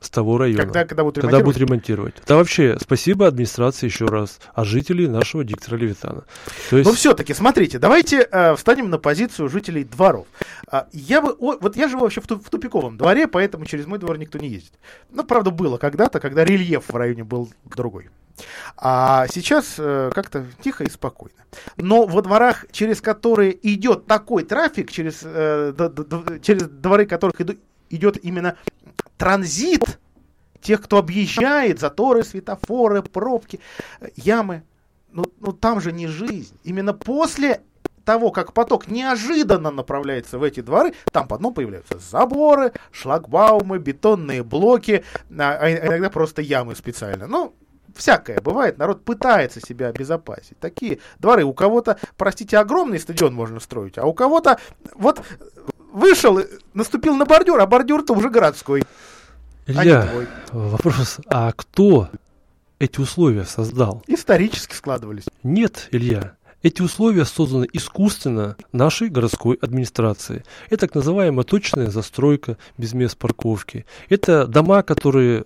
с 0.00 0.08
того 0.08 0.38
района. 0.38 0.62
Когда, 0.62 0.84
когда 0.86 1.04
будут 1.04 1.18
ремонтировать? 1.18 1.32
Когда 1.32 1.44
будут 1.44 1.58
ремонтировать. 1.58 2.14
Да 2.26 2.36
вообще, 2.36 2.78
спасибо 2.80 3.26
администрации 3.26 3.86
еще 3.86 4.06
раз, 4.06 4.40
а 4.54 4.64
жителей 4.64 5.06
нашего 5.06 5.44
диктора 5.44 5.76
Левитана. 5.76 6.24
То 6.70 6.78
есть... 6.78 6.88
Но 6.88 6.96
все-таки, 6.96 7.34
смотрите, 7.34 7.78
давайте 7.78 8.26
э, 8.30 8.56
встанем 8.56 8.88
на 8.88 8.98
позицию 8.98 9.50
жителей 9.50 9.84
дворов. 9.84 10.26
А, 10.66 10.88
я 10.92 11.20
бы, 11.20 11.32
о, 11.38 11.58
вот 11.60 11.76
я 11.76 11.88
живу 11.88 12.02
вообще 12.02 12.22
в, 12.22 12.26
ту, 12.26 12.38
в 12.38 12.48
тупиковом 12.48 12.96
дворе, 12.96 13.28
поэтому 13.28 13.66
через 13.66 13.86
мой 13.86 13.98
двор 13.98 14.16
никто 14.16 14.38
не 14.38 14.48
ездит. 14.48 14.72
Ну, 15.10 15.22
правда, 15.22 15.50
было 15.50 15.76
когда-то, 15.76 16.18
когда 16.18 16.44
рельеф 16.44 16.84
в 16.88 16.96
районе 16.96 17.24
был 17.24 17.50
другой. 17.64 18.08
А 18.78 19.26
сейчас 19.28 19.74
э, 19.76 20.10
как-то 20.14 20.46
тихо 20.62 20.84
и 20.84 20.90
спокойно. 20.90 21.36
Но 21.76 22.06
во 22.06 22.22
дворах, 22.22 22.64
через 22.72 23.02
которые 23.02 23.54
идет 23.74 24.06
такой 24.06 24.44
трафик, 24.44 24.90
через, 24.90 25.20
э, 25.24 25.74
д, 25.76 25.88
д, 25.90 26.40
через 26.40 26.62
дворы 26.68 27.04
которых 27.04 27.38
иду, 27.40 27.56
идет 27.90 28.16
именно 28.24 28.56
транзит 29.20 30.00
тех, 30.62 30.80
кто 30.80 30.96
объезжает, 30.96 31.78
заторы, 31.78 32.24
светофоры, 32.24 33.02
пробки, 33.02 33.60
ямы. 34.16 34.62
Ну, 35.12 35.24
ну 35.40 35.52
там 35.52 35.80
же 35.80 35.92
не 35.92 36.06
жизнь. 36.06 36.58
Именно 36.64 36.94
после 36.94 37.60
того, 38.06 38.30
как 38.30 38.54
поток 38.54 38.88
неожиданно 38.88 39.70
направляется 39.70 40.38
в 40.38 40.42
эти 40.42 40.60
дворы, 40.60 40.94
там 41.12 41.28
по 41.28 41.36
дну 41.36 41.52
появляются 41.52 41.98
заборы, 41.98 42.72
шлагбаумы, 42.92 43.78
бетонные 43.78 44.42
блоки, 44.42 45.04
а, 45.30 45.58
а 45.60 45.70
иногда 45.70 46.08
просто 46.08 46.40
ямы 46.40 46.74
специально. 46.74 47.26
Ну, 47.26 47.54
всякое 47.94 48.40
бывает, 48.40 48.78
народ 48.78 49.04
пытается 49.04 49.60
себя 49.60 49.88
обезопасить. 49.88 50.58
Такие 50.58 51.00
дворы, 51.18 51.44
у 51.44 51.52
кого-то, 51.52 51.98
простите, 52.16 52.56
огромный 52.56 52.98
стадион 52.98 53.34
можно 53.34 53.60
строить, 53.60 53.98
а 53.98 54.06
у 54.06 54.14
кого-то 54.14 54.58
вот 54.94 55.20
вышел, 55.92 56.40
наступил 56.74 57.16
на 57.16 57.24
бордюр, 57.24 57.60
а 57.60 57.66
бордюр-то 57.66 58.14
уже 58.14 58.30
городской. 58.30 58.82
Илья, 59.66 60.08
а 60.50 60.56
вопрос, 60.56 61.18
а 61.26 61.52
кто 61.52 62.08
эти 62.78 63.00
условия 63.00 63.44
создал? 63.44 64.02
Исторически 64.06 64.74
складывались. 64.74 65.24
Нет, 65.42 65.88
Илья, 65.92 66.34
эти 66.62 66.82
условия 66.82 67.24
созданы 67.24 67.68
искусственно 67.72 68.56
нашей 68.72 69.08
городской 69.08 69.58
администрацией. 69.60 70.42
Это 70.68 70.86
так 70.86 70.94
называемая 70.94 71.44
точная 71.44 71.90
застройка 71.90 72.58
без 72.76 72.92
мест 72.92 73.16
парковки. 73.16 73.86
Это 74.08 74.46
дома, 74.46 74.82
которые 74.82 75.44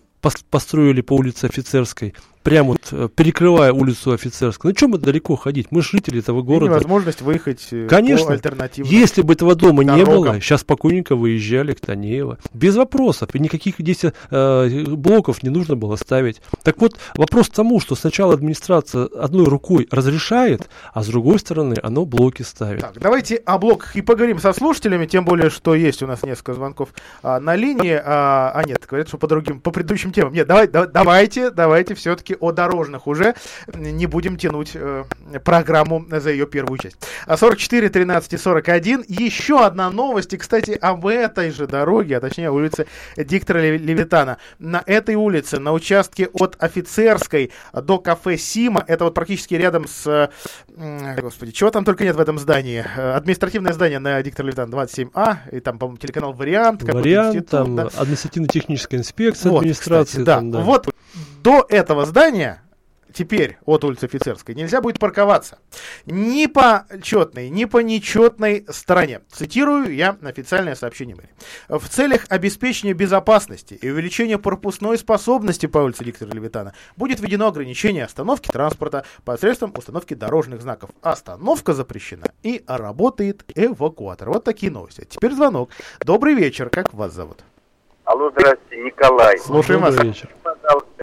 построили 0.51 1.03
по 1.03 1.15
улице 1.15 1.45
Офицерской 1.45 2.15
прям 2.45 2.67
вот 2.69 2.81
э, 2.93 3.09
перекрывая 3.15 3.73
улицу 3.73 4.13
Офицерскую. 4.13 4.71
Ну, 4.73 4.77
чем 4.77 4.91
мы 4.91 4.99
далеко 4.99 5.35
ходить? 5.35 5.69
Мы 5.71 5.83
жители 5.83 6.21
этого 6.21 6.43
города. 6.43 6.67
И 6.67 6.69
невозможность 6.69 7.23
выехать 7.23 7.67
э, 7.73 7.89
Конечно. 7.89 8.27
по 8.27 8.33
альтернативным 8.35 8.93
Если 8.93 9.23
бы 9.23 9.33
этого 9.33 9.55
дома 9.57 9.83
не 9.83 9.91
дорогам. 10.05 10.35
было, 10.35 10.41
сейчас 10.41 10.61
спокойненько 10.61 11.17
выезжали 11.17 11.73
к 11.73 11.81
Танеево. 11.81 12.39
Без 12.53 12.77
вопросов. 12.77 13.35
И 13.35 13.39
никаких 13.39 13.77
здесь 13.79 14.05
э, 14.05 14.85
блоков 14.87 15.43
не 15.43 15.49
нужно 15.49 15.75
было 15.75 15.97
ставить. 15.97 16.43
Так 16.63 16.81
вот, 16.81 16.99
вопрос 17.17 17.49
к 17.49 17.55
тому, 17.55 17.81
что 17.81 17.95
сначала 17.95 18.35
администрация 18.35 19.07
одной 19.07 19.47
рукой 19.47 19.89
разрешает, 19.91 20.69
а 20.93 21.03
с 21.03 21.07
другой 21.09 21.39
стороны 21.39 21.77
оно 21.83 22.05
блоки 22.05 22.43
ставит. 22.43 22.83
Так, 22.83 23.01
давайте 23.01 23.37
о 23.37 23.59
блоках 23.59 23.97
и 23.97 24.03
поговорим 24.03 24.39
со 24.39 24.53
слушателями, 24.53 25.07
тем 25.07 25.25
более, 25.25 25.49
что 25.49 25.75
есть 25.75 26.03
у 26.03 26.07
нас 26.07 26.23
несколько 26.23 26.53
звонков 26.53 26.91
а, 27.23 27.41
на 27.41 27.57
линии. 27.57 27.99
А, 28.05 28.53
а 28.55 28.63
нет, 28.65 28.85
говорят, 28.87 29.09
что 29.09 29.17
по 29.17 29.27
другим, 29.27 29.61
по 29.61 29.71
предыдущим 29.71 30.13
темам. 30.13 30.35
Нет, 30.35 30.47
давай, 30.47 30.69
да- 30.69 30.87
давайте, 30.87 31.51
давайте 31.51 31.95
все-таки 31.95 32.34
о 32.41 32.53
дорожных 32.53 33.07
уже. 33.07 33.35
Не 33.75 34.07
будем 34.07 34.37
тянуть 34.37 34.73
э, 34.75 35.05
программу 35.45 36.05
за 36.11 36.31
ее 36.31 36.47
первую 36.47 36.79
часть. 36.79 36.97
А 37.27 37.37
44, 37.37 37.89
13 37.89 38.33
и 38.33 38.37
41. 38.37 39.05
Еще 39.09 39.65
одна 39.65 39.91
новость, 39.91 40.33
и, 40.35 40.37
кстати, 40.37 40.73
об 40.81 41.07
этой 41.07 41.51
же 41.51 41.67
дороге, 41.67 42.17
а 42.17 42.21
точнее 42.21 42.51
улице 42.51 42.87
Диктора 43.17 43.59
Лев- 43.61 43.81
Левитана. 43.81 44.39
На 44.59 44.83
этой 44.87 45.15
улице, 45.15 45.59
на 45.59 45.73
участке 45.73 46.27
от 46.33 46.57
Офицерской 46.59 47.51
до 47.73 47.99
кафе 47.99 48.37
Сима, 48.37 48.85
это 48.87 49.05
вот 49.05 49.15
практически 49.15 49.55
рядом 49.55 49.87
с... 49.87 50.31
э, 50.77 51.21
Господи, 51.21 51.53
чего 51.53 51.71
там 51.71 51.85
только 51.85 52.05
нет 52.05 52.17
в 52.17 52.21
этом 52.21 52.39
здании. 52.39 52.85
Административное 53.17 53.73
здание 53.73 53.99
на 53.99 54.23
Диктора 54.23 54.47
Левитана 54.47 54.75
27А, 54.75 55.37
и 55.53 55.61
там, 55.61 55.79
по-моему, 55.79 55.99
телеканал 55.99 56.33
«Вариант». 56.33 56.83
Вариант, 56.83 57.49
там, 57.49 57.77
да. 57.77 57.89
административно-техническая 57.97 58.99
инспекция 59.01 59.51
Вот, 59.53 59.59
администрации. 59.59 60.05
кстати, 60.19 60.25
да. 60.25 60.37
там, 60.37 60.51
да. 60.51 60.61
Вот 60.61 60.89
до 61.45 61.67
этого 61.69 62.07
здания 62.07 62.63
теперь 63.13 63.59
от 63.67 63.85
улицы 63.85 64.05
Офицерской 64.05 64.55
нельзя 64.55 64.81
будет 64.81 64.99
парковаться 64.99 65.59
ни 66.07 66.47
по 66.47 66.87
четной, 67.03 67.51
ни 67.51 67.67
по 67.67 67.79
нечетной 67.79 68.65
стороне. 68.71 69.21
Цитирую 69.31 69.95
я 69.95 70.17
официальное 70.23 70.75
сообщение 70.75 71.15
мэрии. 71.15 71.29
В 71.69 71.87
целях 71.91 72.25
обеспечения 72.31 72.95
безопасности 72.95 73.75
и 73.75 73.91
увеличения 73.91 74.39
пропускной 74.39 74.97
способности 74.97 75.67
по 75.67 75.79
улице 75.79 76.03
Диктора 76.03 76.31
Левитана 76.31 76.73
будет 76.97 77.21
введено 77.21 77.49
ограничение 77.49 78.07
остановки 78.07 78.49
транспорта 78.51 79.05
посредством 79.27 79.75
установки 79.77 80.15
дорожных 80.15 80.63
знаков. 80.63 80.91
Остановка 81.03 81.75
запрещена 81.75 82.25
и 82.43 82.65
работает 82.67 83.45
эвакуатор. 83.55 84.31
Вот 84.31 84.45
такие 84.45 84.73
новости. 84.73 85.03
А 85.03 85.05
Теперь 85.05 85.33
звонок. 85.33 85.69
Добрый 86.01 86.33
вечер. 86.33 86.71
Как 86.71 86.95
вас 86.95 87.13
зовут? 87.13 87.45
Алло, 88.05 88.31
здравствуйте, 88.31 88.83
Николай. 88.83 89.39
Слушаем 89.39 89.83
вас. 89.83 89.95
Добрый 89.95 90.13
вечер. 90.13 90.31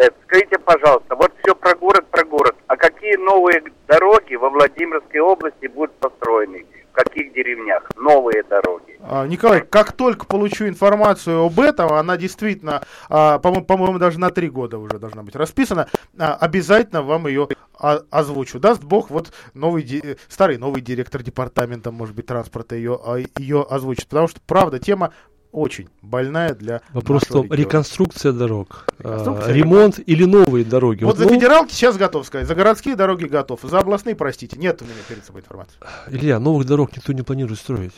Э, 0.01 0.09
Скажите, 0.25 0.57
пожалуйста, 0.57 1.15
вот 1.15 1.31
все 1.43 1.53
про 1.53 1.75
город, 1.75 2.07
про 2.09 2.25
город. 2.25 2.55
А 2.67 2.75
какие 2.75 3.17
новые 3.17 3.61
дороги 3.87 4.33
во 4.33 4.49
Владимирской 4.49 5.19
области 5.19 5.67
будут 5.67 5.93
построены? 5.97 6.65
В 6.91 6.93
каких 6.93 7.33
деревнях? 7.33 7.83
Новые 7.95 8.43
дороги. 8.43 8.99
А, 9.01 9.25
Николай, 9.25 9.61
как 9.61 9.93
только 9.93 10.25
получу 10.25 10.67
информацию 10.67 11.45
об 11.45 11.59
этом, 11.59 11.93
она 11.93 12.17
действительно, 12.17 12.81
а, 13.09 13.39
по-моему, 13.39 13.97
даже 13.97 14.19
на 14.19 14.29
три 14.29 14.49
года 14.49 14.77
уже 14.77 14.99
должна 14.99 15.23
быть 15.23 15.35
расписана, 15.35 15.87
а, 16.17 16.35
обязательно 16.35 17.01
вам 17.01 17.27
ее 17.27 17.47
озвучу. 17.77 18.59
Даст 18.59 18.83
Бог, 18.83 19.09
вот 19.09 19.31
новый, 19.53 19.83
э, 19.83 20.15
старый 20.27 20.57
новый 20.57 20.81
директор 20.81 21.23
департамента, 21.23 21.91
может 21.91 22.15
быть, 22.15 22.25
транспорта 22.25 22.75
ее, 22.75 22.99
ее 23.37 23.65
озвучит. 23.67 24.07
Потому 24.07 24.27
что, 24.27 24.39
правда, 24.45 24.77
тема 24.77 25.13
очень 25.51 25.89
больная 26.01 26.53
для 26.53 26.81
Вопрос 26.93 27.23
в 27.23 27.25
нашего 27.25 27.33
том, 27.33 27.43
региона. 27.51 27.59
реконструкция 27.59 28.31
дорог, 28.31 28.85
Реконструкция, 28.99 29.49
а, 29.49 29.53
ремонт 29.53 29.99
или 30.05 30.25
новые 30.25 30.65
дороги. 30.65 31.03
Вот 31.03 31.17
за 31.17 31.25
ну, 31.25 31.29
федералки 31.33 31.73
сейчас 31.73 31.97
готов 31.97 32.25
сказать, 32.25 32.47
за 32.47 32.55
городские 32.55 32.95
дороги 32.95 33.25
готов, 33.25 33.59
за 33.63 33.79
областные, 33.79 34.15
простите, 34.15 34.57
нет 34.57 34.81
у 34.81 34.85
меня 34.85 34.95
перед 35.07 35.25
собой 35.25 35.41
информации. 35.41 35.77
Илья, 36.07 36.39
новых 36.39 36.65
дорог 36.65 36.95
никто 36.95 37.13
не 37.13 37.21
планирует 37.21 37.59
строить. 37.59 37.95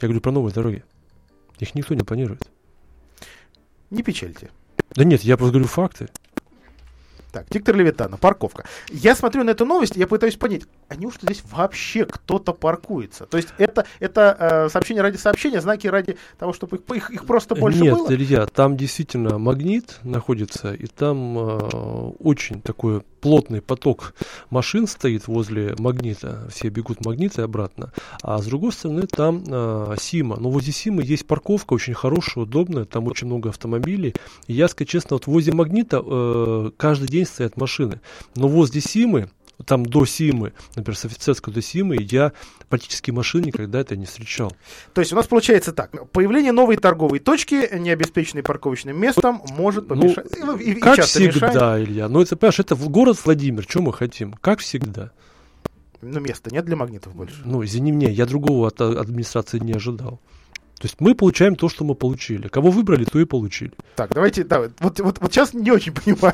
Я 0.00 0.08
говорю 0.08 0.20
про 0.20 0.32
новые 0.32 0.52
дороги. 0.52 0.82
Их 1.58 1.74
никто 1.74 1.94
не 1.94 2.02
планирует. 2.02 2.42
Не 3.90 4.02
печальте. 4.02 4.50
Да 4.94 5.04
нет, 5.04 5.22
я 5.22 5.36
просто 5.36 5.52
говорю 5.52 5.68
факты. 5.68 6.08
Так, 7.32 7.46
Диктор 7.50 7.76
Левитана, 7.76 8.16
парковка. 8.16 8.64
Я 8.90 9.14
смотрю 9.14 9.44
на 9.44 9.50
эту 9.50 9.64
новость, 9.64 9.96
я 9.96 10.06
пытаюсь 10.06 10.36
понять, 10.36 10.62
а 10.88 10.96
неужто 10.96 11.26
здесь 11.26 11.42
вообще 11.50 12.04
кто-то 12.04 12.52
паркуется? 12.52 13.26
То 13.26 13.36
есть 13.36 13.50
это, 13.58 13.86
это 14.00 14.36
э, 14.38 14.68
сообщение 14.68 15.02
ради 15.02 15.16
сообщения, 15.16 15.60
знаки 15.60 15.86
ради 15.86 16.16
того, 16.38 16.52
чтобы 16.52 16.78
их, 16.78 16.82
их, 16.96 17.10
их 17.10 17.26
просто 17.26 17.54
больше 17.54 17.80
Нет, 17.80 17.94
было? 17.94 18.12
Илья, 18.12 18.46
там 18.46 18.76
действительно 18.76 19.38
магнит 19.38 19.98
находится, 20.02 20.72
и 20.72 20.86
там 20.86 21.38
э, 21.38 22.12
очень 22.18 22.60
такой 22.62 23.02
плотный 23.20 23.60
поток 23.60 24.14
машин 24.50 24.86
стоит 24.86 25.28
возле 25.28 25.74
магнита. 25.78 26.48
Все 26.50 26.68
бегут 26.68 27.04
магнит 27.04 27.38
и 27.38 27.42
обратно. 27.42 27.92
А 28.22 28.38
с 28.38 28.46
другой 28.46 28.72
стороны 28.72 29.06
там 29.06 29.44
э, 29.46 29.94
Сима. 30.00 30.36
Но 30.36 30.50
возле 30.50 30.72
Симы 30.72 31.02
есть 31.04 31.26
парковка 31.26 31.74
очень 31.74 31.94
хорошая, 31.94 32.44
удобная, 32.44 32.84
там 32.84 33.06
очень 33.06 33.26
много 33.26 33.50
автомобилей. 33.50 34.14
И 34.46 34.54
я 34.54 34.68
скажу 34.68 34.88
честно, 34.88 35.16
вот 35.16 35.26
возле 35.26 35.52
магнита 35.52 36.02
э, 36.04 36.70
каждый 36.76 37.08
день 37.08 37.26
стоят 37.26 37.56
машины. 37.56 38.00
Но 38.34 38.48
возле 38.48 38.80
Симы, 38.80 39.30
там 39.66 39.84
до 39.84 40.04
Симы, 40.06 40.52
например, 40.76 40.96
с 40.96 41.04
офицерской 41.04 41.52
до 41.52 41.62
Симы, 41.62 41.96
я 42.00 42.32
практически 42.68 43.10
машин 43.10 43.42
никогда 43.42 43.80
это 43.80 43.96
не 43.96 44.06
встречал. 44.06 44.56
То 44.94 45.00
есть 45.00 45.12
у 45.12 45.16
нас 45.16 45.26
получается 45.26 45.72
так, 45.72 46.10
появление 46.10 46.52
новой 46.52 46.76
торговой 46.76 47.18
точки, 47.18 47.76
не 47.76 47.90
обеспеченной 47.90 48.42
парковочным 48.42 48.98
местом, 48.98 49.42
может 49.50 49.88
помешать. 49.88 50.26
Ну, 50.38 50.56
и, 50.56 50.72
и 50.72 50.74
как 50.74 50.96
часто 50.96 51.20
всегда, 51.20 51.48
мешает. 51.48 51.88
Илья. 51.88 52.08
Ну, 52.08 52.20
это, 52.20 52.36
понимаешь, 52.36 52.60
это 52.60 52.74
город 52.74 53.18
Владимир, 53.24 53.64
что 53.68 53.82
мы 53.82 53.92
хотим? 53.92 54.32
Как 54.34 54.60
всегда. 54.60 55.12
Но 56.02 56.18
места 56.20 56.50
нет 56.50 56.64
для 56.64 56.76
магнитов 56.76 57.14
больше. 57.14 57.42
Ну, 57.44 57.62
извини 57.64 57.92
меня, 57.92 58.08
я 58.08 58.26
другого 58.26 58.68
от 58.68 58.80
администрации 58.80 59.58
не 59.58 59.72
ожидал. 59.72 60.20
То 60.80 60.86
есть 60.86 60.96
мы 60.98 61.14
получаем 61.14 61.56
то, 61.56 61.68
что 61.68 61.84
мы 61.84 61.94
получили. 61.94 62.48
Кого 62.48 62.70
выбрали, 62.70 63.04
то 63.04 63.20
и 63.20 63.26
получили. 63.26 63.72
Так, 63.96 64.14
давайте, 64.14 64.44
да, 64.44 64.60
вот, 64.80 64.98
вот, 65.00 65.18
вот 65.20 65.30
сейчас 65.30 65.52
не 65.52 65.70
очень 65.70 65.92
понимаю, 66.04 66.32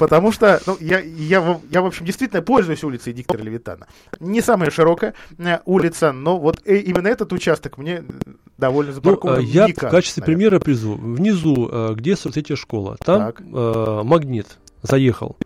потому 0.00 0.32
что 0.32 0.60
ну, 0.66 0.76
я, 0.80 0.98
я, 0.98 1.40
в- 1.40 1.60
я, 1.70 1.80
в 1.80 1.86
общем, 1.86 2.04
действительно 2.04 2.42
пользуюсь 2.42 2.82
улицей 2.82 3.12
Диктора 3.12 3.40
Левитана. 3.42 3.86
Не 4.18 4.40
самая 4.40 4.70
широкая 4.70 5.14
э, 5.38 5.58
улица, 5.64 6.10
но 6.10 6.40
вот 6.40 6.60
э, 6.64 6.78
именно 6.78 7.06
этот 7.06 7.32
участок 7.32 7.78
мне 7.78 8.02
э, 8.02 8.30
довольно 8.58 8.90
Ну, 8.90 8.94
запаркован. 8.96 9.38
а, 9.38 9.40
я 9.40 9.66
в 9.66 9.68
никак, 9.68 9.92
качестве 9.92 10.22
наверное. 10.22 10.36
примера 10.48 10.58
призову. 10.60 10.94
Внизу, 10.96 11.68
а, 11.70 11.94
где 11.94 12.16
43 12.16 12.56
школа, 12.56 12.96
там 12.98 13.32
а, 13.52 14.02
магнит 14.02 14.58
заехал. 14.82 15.36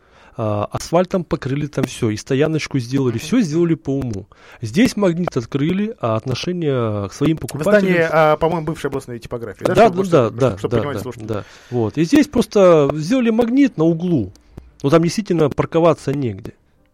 А, 0.41 0.69
асфальтом 0.71 1.25
покрыли 1.25 1.67
там 1.67 1.83
все, 1.83 2.11
и 2.11 2.17
стояночку 2.17 2.79
сделали, 2.79 3.19
все 3.19 3.41
сделали 3.41 3.75
по 3.75 3.91
уму. 3.99 4.29
Здесь 4.63 4.97
магнит 4.97 5.37
открыли, 5.37 5.97
а 6.01 6.15
отношение 6.15 7.09
к 7.09 7.13
своим 7.13 7.39
покупателям... 7.39 7.81
здании, 7.81 8.09
а, 8.09 8.37
по-моему, 8.37 8.65
бывшей 8.67 8.87
областной 8.87 9.19
типографии. 9.19 9.65
Да, 9.65 9.75
чтобы- 9.75 10.05
да, 10.05 10.27
чтобы- 10.27 10.39
да, 10.39 10.59
чтобы 10.59 10.71
да, 10.71 10.79
понимали 10.79 10.97
да, 10.97 11.03
слушатели. 11.03 11.27
да. 11.27 11.45
Вот. 11.73 11.99
И 11.99 12.05
здесь 12.05 12.29
просто 12.29 12.89
сделали 12.95 13.31
магнит 13.31 13.77
на 13.79 13.85
углу. 13.85 14.33
Ну 14.85 14.91
там 14.91 15.03
действительно 15.03 15.51
парковаться 15.51 16.13
негде. 16.15 16.53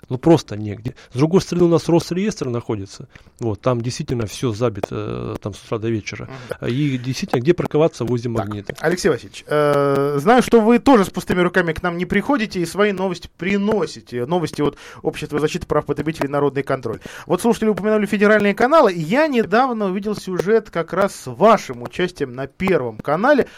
Ну 0.08 0.18
просто 0.18 0.56
негде. 0.56 0.94
С 1.12 1.16
другой 1.16 1.40
стороны 1.40 1.66
у 1.66 1.68
нас 1.68 1.88
Росреестр 1.88 2.48
находится. 2.48 3.08
Вот, 3.40 3.60
там 3.60 3.80
действительно 3.80 4.26
все 4.26 4.52
забито 4.52 5.34
э, 5.34 5.36
там 5.40 5.54
с 5.54 5.62
утра 5.64 5.78
до 5.78 5.88
вечера. 5.88 6.28
И 6.66 6.98
действительно, 6.98 7.40
где 7.40 7.54
парковаться 7.54 8.04
возле 8.04 8.30
магнита. 8.30 8.74
Алексей 8.80 9.08
Васильевич, 9.08 9.44
э, 9.46 10.18
знаю, 10.18 10.42
что 10.42 10.60
вы 10.60 10.78
тоже 10.78 11.04
с 11.04 11.10
пустыми 11.10 11.40
руками 11.40 11.72
к 11.72 11.82
нам 11.82 11.98
не 11.98 12.04
приходите 12.04 12.60
и 12.60 12.66
свои 12.66 12.92
новости 12.92 13.28
приносите. 13.36 14.26
Новости 14.26 14.62
от 14.62 14.76
Общества 15.02 15.38
защиты 15.38 15.66
прав 15.66 15.86
потребителей 15.86 16.28
«Народный 16.28 16.62
контроль». 16.62 17.00
Вот 17.26 17.40
слушатели 17.40 17.68
упомянули 17.68 18.06
федеральные 18.06 18.54
каналы, 18.54 18.92
и 18.92 19.00
я 19.00 19.26
недавно 19.26 19.86
увидел 19.86 20.16
сюжет 20.16 20.70
как 20.70 20.92
раз 20.92 21.14
с 21.14 21.26
вашим 21.26 21.82
участием 21.82 22.32
на 22.32 22.46
Первом 22.46 22.98
канале. 22.98 23.48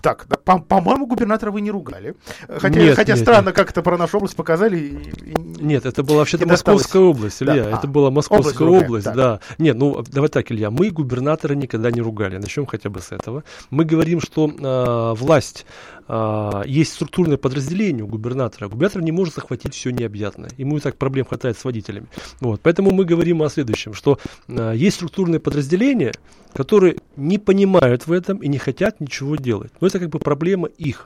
Э, 0.00 0.02
Так, 0.02 0.26
да, 0.28 0.36
по- 0.36 0.58
по-моему, 0.58 1.06
губернатора 1.06 1.50
вы 1.50 1.60
не 1.60 1.70
ругали. 1.70 2.14
Э, 2.48 2.58
Хотя, 2.60 2.80
Нет, 2.80 2.96
хотя 2.96 3.12
нет, 3.14 3.22
странно, 3.22 3.48
нет. 3.48 3.56
как 3.56 3.70
это 3.70 3.82
про 3.82 3.96
нашу 3.98 4.16
область 4.18 4.36
показали. 4.36 4.78
и- 4.78 5.30
и- 5.30 5.62
Нет, 5.62 5.84
это 5.86 6.02
была 6.02 6.18
вообще-то. 6.18 6.46
Московская 6.46 7.02
область, 7.02 7.44
Да, 7.44 7.52
Илья. 7.52 7.66
а, 7.66 7.78
это 7.78 7.86
была 7.86 8.10
Московская 8.10 8.64
область 8.66 8.84
область, 8.86 9.04
так. 9.04 9.16
да. 9.16 9.40
Нет, 9.58 9.76
ну 9.76 10.02
давай 10.10 10.28
так, 10.30 10.50
Илья, 10.50 10.70
мы 10.70 10.90
губернатора 10.90 11.54
никогда 11.54 11.90
не 11.90 12.00
ругали. 12.00 12.38
Начнем 12.38 12.66
хотя 12.66 12.88
бы 12.90 13.00
с 13.00 13.12
этого. 13.12 13.44
Мы 13.70 13.84
говорим, 13.84 14.20
что 14.20 14.50
а, 14.62 15.14
власть 15.14 15.66
а, 16.08 16.62
есть 16.66 16.94
структурное 16.94 17.36
подразделение 17.36 18.04
у 18.04 18.06
губернатора. 18.06 18.68
Губернатор 18.68 19.02
не 19.02 19.12
может 19.12 19.34
захватить 19.34 19.74
все 19.74 19.90
необъятное. 19.90 20.50
Ему 20.56 20.76
и 20.76 20.80
так 20.80 20.96
проблем 20.96 21.26
хватает 21.26 21.58
с 21.58 21.64
водителями. 21.64 22.06
Вот. 22.40 22.60
Поэтому 22.62 22.90
мы 22.90 23.04
говорим 23.04 23.42
о 23.42 23.48
следующем, 23.48 23.94
что 23.94 24.18
а, 24.48 24.72
есть 24.72 24.96
структурные 24.96 25.40
подразделения, 25.40 26.12
которые 26.52 26.96
не 27.16 27.38
понимают 27.38 28.06
в 28.06 28.12
этом 28.12 28.38
и 28.38 28.48
не 28.48 28.58
хотят 28.58 29.00
ничего 29.00 29.36
делать. 29.36 29.72
Но 29.80 29.86
это 29.86 29.98
как 29.98 30.10
бы 30.10 30.18
проблема 30.18 30.68
их. 30.68 31.04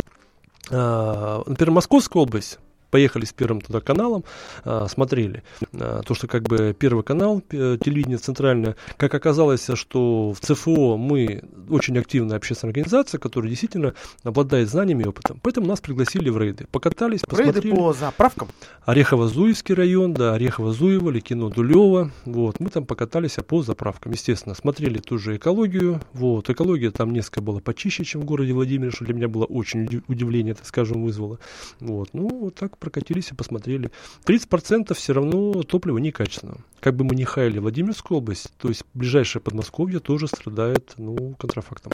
А, 0.70 1.42
например, 1.46 1.72
Московская 1.72 2.22
область 2.22 2.58
поехали 2.94 3.24
с 3.24 3.32
первым 3.32 3.60
туда 3.60 3.80
каналом, 3.80 4.22
а, 4.62 4.86
смотрели. 4.86 5.42
А, 5.72 6.02
то, 6.02 6.14
что 6.14 6.28
как 6.28 6.44
бы 6.44 6.76
первый 6.78 7.02
канал, 7.02 7.42
телевидение 7.50 8.18
центральное, 8.18 8.76
как 8.96 9.12
оказалось, 9.12 9.68
что 9.74 10.32
в 10.32 10.38
ЦФО 10.38 10.96
мы 10.96 11.42
очень 11.68 11.98
активная 11.98 12.36
общественная 12.36 12.70
организация, 12.70 13.18
которая 13.18 13.50
действительно 13.50 13.94
обладает 14.22 14.68
знаниями 14.68 15.02
и 15.02 15.06
опытом. 15.08 15.40
Поэтому 15.42 15.66
нас 15.66 15.80
пригласили 15.80 16.30
в 16.30 16.38
рейды. 16.38 16.68
Покатались, 16.70 17.22
посмотрели. 17.22 17.62
Рейды 17.62 17.76
по 17.76 17.92
заправкам? 17.92 18.48
Орехово-Зуевский 18.86 19.74
район, 19.74 20.14
да, 20.14 20.36
Орехово-Зуево, 20.36 21.10
Ликино, 21.10 21.50
Дулево. 21.50 22.12
Вот, 22.24 22.60
мы 22.60 22.70
там 22.70 22.86
покатались 22.86 23.38
по 23.44 23.64
заправкам, 23.64 24.12
естественно. 24.12 24.54
Смотрели 24.54 24.98
ту 24.98 25.18
же 25.18 25.36
экологию. 25.36 26.00
Вот, 26.12 26.48
экология 26.48 26.92
там 26.92 27.12
несколько 27.12 27.40
была 27.40 27.58
почище, 27.58 28.04
чем 28.04 28.20
в 28.20 28.24
городе 28.24 28.52
Владимире, 28.52 28.92
что 28.92 29.04
для 29.04 29.14
меня 29.14 29.26
было 29.26 29.46
очень 29.46 30.00
удивление, 30.06 30.54
так 30.54 30.66
скажем, 30.66 31.02
вызвало. 31.02 31.40
Вот, 31.80 32.10
ну, 32.12 32.28
вот 32.28 32.54
так 32.54 32.78
прокатились 32.84 33.30
и 33.30 33.34
посмотрели. 33.34 33.90
30% 34.26 34.92
все 34.94 35.12
равно 35.12 35.62
топлива 35.62 35.98
некачественного. 35.98 36.60
Как 36.80 36.94
бы 36.94 37.04
мы 37.04 37.14
ни 37.14 37.24
хаяли 37.24 37.58
Владимирскую 37.58 38.18
область, 38.18 38.52
то 38.58 38.68
есть 38.68 38.84
ближайшее 38.92 39.40
Подмосковье 39.40 40.00
тоже 40.00 40.26
страдает, 40.26 40.92
ну, 40.98 41.34
контрафактом. 41.38 41.92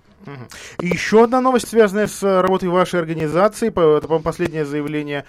И 0.81 0.89
еще 0.89 1.25
одна 1.25 1.41
новость, 1.41 1.69
связанная 1.69 2.09
с 2.09 2.23
работой 2.23 2.69
вашей 2.69 2.99
организации. 2.99 3.69
Это, 3.69 4.01
по-моему, 4.01 4.25
последнее 4.25 4.65
заявление 4.65 5.25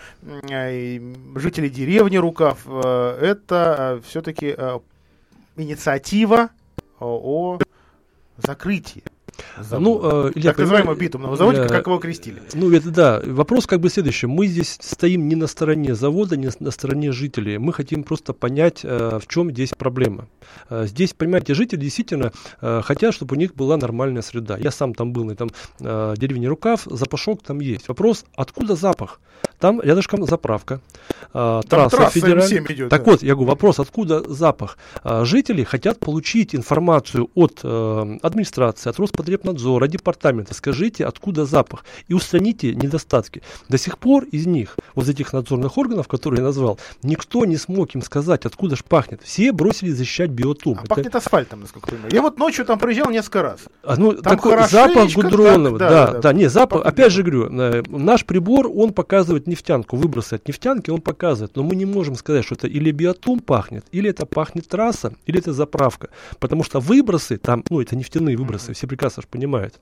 жителей 1.36 1.70
деревни 1.70 2.18
Рукав. 2.18 2.60
Э, 2.66 3.18
это 3.22 4.00
э, 4.00 4.08
все-таки 4.08 4.56
э, 4.58 4.80
инициатива 5.58 6.50
о 7.00 7.60
закрытии 8.38 9.04
Завода. 9.60 9.80
Ну, 9.80 10.28
э, 10.28 10.32
Илья, 10.36 10.52
так 10.52 10.60
называемого 10.60 10.96
битумного 10.96 11.36
завода, 11.36 11.68
как 11.68 11.88
его 11.88 11.98
крестили. 12.00 12.42
Ну, 12.54 12.72
это 12.72 12.90
да. 12.90 13.22
Вопрос 13.26 13.68
как 13.68 13.80
бы 13.80 13.90
следующий. 13.90 14.28
Мы 14.28 14.48
здесь 14.48 14.78
стоим 14.80 15.28
не 15.28 15.36
на 15.36 15.48
стороне 15.48 15.96
завода, 15.96 16.38
не 16.38 16.50
на 16.60 16.72
стороне 16.72 17.12
жителей. 17.12 17.58
Мы 17.58 17.74
хотим 17.74 18.04
просто 18.04 18.34
понять, 18.34 18.82
э, 18.84 19.20
в 19.22 19.28
чем 19.28 19.52
здесь 19.52 19.72
проблема. 19.78 20.28
Э, 20.70 20.86
здесь, 20.88 21.14
понимаете, 21.14 21.54
жители 21.54 21.80
действительно 21.80 22.32
э, 22.62 22.82
хотят, 22.84 23.14
чтобы 23.14 23.36
у 23.36 23.40
них 23.40 23.56
была 23.56 23.78
нормальная 23.78 24.22
среда. 24.22 24.58
Я 24.58 24.72
сам 24.72 24.94
там 24.94 25.14
был, 25.14 25.30
и 25.32 25.36
там 25.36 25.50
э, 25.80 26.14
деревня 26.18 26.50
Рукав, 26.50 26.82
запашок 26.86 27.44
там 27.44 27.60
есть. 27.60 27.88
Вопрос, 27.88 28.26
откуда 28.36 28.76
запах? 28.76 29.20
Там 29.60 29.82
рядышком 29.82 30.26
заправка, 30.26 30.82
э, 31.34 31.62
трасса, 31.68 31.98
трасса 31.98 32.20
федеральная. 32.20 32.64
Идет, 32.70 32.90
так 32.90 33.04
да. 33.04 33.12
вот, 33.12 33.24
я 33.24 33.34
говорю, 33.34 33.50
вопрос, 33.50 33.80
откуда 33.80 34.24
запах? 34.32 34.78
Э, 35.04 35.24
жители 35.24 35.64
хотят 35.64 36.00
получить 36.00 36.56
информацию 36.56 37.30
от 37.36 37.60
э, 37.64 38.18
администрации, 38.22 38.90
от 38.90 38.98
Роспотребнадзора, 38.98 39.31
департамента. 39.88 40.54
Скажите, 40.54 41.06
откуда 41.06 41.46
запах? 41.46 41.86
И 42.08 42.14
устраните 42.14 42.74
недостатки. 42.74 43.42
До 43.70 43.78
сих 43.78 43.98
пор 43.98 44.26
из 44.26 44.48
них, 44.48 44.78
вот 44.96 45.08
этих 45.08 45.34
надзорных 45.34 45.78
органов, 45.78 46.08
которые 46.08 46.40
я 46.40 46.46
назвал, 46.46 46.80
никто 47.04 47.46
не 47.46 47.58
смог 47.58 47.96
им 47.96 48.02
сказать, 48.02 48.46
откуда 48.46 48.76
ж 48.76 48.84
пахнет. 48.84 49.22
Все 49.24 49.52
бросили 49.52 49.92
защищать 49.92 50.30
биотум. 50.30 50.78
А 50.78 50.82
Это... 50.82 50.96
пахнет 50.96 51.16
асфальтом, 51.16 51.62
насколько 51.62 51.92
я 51.92 51.94
понимаю. 51.94 52.14
Я 52.14 52.22
вот 52.22 52.38
ночью 52.38 52.66
там 52.66 52.80
проезжал 52.80 53.10
несколько 53.10 53.42
раз. 53.42 53.62
А, 53.84 53.96
ну, 53.98 54.14
там 54.14 54.38
такой 54.38 54.68
запах 54.68 55.14
гудронного. 55.14 55.80
Да, 55.80 55.90
да, 55.90 56.12
да, 56.12 56.20
да. 56.20 56.34
Не, 56.34 56.48
запах, 56.48 56.86
опять 56.86 57.12
же 57.12 57.24
говорю, 57.24 57.50
э, 57.52 57.84
наш 57.88 58.26
прибор, 58.26 58.70
он 58.74 58.94
показывает 58.94 59.48
нефтянку, 59.48 59.96
выбросы 59.96 60.36
от 60.36 60.48
нефтянки 60.48 60.90
он 60.90 61.02
показывает, 61.02 61.56
но 61.56 61.64
мы 61.64 61.76
не 61.76 61.86
можем 61.86 62.16
сказать, 62.16 62.46
что 62.46 62.56
это 62.56 62.68
или 62.68 62.92
биотум 62.92 63.40
пахнет, 63.40 63.86
или 63.92 64.10
это 64.10 64.26
пахнет 64.26 64.68
трасса, 64.68 65.14
или 65.26 65.40
это 65.40 65.54
заправка, 65.54 66.10
потому 66.40 66.64
что 66.64 66.80
выбросы 66.80 67.38
там, 67.38 67.64
ну 67.70 67.82
это 67.82 67.96
нефтяные 67.96 68.38
выбросы, 68.38 68.74
все 68.74 68.88
прекрасно 68.88 69.21
же 69.22 69.28
понимают. 69.28 69.80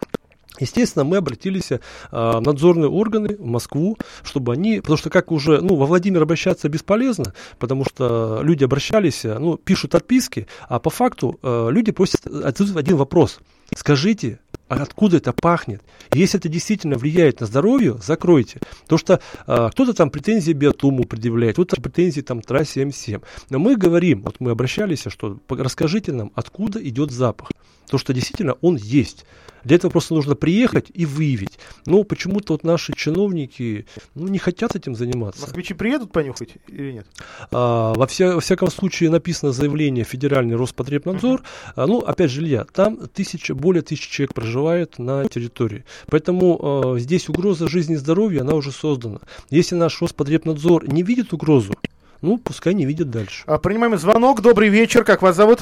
Естественно, 0.59 1.05
мы 1.05 1.17
обратились 1.17 1.71
э, 1.71 1.79
в 2.11 2.41
надзорные 2.41 2.89
органы 2.89 3.35
в 3.37 3.45
Москву, 3.45 3.97
чтобы 4.23 4.53
они, 4.53 4.81
потому 4.81 4.97
что 4.97 5.09
как 5.09 5.31
уже, 5.31 5.61
ну, 5.61 5.75
во 5.75 5.85
Владимир 5.85 6.21
обращаться 6.21 6.67
бесполезно, 6.67 7.33
потому 7.59 7.85
что 7.85 8.41
люди 8.41 8.63
обращались, 8.63 9.23
ну, 9.23 9.57
пишут 9.57 9.95
отписки, 9.95 10.47
а 10.67 10.79
по 10.79 10.89
факту 10.89 11.39
э, 11.41 11.69
люди 11.71 11.91
просят 11.91 12.27
один 12.27 12.97
вопрос. 12.97 13.39
Скажите, 13.75 14.39
а 14.69 14.83
откуда 14.83 15.17
это 15.17 15.33
пахнет. 15.33 15.81
если 16.13 16.39
это 16.39 16.47
действительно 16.47 16.97
влияет 16.97 17.39
на 17.39 17.47
здоровье, 17.47 17.97
закройте. 18.03 18.59
То 18.87 18.97
что 18.97 19.19
а, 19.47 19.69
кто-то 19.71 19.93
там 19.93 20.11
претензии 20.11 20.53
биотуму 20.53 21.05
предъявляет, 21.05 21.53
кто-то 21.53 21.81
претензии 21.81 22.21
там 22.21 22.41
трассе 22.41 22.83
М7. 22.83 23.23
Но 23.49 23.59
мы 23.59 23.75
говорим, 23.75 24.21
вот 24.21 24.35
мы 24.39 24.51
обращались, 24.51 25.05
что 25.07 25.39
расскажите 25.49 26.11
нам, 26.11 26.31
откуда 26.35 26.79
идет 26.87 27.09
запах. 27.09 27.51
То, 27.89 27.97
что 27.97 28.13
действительно 28.13 28.53
он 28.61 28.75
есть. 28.75 29.25
Для 29.63 29.75
этого 29.75 29.91
просто 29.91 30.13
нужно 30.13 30.35
приехать 30.35 30.87
и 30.93 31.05
выявить. 31.05 31.59
Но 31.85 32.03
почему-то 32.03 32.53
вот 32.53 32.63
наши 32.63 32.93
чиновники 32.93 33.85
ну, 34.15 34.27
не 34.27 34.37
хотят 34.37 34.75
этим 34.75 34.95
заниматься. 34.95 35.41
Москвичи 35.41 35.73
приедут 35.73 36.11
понюхать 36.11 36.51
или 36.67 36.93
нет? 36.93 37.07
А, 37.51 37.93
во, 37.93 38.07
вся, 38.07 38.35
во 38.35 38.41
всяком 38.41 38.71
случае 38.71 39.09
написано 39.09 39.51
заявление 39.51 40.05
Федеральный 40.05 40.55
Роспотребнадзор. 40.55 41.41
Uh-huh. 41.41 41.73
А, 41.75 41.87
ну, 41.87 41.99
опять 41.99 42.31
же, 42.31 42.41
Илья, 42.41 42.65
там 42.71 43.07
тысяча, 43.07 43.53
более 43.53 43.81
тысячи 43.81 44.09
человек 44.09 44.33
проживает 44.33 44.97
на 44.97 45.27
территории. 45.27 45.83
Поэтому 46.07 46.93
а, 46.95 46.99
здесь 46.99 47.27
угроза 47.27 47.67
жизни 47.67 47.95
и 47.95 47.97
здоровья, 47.97 48.41
она 48.41 48.53
уже 48.53 48.71
создана. 48.71 49.19
Если 49.49 49.75
наш 49.75 50.01
Роспотребнадзор 50.01 50.87
не 50.87 51.03
видит 51.03 51.33
угрозу, 51.33 51.73
ну, 52.21 52.37
пускай 52.37 52.73
не 52.73 52.85
видит 52.85 53.09
дальше. 53.09 53.43
А, 53.45 53.57
принимаем 53.57 53.97
звонок. 53.97 54.41
Добрый 54.41 54.69
вечер. 54.69 55.03
Как 55.03 55.21
вас 55.21 55.35
зовут? 55.35 55.61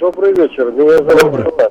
Добрый 0.00 0.32
вечер. 0.32 0.72
Меня 0.72 0.96
зовут 0.96 1.44
Добрый. 1.44 1.68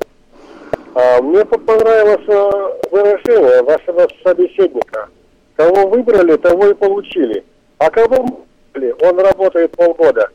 А, 0.94 1.20
мне 1.20 1.44
понравилось 1.44 2.28
э, 2.28 2.88
выражение 2.92 3.62
вашего 3.64 4.06
собеседника. 4.24 5.08
Кого 5.56 5.88
выбрали, 5.88 6.36
того 6.36 6.68
и 6.68 6.74
получили. 6.74 7.44
А 7.78 7.90
кого 7.90 8.24
выбрали, 8.72 8.94
он 9.02 9.18
работает 9.18 9.76
полгода. 9.76 10.28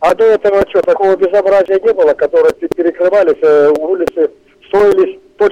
А 0.00 0.14
до 0.14 0.24
этого 0.24 0.62
что, 0.68 0.82
такого 0.82 1.16
безобразия 1.16 1.80
не 1.80 1.92
было, 1.94 2.12
которые 2.12 2.52
перекрывались, 2.52 3.38
э, 3.40 3.70
улицы 3.78 4.30
строились 4.68 5.18
э, 5.38 5.46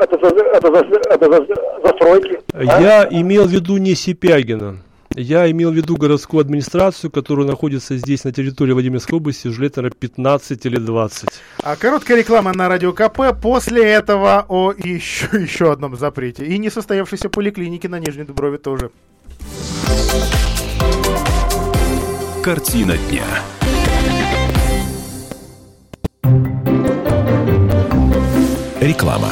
это, 0.00 0.16
это, 0.16 0.68
это, 0.68 1.26
это, 1.26 1.46
застройки? 1.84 2.38
А? 2.54 2.80
Я 2.80 3.08
имел 3.10 3.44
в 3.44 3.50
виду 3.50 3.76
не 3.76 3.94
Сипягина. 3.94 4.78
Я 5.14 5.50
имел 5.50 5.70
в 5.70 5.74
виду 5.74 5.96
городскую 5.96 6.40
администрацию, 6.40 7.10
которая 7.10 7.46
находится 7.46 7.96
здесь, 7.96 8.24
на 8.24 8.32
территории 8.32 8.72
Владимирской 8.72 9.18
области, 9.18 9.48
уже 9.48 9.62
лет, 9.62 9.76
наверное, 9.76 9.96
15 9.98 10.66
или 10.66 10.76
20. 10.76 11.28
А 11.62 11.76
короткая 11.76 12.18
реклама 12.18 12.52
на 12.54 12.68
Радио 12.68 12.92
КП. 12.92 13.38
После 13.40 13.84
этого 13.84 14.46
о 14.48 14.72
еще, 14.72 15.28
еще 15.32 15.72
одном 15.72 15.96
запрете. 15.96 16.46
И 16.46 16.58
несостоявшейся 16.58 17.28
поликлинике 17.28 17.88
на 17.88 17.98
Нижней 17.98 18.24
Дуброве 18.24 18.58
тоже. 18.58 18.90
Картина 22.42 22.96
дня. 22.96 23.24
Реклама. 28.80 29.28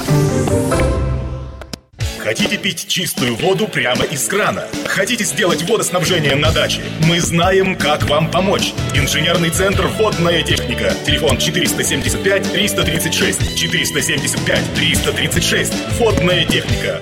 Хотите 2.23 2.59
пить 2.59 2.87
чистую 2.87 3.35
воду 3.35 3.67
прямо 3.67 4.05
из 4.05 4.29
крана? 4.29 4.67
Хотите 4.87 5.25
сделать 5.25 5.63
водоснабжение 5.63 6.37
на 6.37 6.53
даче? 6.53 6.83
Мы 7.07 7.19
знаем, 7.19 7.77
как 7.77 8.03
вам 8.11 8.31
помочь. 8.31 8.75
Инженерный 8.95 9.49
центр 9.49 9.87
«Водная 9.87 10.43
техника». 10.43 10.95
Телефон 11.07 11.39
475-336. 11.39 13.57
475-336. 13.57 15.73
«Водная 15.99 16.45
техника». 16.45 17.01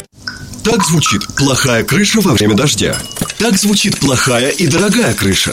Так 0.62 0.84
звучит 0.84 1.26
плохая 1.34 1.82
крыша 1.82 2.20
во 2.20 2.34
время 2.34 2.54
дождя. 2.54 2.94
Так 3.38 3.56
звучит 3.56 3.98
плохая 3.98 4.50
и 4.50 4.68
дорогая 4.68 5.14
крыша. 5.14 5.52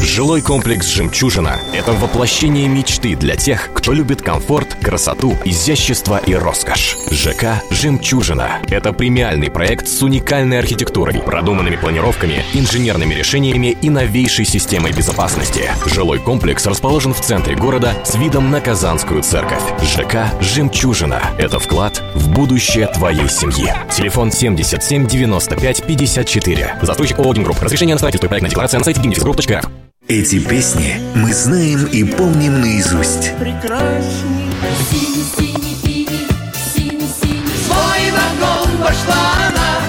Жилой 0.00 0.40
комплекс 0.40 0.88
«Жемчужина»— 0.88 1.60
это 1.72 1.92
воплощение 1.92 2.66
мечты 2.68 3.14
для 3.14 3.36
тех, 3.36 3.70
кто 3.72 3.92
любит 3.92 4.20
комфорт, 4.20 4.74
красоту, 4.82 5.36
изящество 5.44 6.18
и 6.18 6.34
роскошь. 6.34 6.96
ЖК 7.12 7.62
«Жемчужина»— 7.70 8.58
это 8.68 8.92
премиальный 8.92 9.48
проект 9.48 9.86
с 9.86 10.02
уникальной 10.02 10.58
архитектурой, 10.58 11.20
продуманными 11.20 11.76
планировками, 11.76 12.44
инженерными 12.54 13.14
решениями 13.14 13.76
и 13.80 13.88
новейшей 13.88 14.44
системой 14.44 14.92
безопасности. 14.92 15.70
Жилой 15.86 16.18
комплекс 16.18 16.66
расположен 16.66 17.14
в 17.14 17.20
центре 17.20 17.54
города 17.54 17.92
с 18.04 18.16
видом 18.16 18.50
на 18.50 18.60
Казанскую 18.60 19.22
церковь. 19.22 19.62
ЖК 19.82 20.32
«Жемчужина»— 20.40 21.22
это 21.38 21.60
вклад 21.60 22.02
в 22.14 22.30
будущее 22.30 22.88
твоей 22.88 23.28
семьи. 23.28 23.72
Телефон 23.94 24.32
77 24.32 25.06
95 25.06 25.84
54. 25.84 26.78
Застройщик 26.82 27.18
ООО 27.18 27.34
«Гимгрупп». 27.34 27.62
Разрешение 27.62 27.94
на 27.94 27.98
строительство 27.98 28.26
и 28.26 28.28
проектная 28.28 28.50
декларация 28.50 28.78
на 28.78 28.84
сайте 28.84 29.00
gimnifisgroup.ru. 29.00 29.75
Эти 30.08 30.38
песни 30.38 31.00
мы 31.16 31.34
знаем 31.34 31.84
и 31.86 32.04
помним 32.04 32.60
наизусть. 32.60 33.32
прекрасней. 33.40 34.52
Синий-синий, 34.88 36.28
синий-синий, 36.74 37.56
свой 37.66 38.12
вагон 38.12 38.76
вошла 38.76 39.34
она. 39.48 39.80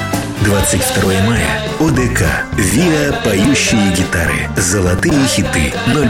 22 0.43 1.03
мая. 1.27 1.61
ОДК. 1.79 2.21
ВИА 2.57 3.13
«Поющие 3.23 3.91
гитары». 3.95 4.49
Золотые 4.57 5.27
хиты. 5.27 5.71
0+. 5.85 6.09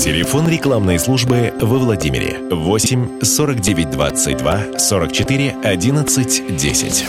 Телефон 0.00 0.48
рекламной 0.48 0.98
службы 0.98 1.52
во 1.60 1.78
Владимире 1.78 2.40
8 2.50 3.20
49 3.22 3.90
22 3.90 4.78
44 4.78 5.56
11 5.62 6.56
10. 6.56 7.06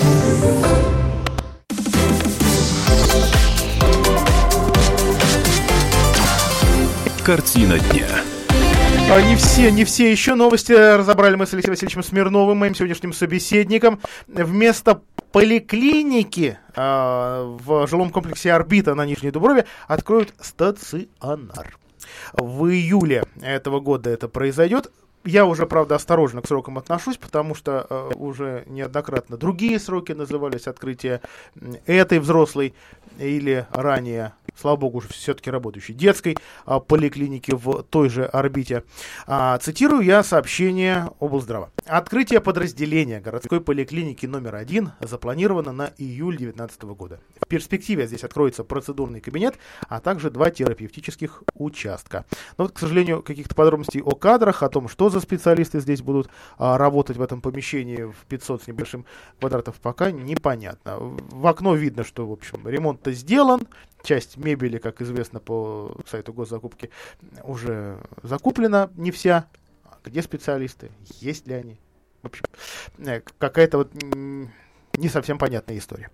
Картина 7.27 7.77
дня. 7.77 8.07
А 9.11 9.21
не 9.21 9.35
все, 9.35 9.69
не 9.69 9.83
все 9.83 10.09
еще 10.09 10.35
новости 10.35 10.71
разобрали 10.71 11.35
мы 11.35 11.45
с 11.45 11.53
Алексеем 11.53 11.73
Васильевичем 11.73 12.01
Смирновым, 12.01 12.57
моим 12.57 12.73
сегодняшним 12.73 13.11
собеседником. 13.11 13.99
Вместо 14.27 15.01
поликлиники 15.33 16.57
э, 16.73 17.57
в 17.65 17.85
жилом 17.85 18.11
комплексе 18.11 18.53
«Орбита» 18.53 18.95
на 18.95 19.05
Нижней 19.05 19.31
Дуброве 19.31 19.65
откроют 19.89 20.33
стационар. 20.39 21.77
В 22.31 22.65
июле 22.67 23.25
этого 23.41 23.81
года 23.81 24.09
это 24.09 24.29
произойдет. 24.29 24.89
Я 25.25 25.45
уже, 25.45 25.65
правда, 25.65 25.95
осторожно 25.95 26.41
к 26.41 26.47
срокам 26.47 26.77
отношусь, 26.77 27.17
потому 27.17 27.55
что 27.55 27.85
э, 27.89 28.11
уже 28.15 28.63
неоднократно 28.67 29.35
другие 29.35 29.77
сроки 29.79 30.13
назывались 30.13 30.67
открытия 30.67 31.19
этой 31.85 32.19
взрослой 32.19 32.73
или 33.19 33.65
ранее, 33.71 34.33
слава 34.55 34.77
богу, 34.77 34.99
уже 34.99 35.09
все-таки 35.09 35.51
работающей 35.51 35.93
детской 35.93 36.37
а, 36.65 36.79
поликлиники 36.79 37.51
в 37.53 37.83
той 37.83 38.09
же 38.09 38.25
орбите. 38.25 38.83
А, 39.25 39.57
цитирую 39.59 40.01
я 40.01 40.23
сообщение 40.23 41.09
облздрава. 41.19 41.71
Открытие 41.85 42.41
подразделения 42.41 43.19
городской 43.19 43.61
поликлиники 43.61 44.25
номер 44.25 44.55
один 44.55 44.91
запланировано 44.99 45.71
на 45.71 45.91
июль 45.97 46.37
2019 46.37 46.81
года. 46.83 47.19
В 47.39 47.47
перспективе 47.47 48.07
здесь 48.07 48.23
откроется 48.23 48.63
процедурный 48.63 49.21
кабинет, 49.21 49.55
а 49.87 49.99
также 49.99 50.29
два 50.29 50.49
терапевтических 50.49 51.43
участка. 51.53 52.25
Но 52.57 52.65
вот, 52.65 52.73
к 52.73 52.79
сожалению, 52.79 53.23
каких-то 53.23 53.55
подробностей 53.55 54.01
о 54.01 54.11
кадрах, 54.11 54.63
о 54.63 54.69
том, 54.69 54.89
что 54.89 55.09
за 55.09 55.19
специалисты 55.19 55.79
здесь 55.79 56.01
будут 56.01 56.29
а, 56.57 56.77
работать 56.77 57.17
в 57.17 57.21
этом 57.21 57.41
помещении 57.41 58.03
в 58.03 58.25
500 58.27 58.63
с 58.63 58.67
небольшим 58.67 59.05
квадратов, 59.39 59.75
пока 59.75 60.11
непонятно. 60.11 60.97
В 60.97 61.47
окно 61.47 61.75
видно, 61.75 62.03
что, 62.03 62.27
в 62.27 62.31
общем, 62.31 62.67
ремонт 62.67 63.06
сделан. 63.11 63.67
Часть 64.03 64.37
мебели, 64.37 64.77
как 64.77 65.01
известно 65.01 65.39
по 65.39 65.97
сайту 66.07 66.33
госзакупки, 66.33 66.91
уже 67.43 67.97
закуплена, 68.23 68.89
не 68.95 69.11
вся. 69.11 69.47
Где 70.03 70.21
специалисты? 70.21 70.91
Есть 71.19 71.47
ли 71.47 71.55
они? 71.55 71.79
В 72.21 72.27
общем, 72.27 72.45
э, 72.99 73.21
какая-то 73.37 73.79
вот 73.79 73.91
не 74.97 75.09
совсем 75.09 75.37
понятная 75.37 75.77
история. 75.77 76.09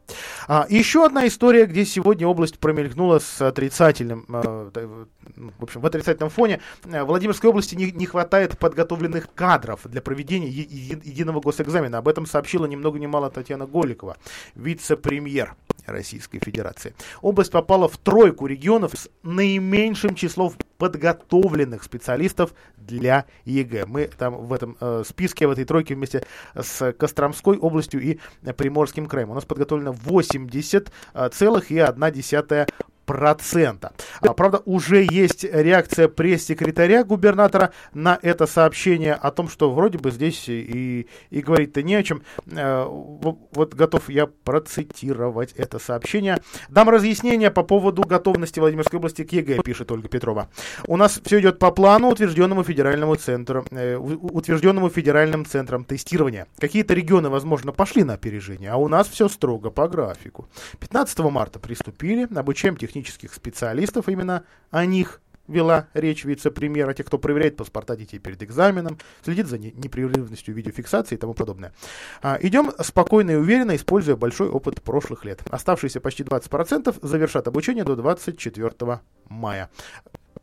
А, 0.47 0.65
еще 0.69 1.05
одна 1.05 1.25
история, 1.27 1.65
где 1.65 1.85
сегодня 1.85 2.27
область 2.27 2.59
промелькнула 2.59 3.19
с 3.19 3.41
отрицательным, 3.41 4.25
э, 4.27 5.05
в 5.35 5.63
общем, 5.63 5.81
в 5.81 5.85
отрицательном 5.85 6.29
фоне. 6.29 6.59
В 6.83 7.03
Владимирской 7.05 7.49
области 7.49 7.75
не, 7.75 7.91
не 7.91 8.05
хватает 8.05 8.57
подготовленных 8.57 9.33
кадров 9.33 9.81
для 9.85 10.01
проведения 10.01 10.49
е- 10.49 10.99
единого 11.03 11.39
госэкзамена. 11.39 11.97
Об 11.97 12.07
этом 12.07 12.25
сообщила 12.25 12.65
ни 12.65 12.75
много 12.75 12.99
ни 12.99 13.05
мало 13.05 13.29
Татьяна 13.29 13.65
Голикова, 13.65 14.17
вице-премьер 14.55 15.55
Российской 15.85 16.39
Федерации. 16.39 16.95
Область 17.21 17.51
попала 17.51 17.87
в 17.87 17.97
тройку 17.97 18.47
регионов 18.47 18.93
с 18.95 19.07
наименьшим 19.23 20.15
числом 20.15 20.53
подготовленных 20.77 21.83
специалистов 21.83 22.53
для 22.77 23.25
ЕГЭ. 23.45 23.85
Мы 23.85 24.07
там 24.07 24.35
в 24.35 24.51
этом 24.53 24.77
э, 24.79 25.03
списке, 25.07 25.45
в 25.47 25.51
этой 25.51 25.65
тройке 25.65 25.93
вместе 25.95 26.25
с 26.55 26.93
Костромской 26.93 27.57
областью 27.57 28.01
и 28.01 28.19
Приморским 28.57 29.07
краем. 29.07 29.31
У 29.31 29.33
нас 29.33 29.45
подготовлено 29.45 29.93
80,1% 29.93 32.69
процента. 33.05 33.93
А, 34.21 34.33
правда, 34.33 34.61
уже 34.65 35.05
есть 35.09 35.43
реакция 35.43 36.07
пресс-секретаря 36.07 37.03
губернатора 37.03 37.71
на 37.93 38.17
это 38.21 38.47
сообщение 38.47 39.13
о 39.13 39.31
том, 39.31 39.49
что 39.49 39.71
вроде 39.71 39.97
бы 39.97 40.11
здесь 40.11 40.47
и, 40.47 41.07
и 41.29 41.41
говорить-то 41.41 41.83
не 41.83 41.95
о 41.95 42.03
чем. 42.03 42.23
Э, 42.51 42.85
вот 42.87 43.73
готов 43.73 44.09
я 44.09 44.27
процитировать 44.27 45.53
это 45.53 45.79
сообщение. 45.79 46.39
Дам 46.69 46.89
разъяснение 46.89 47.51
по 47.51 47.63
поводу 47.63 48.03
готовности 48.03 48.59
Владимирской 48.59 48.97
области 48.97 49.23
к 49.23 49.31
ЕГЭ, 49.31 49.61
пишет 49.63 49.91
Ольга 49.91 50.07
Петрова. 50.07 50.49
У 50.87 50.97
нас 50.97 51.19
все 51.23 51.39
идет 51.39 51.59
по 51.59 51.71
плану, 51.71 52.09
утвержденному 52.09 52.63
федеральному 52.63 53.15
центру, 53.15 53.65
э, 53.71 53.97
утвержденному 53.97 54.89
федеральным 54.89 55.45
центром 55.45 55.83
тестирования. 55.83 56.47
Какие-то 56.57 56.93
регионы, 56.93 57.29
возможно, 57.29 57.71
пошли 57.71 58.03
на 58.03 58.13
опережение, 58.13 58.71
а 58.71 58.77
у 58.77 58.87
нас 58.87 59.07
все 59.07 59.27
строго 59.27 59.69
по 59.69 59.87
графику. 59.87 60.47
15 60.79 61.19
марта 61.29 61.59
приступили, 61.59 62.27
обучаем 62.35 62.77
технически 62.77 62.92
технических 62.93 63.33
специалистов, 63.33 64.07
именно 64.07 64.43
о 64.69 64.85
них 64.85 65.19
вела 65.47 65.87
речь 65.93 66.23
вице-премьера, 66.23 66.93
тех, 66.93 67.05
кто 67.07 67.17
проверяет 67.17 67.57
паспорта 67.57 67.97
детей 67.97 68.19
перед 68.19 68.41
экзаменом, 68.43 68.97
следит 69.23 69.47
за 69.47 69.57
непрерывностью 69.57 70.53
видеофиксации 70.53 71.15
и 71.15 71.17
тому 71.17 71.33
подобное. 71.33 71.73
А, 72.21 72.37
идем 72.39 72.71
спокойно 72.79 73.31
и 73.31 73.35
уверенно, 73.35 73.75
используя 73.75 74.15
большой 74.15 74.47
опыт 74.47 74.81
прошлых 74.81 75.25
лет. 75.25 75.41
Оставшиеся 75.49 75.99
почти 75.99 76.23
20% 76.23 76.97
завершат 77.01 77.47
обучение 77.47 77.83
до 77.83 77.95
24 77.95 79.01
мая. 79.27 79.69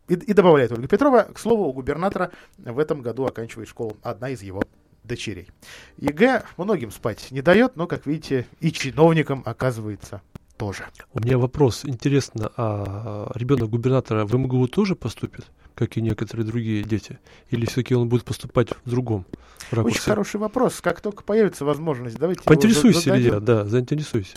И, 0.08 0.14
и 0.14 0.32
добавляет 0.34 0.72
Ольга 0.72 0.88
Петрова, 0.88 1.22
к 1.22 1.38
слову, 1.38 1.64
у 1.64 1.72
губернатора 1.72 2.32
в 2.58 2.78
этом 2.78 3.00
году 3.00 3.24
оканчивает 3.24 3.68
школу 3.68 3.96
одна 4.02 4.30
из 4.30 4.42
его 4.42 4.62
дочерей. 5.04 5.48
ЕГЭ 5.96 6.42
многим 6.58 6.90
спать 6.90 7.28
не 7.30 7.40
дает, 7.40 7.76
но, 7.76 7.86
как 7.86 8.06
видите, 8.06 8.46
и 8.60 8.70
чиновникам 8.70 9.42
оказывается 9.46 10.20
тоже. 10.60 10.84
У 11.14 11.20
меня 11.20 11.38
вопрос. 11.38 11.86
Интересно, 11.86 12.52
а 12.54 13.32
ребенок 13.34 13.70
губернатора 13.70 14.26
в 14.26 14.34
МГУ 14.34 14.68
тоже 14.68 14.94
поступит, 14.94 15.46
как 15.74 15.96
и 15.96 16.02
некоторые 16.02 16.46
другие 16.46 16.82
дети? 16.84 17.18
Или 17.48 17.64
все-таки 17.64 17.94
он 17.94 18.10
будет 18.10 18.24
поступать 18.24 18.68
в 18.84 18.90
другом 18.90 19.24
ракурсе? 19.70 19.96
Очень 19.96 20.04
хороший 20.04 20.36
вопрос. 20.38 20.82
Как 20.82 21.00
только 21.00 21.22
появится 21.22 21.64
возможность, 21.64 22.18
давайте 22.18 22.42
Поинтересуйся, 22.42 23.16
Илья, 23.16 23.40
да, 23.40 23.64
заинтересуйся. 23.64 24.36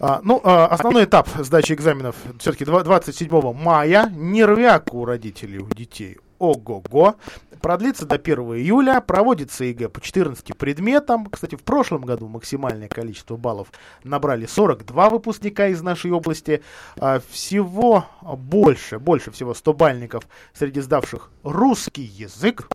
А, 0.00 0.20
ну, 0.24 0.40
а, 0.42 0.66
основной 0.66 1.04
этап 1.04 1.28
сдачи 1.38 1.72
экзаменов 1.72 2.16
все-таки 2.40 2.64
27 2.64 3.52
мая. 3.52 4.12
Нервяк 4.12 4.92
у 4.92 5.04
родителей, 5.04 5.58
у 5.58 5.68
детей. 5.68 6.18
Ого-го 6.40 7.16
продлится 7.60 8.06
до 8.06 8.14
1 8.14 8.38
июля, 8.56 9.00
проводится 9.02 9.64
ЕГЭ 9.64 9.90
по 9.90 10.00
14 10.00 10.56
предметам. 10.56 11.26
Кстати, 11.26 11.54
в 11.54 11.62
прошлом 11.62 12.00
году 12.00 12.28
максимальное 12.28 12.88
количество 12.88 13.36
баллов 13.36 13.68
набрали 14.04 14.46
42 14.46 15.10
выпускника 15.10 15.68
из 15.68 15.82
нашей 15.82 16.10
области. 16.10 16.62
А, 16.98 17.20
всего 17.28 18.06
больше, 18.22 18.98
больше 18.98 19.30
всего 19.30 19.52
100 19.52 19.72
бальников 19.74 20.26
среди 20.54 20.80
сдавших 20.80 21.30
русский 21.44 22.04
язык. 22.04 22.68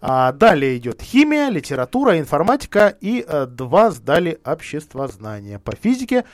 А, 0.00 0.32
далее 0.32 0.78
идет 0.78 1.02
химия, 1.02 1.50
литература, 1.50 2.18
информатика 2.18 2.96
и 3.02 3.22
а, 3.28 3.44
два 3.44 3.90
сдали 3.90 4.40
обществознания. 4.44 5.58
По 5.58 5.76
физике 5.76 6.24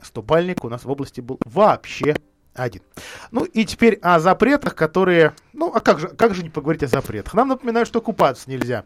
100 0.00 0.22
бальник 0.22 0.64
у 0.64 0.70
нас 0.70 0.84
в 0.84 0.90
области 0.90 1.20
был 1.20 1.38
вообще 1.44 2.16
один. 2.54 2.82
Ну 3.30 3.44
и 3.44 3.64
теперь 3.64 3.98
о 4.02 4.20
запретах, 4.20 4.74
которые... 4.74 5.34
Ну, 5.52 5.72
а 5.74 5.80
как 5.80 5.98
же, 5.98 6.08
как 6.08 6.34
же 6.34 6.42
не 6.42 6.50
поговорить 6.50 6.82
о 6.82 6.86
запретах? 6.86 7.34
Нам 7.34 7.48
напоминают, 7.48 7.88
что 7.88 8.00
купаться 8.00 8.50
нельзя. 8.50 8.84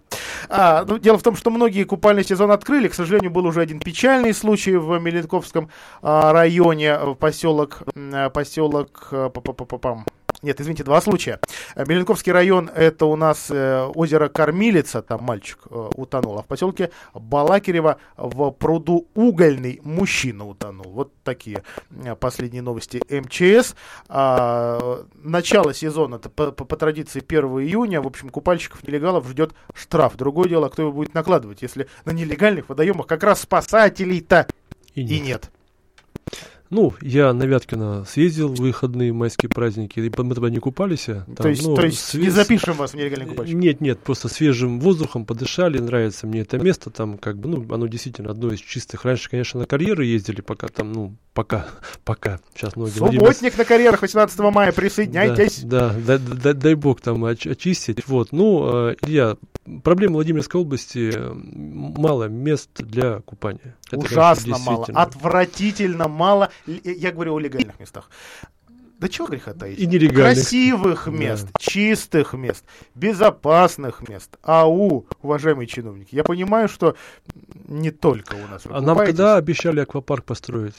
А, 0.48 0.84
ну, 0.86 0.98
дело 0.98 1.18
в 1.18 1.22
том, 1.22 1.36
что 1.36 1.50
многие 1.50 1.84
купальный 1.84 2.24
сезон 2.24 2.50
открыли. 2.50 2.88
К 2.88 2.94
сожалению, 2.94 3.30
был 3.30 3.46
уже 3.46 3.60
один 3.60 3.80
печальный 3.80 4.34
случай 4.34 4.76
в 4.76 4.98
Мелитковском 4.98 5.70
а, 6.02 6.32
районе, 6.32 6.98
в 6.98 7.14
поселок, 7.14 7.82
поселок, 8.32 9.12
Нет, 10.40 10.60
извините, 10.60 10.84
два 10.84 11.00
случая. 11.00 11.40
Э, 11.74 11.84
Меленковский 11.84 12.30
район, 12.30 12.70
это 12.72 13.06
у 13.06 13.16
нас 13.16 13.48
э, 13.50 13.84
озеро 13.94 14.28
Кормилица, 14.28 15.02
там 15.02 15.24
мальчик 15.24 15.58
э, 15.68 15.90
утонул, 15.96 16.38
а 16.38 16.42
в 16.42 16.46
поселке 16.46 16.90
Балакирево 17.12 17.98
в 18.16 18.50
пруду 18.52 19.08
Угольный 19.14 19.80
мужчина 19.82 20.46
утонул. 20.46 20.92
Вот 20.92 21.12
такие 21.24 21.64
последние 22.20 22.62
новости 22.62 23.02
МЧС. 23.10 23.74
А, 24.08 25.04
начало 25.14 25.74
сезона, 25.74 26.16
это 26.16 26.28
по, 26.30 26.52
по- 26.52 26.64
по 26.64 26.76
традиции 26.76 27.22
1 27.26 27.44
июня, 27.60 28.00
в 28.00 28.06
общем, 28.06 28.28
купальщиков, 28.28 28.86
нелегалов 28.86 29.26
ждет 29.28 29.54
штраф. 29.74 30.16
Другое 30.16 30.48
дело, 30.48 30.68
кто 30.68 30.82
его 30.82 30.92
будет 30.92 31.14
накладывать, 31.14 31.62
если 31.62 31.88
на 32.04 32.12
нелегальных 32.12 32.68
водоемах 32.68 33.06
как 33.08 33.24
раз 33.24 33.40
спасателей-то 33.40 34.46
и 34.94 35.18
нет. 35.18 35.50
Ну, 36.70 36.92
я 37.00 37.32
на 37.32 37.44
Вяткино 37.44 38.04
съездил 38.04 38.48
в 38.48 38.56
выходные 38.60 39.12
майские 39.12 39.48
праздники, 39.48 40.00
и 40.00 40.12
мы 40.22 40.34
тогда 40.34 40.50
не 40.50 40.58
купались. 40.58 41.08
а 41.08 41.24
То 41.36 41.48
есть- 41.48 41.64
то 41.64 41.82
есть 41.82 42.14
не 42.14 42.28
запишем 42.30 42.74
вас 42.76 42.90
в 42.92 42.94
нелегальный 42.94 43.26
купальщик? 43.26 43.54
Нет, 43.56 43.80
нет, 43.80 43.98
просто 44.00 44.28
свежим 44.28 44.78
воздухом 44.80 45.24
подышали, 45.24 45.78
нравится 45.78 46.26
мне 46.26 46.40
это 46.40 46.58
место, 46.58 46.90
там 46.90 47.16
как 47.16 47.38
бы, 47.38 47.48
ну, 47.48 47.74
оно 47.74 47.86
действительно 47.86 48.30
одно 48.30 48.52
из 48.52 48.60
чистых. 48.60 49.04
Раньше, 49.04 49.30
конечно, 49.30 49.60
на 49.60 49.66
карьеры 49.66 50.04
ездили, 50.04 50.40
пока 50.42 50.68
там, 50.68 50.92
ну, 50.92 51.14
пока, 51.32 51.66
пока, 52.04 52.40
сейчас 52.54 52.76
многие... 52.76 52.98
Субботник 52.98 53.56
на 53.56 53.64
карьерах 53.64 54.02
18 54.02 54.38
мая, 54.38 54.72
присоединяйтесь. 54.72 55.60
Да, 55.62 55.94
да, 56.06 56.18
да, 56.18 56.34
да- 56.34 56.52
дай 56.52 56.74
бог 56.74 57.00
там 57.00 57.24
оч- 57.24 57.50
очистить. 57.50 58.06
Вот, 58.06 58.32
ну, 58.32 58.88
э, 58.90 58.96
Илья, 59.02 59.36
проблема 59.82 60.14
Владимирской 60.14 60.60
области 60.60 61.12
э, 61.14 61.32
мало 61.34 62.24
мест 62.24 62.68
для 62.78 63.20
купания. 63.20 63.76
Это, 63.86 63.96
конечно, 63.96 64.06
Ужасно 64.16 64.50
мало, 64.58 64.64
действительно. 64.78 65.02
отвратительно 65.02 66.08
мало. 66.08 66.50
Я 66.66 67.12
говорю 67.12 67.34
о 67.34 67.38
легальных 67.40 67.78
местах. 67.80 68.10
Да 68.98 69.08
чего 69.08 69.28
греха 69.28 69.52
таить? 69.54 69.78
И 69.78 69.86
нелегальных. 69.86 70.34
Красивых 70.34 71.04
Да. 71.04 71.10
мест, 71.12 71.46
чистых 71.60 72.32
мест, 72.32 72.64
безопасных 72.96 74.08
мест. 74.08 74.36
Ау, 74.42 75.06
уважаемые 75.22 75.68
чиновники, 75.68 76.16
я 76.16 76.24
понимаю, 76.24 76.68
что 76.68 76.96
не 77.68 77.92
только 77.92 78.34
у 78.34 78.48
нас. 78.48 78.62
А 78.68 78.80
нам 78.80 78.98
когда 78.98 79.36
обещали 79.36 79.80
аквапарк 79.80 80.24
построить? 80.24 80.74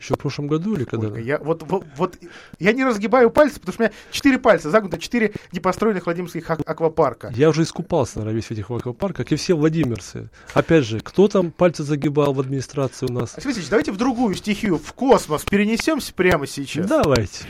Еще 0.00 0.14
в 0.14 0.18
прошлом 0.18 0.48
году 0.48 0.74
или 0.74 0.84
когда? 0.84 1.18
Я, 1.18 1.38
вот, 1.38 1.62
вот, 1.68 1.84
вот 1.96 2.18
я 2.58 2.72
не 2.72 2.84
разгибаю 2.84 3.30
пальцы, 3.30 3.58
потому 3.60 3.72
что 3.72 3.82
у 3.82 3.86
меня 3.86 3.92
четыре 4.10 4.38
пальца 4.38 4.70
загнуты, 4.70 4.98
четыре 4.98 5.32
непостроенных 5.52 6.04
Владимирских 6.04 6.50
ак- 6.50 6.60
аквапарка. 6.68 7.32
Я 7.34 7.48
уже 7.48 7.62
искупался, 7.62 8.18
наверное, 8.18 8.36
весь 8.36 8.46
в 8.46 8.50
этих 8.50 8.70
аквапарках, 8.70 9.24
как 9.26 9.32
и 9.32 9.36
все 9.36 9.54
владимирцы. 9.54 10.28
Опять 10.52 10.84
же, 10.84 11.00
кто 11.00 11.28
там 11.28 11.50
пальцы 11.50 11.84
загибал 11.84 12.34
в 12.34 12.40
администрации 12.40 13.06
у 13.06 13.12
нас? 13.12 13.32
Алексей 13.34 13.48
Васильевич, 13.48 13.70
давайте 13.70 13.92
в 13.92 13.96
другую 13.96 14.34
стихию, 14.34 14.78
в 14.78 14.92
космос 14.92 15.44
перенесемся 15.44 16.12
прямо 16.12 16.46
сейчас. 16.46 16.86
Давайте. 16.86 17.44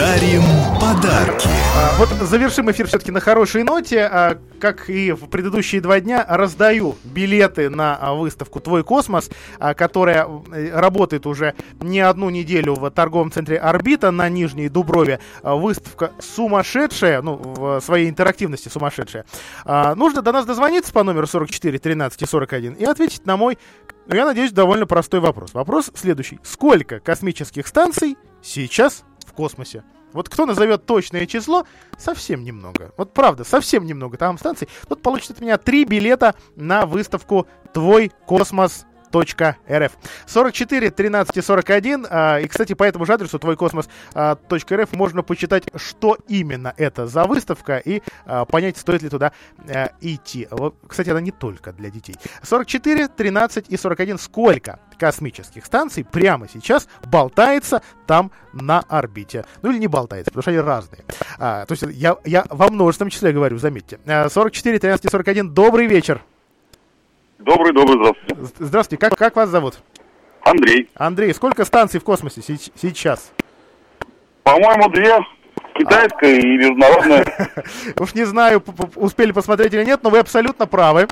Дарим 0.00 0.42
подарки. 0.80 1.46
А, 1.76 1.94
Вот 1.98 2.08
завершим 2.26 2.70
эфир 2.70 2.86
все-таки 2.86 3.10
на 3.12 3.20
хорошей 3.20 3.64
ноте. 3.64 4.08
А, 4.10 4.38
Как 4.58 4.88
и 4.88 5.12
в 5.12 5.28
предыдущие 5.28 5.82
два 5.82 6.00
дня, 6.00 6.24
раздаю 6.26 6.96
билеты 7.04 7.68
на 7.68 7.98
а, 8.00 8.14
выставку 8.14 8.60
«Твой 8.60 8.82
космос», 8.82 9.28
а, 9.58 9.74
которая 9.74 10.26
э, 10.54 10.70
работает 10.72 11.26
уже 11.26 11.54
не 11.82 12.00
одну 12.00 12.30
неделю 12.30 12.76
в 12.76 12.90
торговом 12.90 13.30
центре 13.30 13.58
«Орбита» 13.58 14.10
на 14.10 14.30
Нижней 14.30 14.70
Дуброве. 14.70 15.20
А, 15.42 15.54
Выставка 15.56 16.12
сумасшедшая, 16.18 17.20
ну, 17.20 17.36
в 17.36 17.80
своей 17.82 18.08
интерактивности 18.08 18.70
сумасшедшая. 18.70 19.26
А, 19.66 19.94
Нужно 19.96 20.22
до 20.22 20.32
нас 20.32 20.46
дозвониться 20.46 20.94
по 20.94 21.02
номеру 21.02 21.26
44 21.26 21.78
13 21.78 22.22
и 22.22 22.24
41 22.24 22.72
и 22.72 22.86
ответить 22.86 23.26
на 23.26 23.36
мой, 23.36 23.58
ну, 24.06 24.16
я 24.16 24.24
надеюсь, 24.24 24.52
довольно 24.52 24.86
простой 24.86 25.20
вопрос. 25.20 25.52
Вопрос 25.52 25.90
следующий. 25.94 26.40
Сколько 26.42 27.00
космических 27.00 27.66
станций 27.66 28.16
сейчас 28.40 29.04
космосе? 29.40 29.82
Вот 30.12 30.28
кто 30.28 30.44
назовет 30.44 30.84
точное 30.84 31.24
число, 31.24 31.64
совсем 31.96 32.44
немного. 32.44 32.92
Вот 32.98 33.14
правда, 33.14 33.42
совсем 33.42 33.86
немного 33.86 34.18
там 34.18 34.36
станций. 34.36 34.68
Тут 34.86 35.00
получит 35.00 35.30
от 35.30 35.40
меня 35.40 35.56
три 35.56 35.84
билета 35.86 36.34
на 36.56 36.84
выставку 36.84 37.46
«Твой 37.72 38.12
космос 38.26 38.84
.рф. 39.12 39.92
44 40.26 40.90
13 40.90 41.36
и 41.36 41.40
41 41.40 42.06
а, 42.08 42.38
и 42.38 42.48
кстати 42.48 42.74
по 42.74 42.84
этому 42.84 43.06
же 43.06 43.12
адресу 43.12 43.38
твой 43.38 43.56
космос 43.56 43.88
а, 44.14 44.38
можно 44.92 45.22
почитать 45.22 45.64
что 45.76 46.16
именно 46.28 46.74
это 46.76 47.06
за 47.06 47.24
выставка 47.24 47.78
и 47.78 48.02
а, 48.26 48.44
понять 48.44 48.76
стоит 48.76 49.02
ли 49.02 49.08
туда 49.08 49.32
а, 49.68 49.90
идти. 50.00 50.48
Кстати 50.86 51.10
она 51.10 51.20
не 51.20 51.30
только 51.30 51.72
для 51.72 51.90
детей. 51.90 52.16
44 52.42 53.08
13 53.08 53.66
и 53.68 53.76
41 53.76 54.18
сколько 54.18 54.78
космических 54.98 55.64
станций 55.64 56.04
прямо 56.04 56.48
сейчас 56.48 56.88
болтается 57.04 57.82
там 58.06 58.30
на 58.52 58.80
орбите? 58.88 59.44
Ну 59.62 59.70
или 59.70 59.78
не 59.78 59.86
болтается 59.86 60.30
потому 60.30 60.42
что 60.42 60.50
они 60.50 60.60
разные. 60.60 61.04
А, 61.38 61.64
то 61.66 61.72
есть 61.72 61.84
я, 61.96 62.16
я 62.24 62.44
во 62.48 62.68
множественном 62.68 63.10
числе 63.10 63.32
говорю 63.32 63.58
заметьте. 63.58 63.98
А, 64.06 64.28
44 64.28 64.78
13 64.78 65.04
и 65.04 65.08
41 65.08 65.52
добрый 65.54 65.86
вечер 65.86 66.22
Добрый, 67.40 67.72
добрый, 67.72 67.96
здравствуйте. 67.98 68.52
Здравствуйте, 68.58 69.00
как, 69.08 69.18
как 69.18 69.36
вас 69.36 69.48
зовут? 69.48 69.78
Андрей. 70.42 70.90
Андрей, 70.94 71.32
сколько 71.34 71.64
станций 71.64 72.00
в 72.00 72.04
космосе 72.04 72.40
сеч- 72.42 72.70
сейчас? 72.80 73.32
По-моему, 74.42 74.88
две. 74.90 75.18
Китайская 75.78 76.38
и 76.38 76.58
международная. 76.58 77.24
Уж 77.98 78.14
не 78.14 78.24
знаю, 78.24 78.62
успели 78.96 79.32
посмотреть 79.32 79.72
или 79.72 79.84
нет, 79.84 80.00
но 80.02 80.10
вы 80.10 80.18
абсолютно 80.18 80.66
правы. 80.66 81.08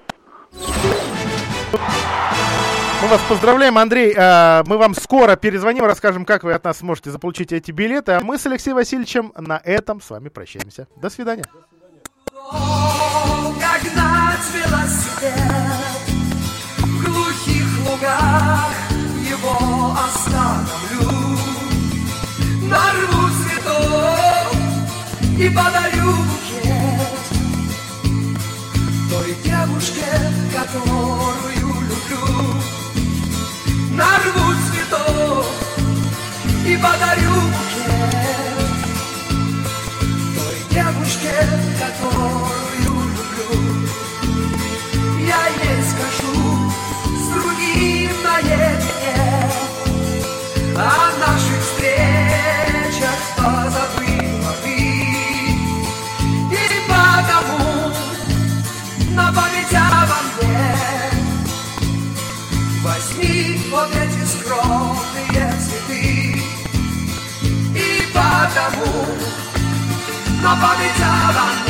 Мы 3.00 3.08
вас 3.08 3.20
поздравляем, 3.28 3.78
Андрей. 3.78 4.12
А, 4.18 4.64
Мы 4.66 4.76
вам 4.76 4.94
скоро 4.94 5.36
перезвоним, 5.36 5.84
расскажем, 5.84 6.24
как 6.24 6.42
вы 6.42 6.52
от 6.52 6.64
нас 6.64 6.78
сможете 6.78 7.10
заполучить 7.10 7.52
эти 7.52 7.70
билеты. 7.70 8.12
А 8.12 8.20
мы 8.20 8.38
с 8.38 8.46
Алексеем 8.46 8.76
Васильевичем 8.76 9.32
на 9.36 9.60
этом 9.64 10.00
с 10.00 10.10
вами 10.10 10.28
прощаемся. 10.28 10.88
До 10.96 11.08
свидания. 11.08 11.44
В 12.34 13.48
глухих 15.20 15.97
лугах 17.98 18.70
его 19.28 19.96
остановлю. 20.06 21.38
Нарву 22.62 23.28
цветов 23.30 24.56
и 25.38 25.48
подарю 25.48 26.12
букет 26.12 27.18
Той 29.10 29.36
девушке, 29.44 30.06
которую 30.54 31.68
люблю. 31.88 32.26
Нарву 33.92 34.54
цветов 34.70 35.46
и 36.66 36.76
подарю 36.76 37.34
букет 37.34 37.78
той 40.36 40.58
девушке, 40.70 41.34
которую 41.80 42.50
люблю. 42.84 43.50
Я 45.20 45.42
ей 45.48 45.82
скажу 45.82 46.17
возьми 62.98 63.60
вот 63.70 63.90
эти 63.94 64.24
скромные 64.26 65.52
цветы. 65.60 66.42
И 67.74 68.08
потому 68.12 69.06
на 70.42 70.50
память 70.56 71.00
обо 71.00 71.44
мне 71.62 71.67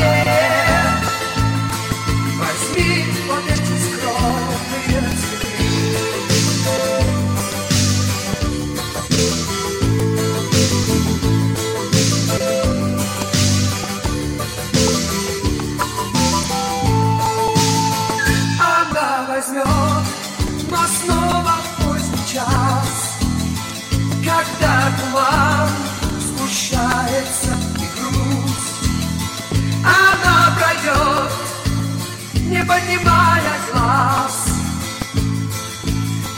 поднимая 32.69 33.55
глаз, 33.73 34.45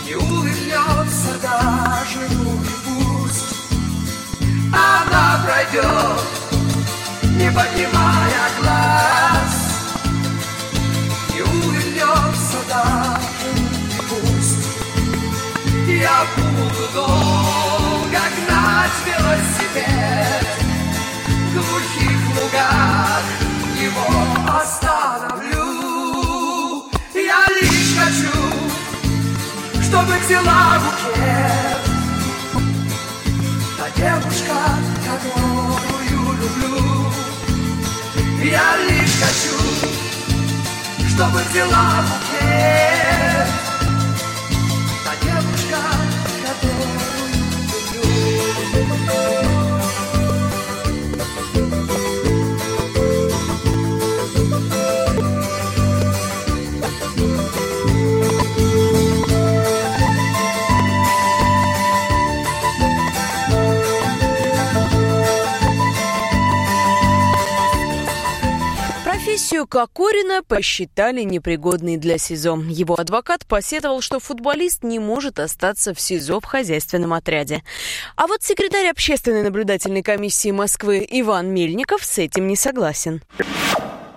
не 0.06 0.14
улыбнется 0.14 1.32
даже 1.42 2.20
ну 2.30 2.54
и 2.54 2.74
пусть. 2.84 3.56
Она 4.72 5.40
пройдет, 5.44 6.22
не 7.36 7.50
поднимая 7.50 8.44
глаз, 8.60 9.54
не 11.34 11.42
улыбнется 11.42 12.58
даже 12.68 13.50
ну 13.56 14.02
пусть. 14.08 14.68
Я 15.88 16.24
буду 16.36 16.92
долго 16.94 18.20
гнать 18.36 18.98
велосипед 19.04 20.46
в 21.26 21.54
глухих 21.54 22.20
лугах 22.36 23.24
его 23.76 24.60
оставить. 24.60 25.09
Чтобы 30.01 30.18
взяла 30.18 30.78
букет. 30.78 31.80
Та 33.76 33.90
девушка, 33.96 34.57
которую 35.05 36.38
люблю, 36.40 37.12
я 38.42 38.76
лишь 38.88 39.16
хочу, 39.20 39.59
чтобы 41.09 41.40
взяла 41.51 42.03
букет. 42.09 43.59
Профессию 69.30 69.68
Кокорина 69.68 70.42
посчитали 70.42 71.20
непригодной 71.20 71.98
для 71.98 72.18
СИЗО. 72.18 72.56
Его 72.68 72.96
адвокат 72.98 73.46
посетовал, 73.46 74.00
что 74.00 74.18
футболист 74.18 74.82
не 74.82 74.98
может 74.98 75.38
остаться 75.38 75.94
в 75.94 76.00
СИЗО 76.00 76.40
в 76.40 76.44
хозяйственном 76.44 77.12
отряде. 77.12 77.62
А 78.16 78.26
вот 78.26 78.42
секретарь 78.42 78.88
общественной 78.88 79.44
наблюдательной 79.44 80.02
комиссии 80.02 80.50
Москвы 80.50 81.06
Иван 81.08 81.54
Мельников 81.54 82.02
с 82.02 82.18
этим 82.18 82.48
не 82.48 82.56
согласен. 82.56 83.20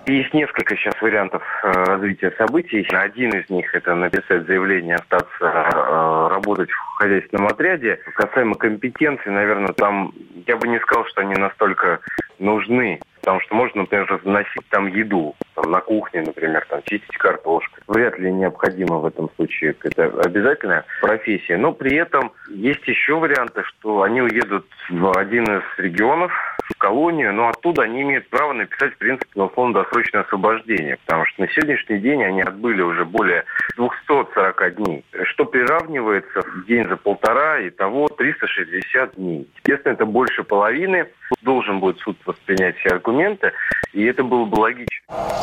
Есть 0.06 0.34
несколько 0.34 0.76
сейчас 0.76 1.00
вариантов 1.00 1.44
э, 1.62 1.70
развития 1.70 2.32
событий. 2.36 2.84
Один 2.90 3.30
из 3.30 3.48
них 3.48 3.72
это 3.72 3.94
написать 3.94 4.46
заявление, 4.48 4.96
остаться 4.96 5.30
э, 5.40 6.28
работать 6.34 6.70
в 6.70 6.98
хозяйственном 6.98 7.46
отряде. 7.46 8.00
Касаемо 8.16 8.56
компетенции, 8.56 9.30
наверное, 9.30 9.72
там 9.74 10.12
я 10.48 10.56
бы 10.56 10.66
не 10.66 10.80
сказал, 10.80 11.06
что 11.06 11.20
они 11.20 11.34
настолько 11.36 12.00
нужны. 12.40 13.00
Потому 13.24 13.40
что 13.40 13.54
можно, 13.54 13.80
например, 13.82 14.06
разносить 14.06 14.68
там 14.68 14.86
еду, 14.86 15.34
там, 15.54 15.70
на 15.70 15.80
кухне, 15.80 16.20
например, 16.20 16.66
там, 16.68 16.82
чистить 16.84 17.16
картошку. 17.16 17.78
Вряд 17.86 18.18
ли 18.18 18.30
необходимо 18.30 18.98
в 18.98 19.06
этом 19.06 19.30
случае 19.36 19.74
это 19.82 20.04
обязательная 20.22 20.84
профессия. 21.00 21.56
Но 21.56 21.72
при 21.72 21.96
этом 21.96 22.32
есть 22.50 22.86
еще 22.86 23.14
варианты, 23.14 23.62
что 23.64 24.02
они 24.02 24.20
уедут 24.20 24.66
в 24.90 25.16
один 25.16 25.44
из 25.44 25.62
регионов, 25.78 26.32
в 26.70 26.78
колонию, 26.78 27.32
но 27.32 27.48
оттуда 27.48 27.82
они 27.82 28.02
имеют 28.02 28.28
право 28.28 28.52
написать, 28.52 28.94
в 28.94 28.98
принципе, 28.98 29.30
на 29.34 29.46
условно-досрочное 29.46 30.22
освобождение, 30.22 30.98
потому 31.04 31.26
что 31.26 31.42
на 31.42 31.48
сегодняшний 31.48 31.98
день 31.98 32.22
они 32.24 32.42
отбыли 32.42 32.82
уже 32.82 33.04
более 33.04 33.44
240 33.76 34.74
дней, 34.76 35.04
что 35.24 35.44
приравнивается 35.44 36.42
в 36.42 36.66
день 36.66 36.88
за 36.88 36.96
полтора, 36.96 37.60
и 37.60 37.70
того 37.70 38.08
360 38.08 39.16
дней. 39.16 39.48
Естественно, 39.56 39.92
это 39.92 40.06
больше 40.06 40.44
половины. 40.44 41.06
Должен 41.42 41.80
будет 41.80 41.98
суд 41.98 42.16
воспринять 42.24 42.76
все 42.78 42.90
аргументы, 42.90 43.52
и 43.92 44.04
это 44.04 44.22
было 44.22 44.44
бы 44.44 44.54
логично. 44.56 44.88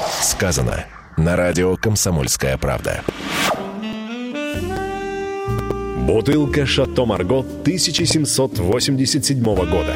Сказано 0.05 0.85
на 1.17 1.35
радио 1.35 1.75
«Комсомольская 1.75 2.57
правда». 2.57 3.01
Бутылка 6.07 6.65
«Шато 6.65 7.05
Марго» 7.05 7.39
1787 7.39 9.43
года. 9.43 9.95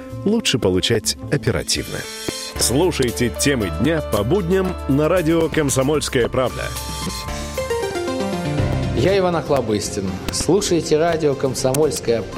лучше 0.25 0.59
получать 0.59 1.17
оперативно. 1.31 1.97
Слушайте 2.57 3.31
темы 3.39 3.71
дня 3.81 4.01
по 4.01 4.23
будням 4.23 4.75
на 4.87 5.09
радио 5.09 5.49
«Комсомольская 5.49 6.27
правда». 6.27 6.63
Я 8.97 9.17
Иван 9.17 9.35
Охлобыстин. 9.35 10.09
Слушайте 10.31 10.97
радио 10.97 11.33
«Комсомольская 11.33 12.21
правда». 12.21 12.37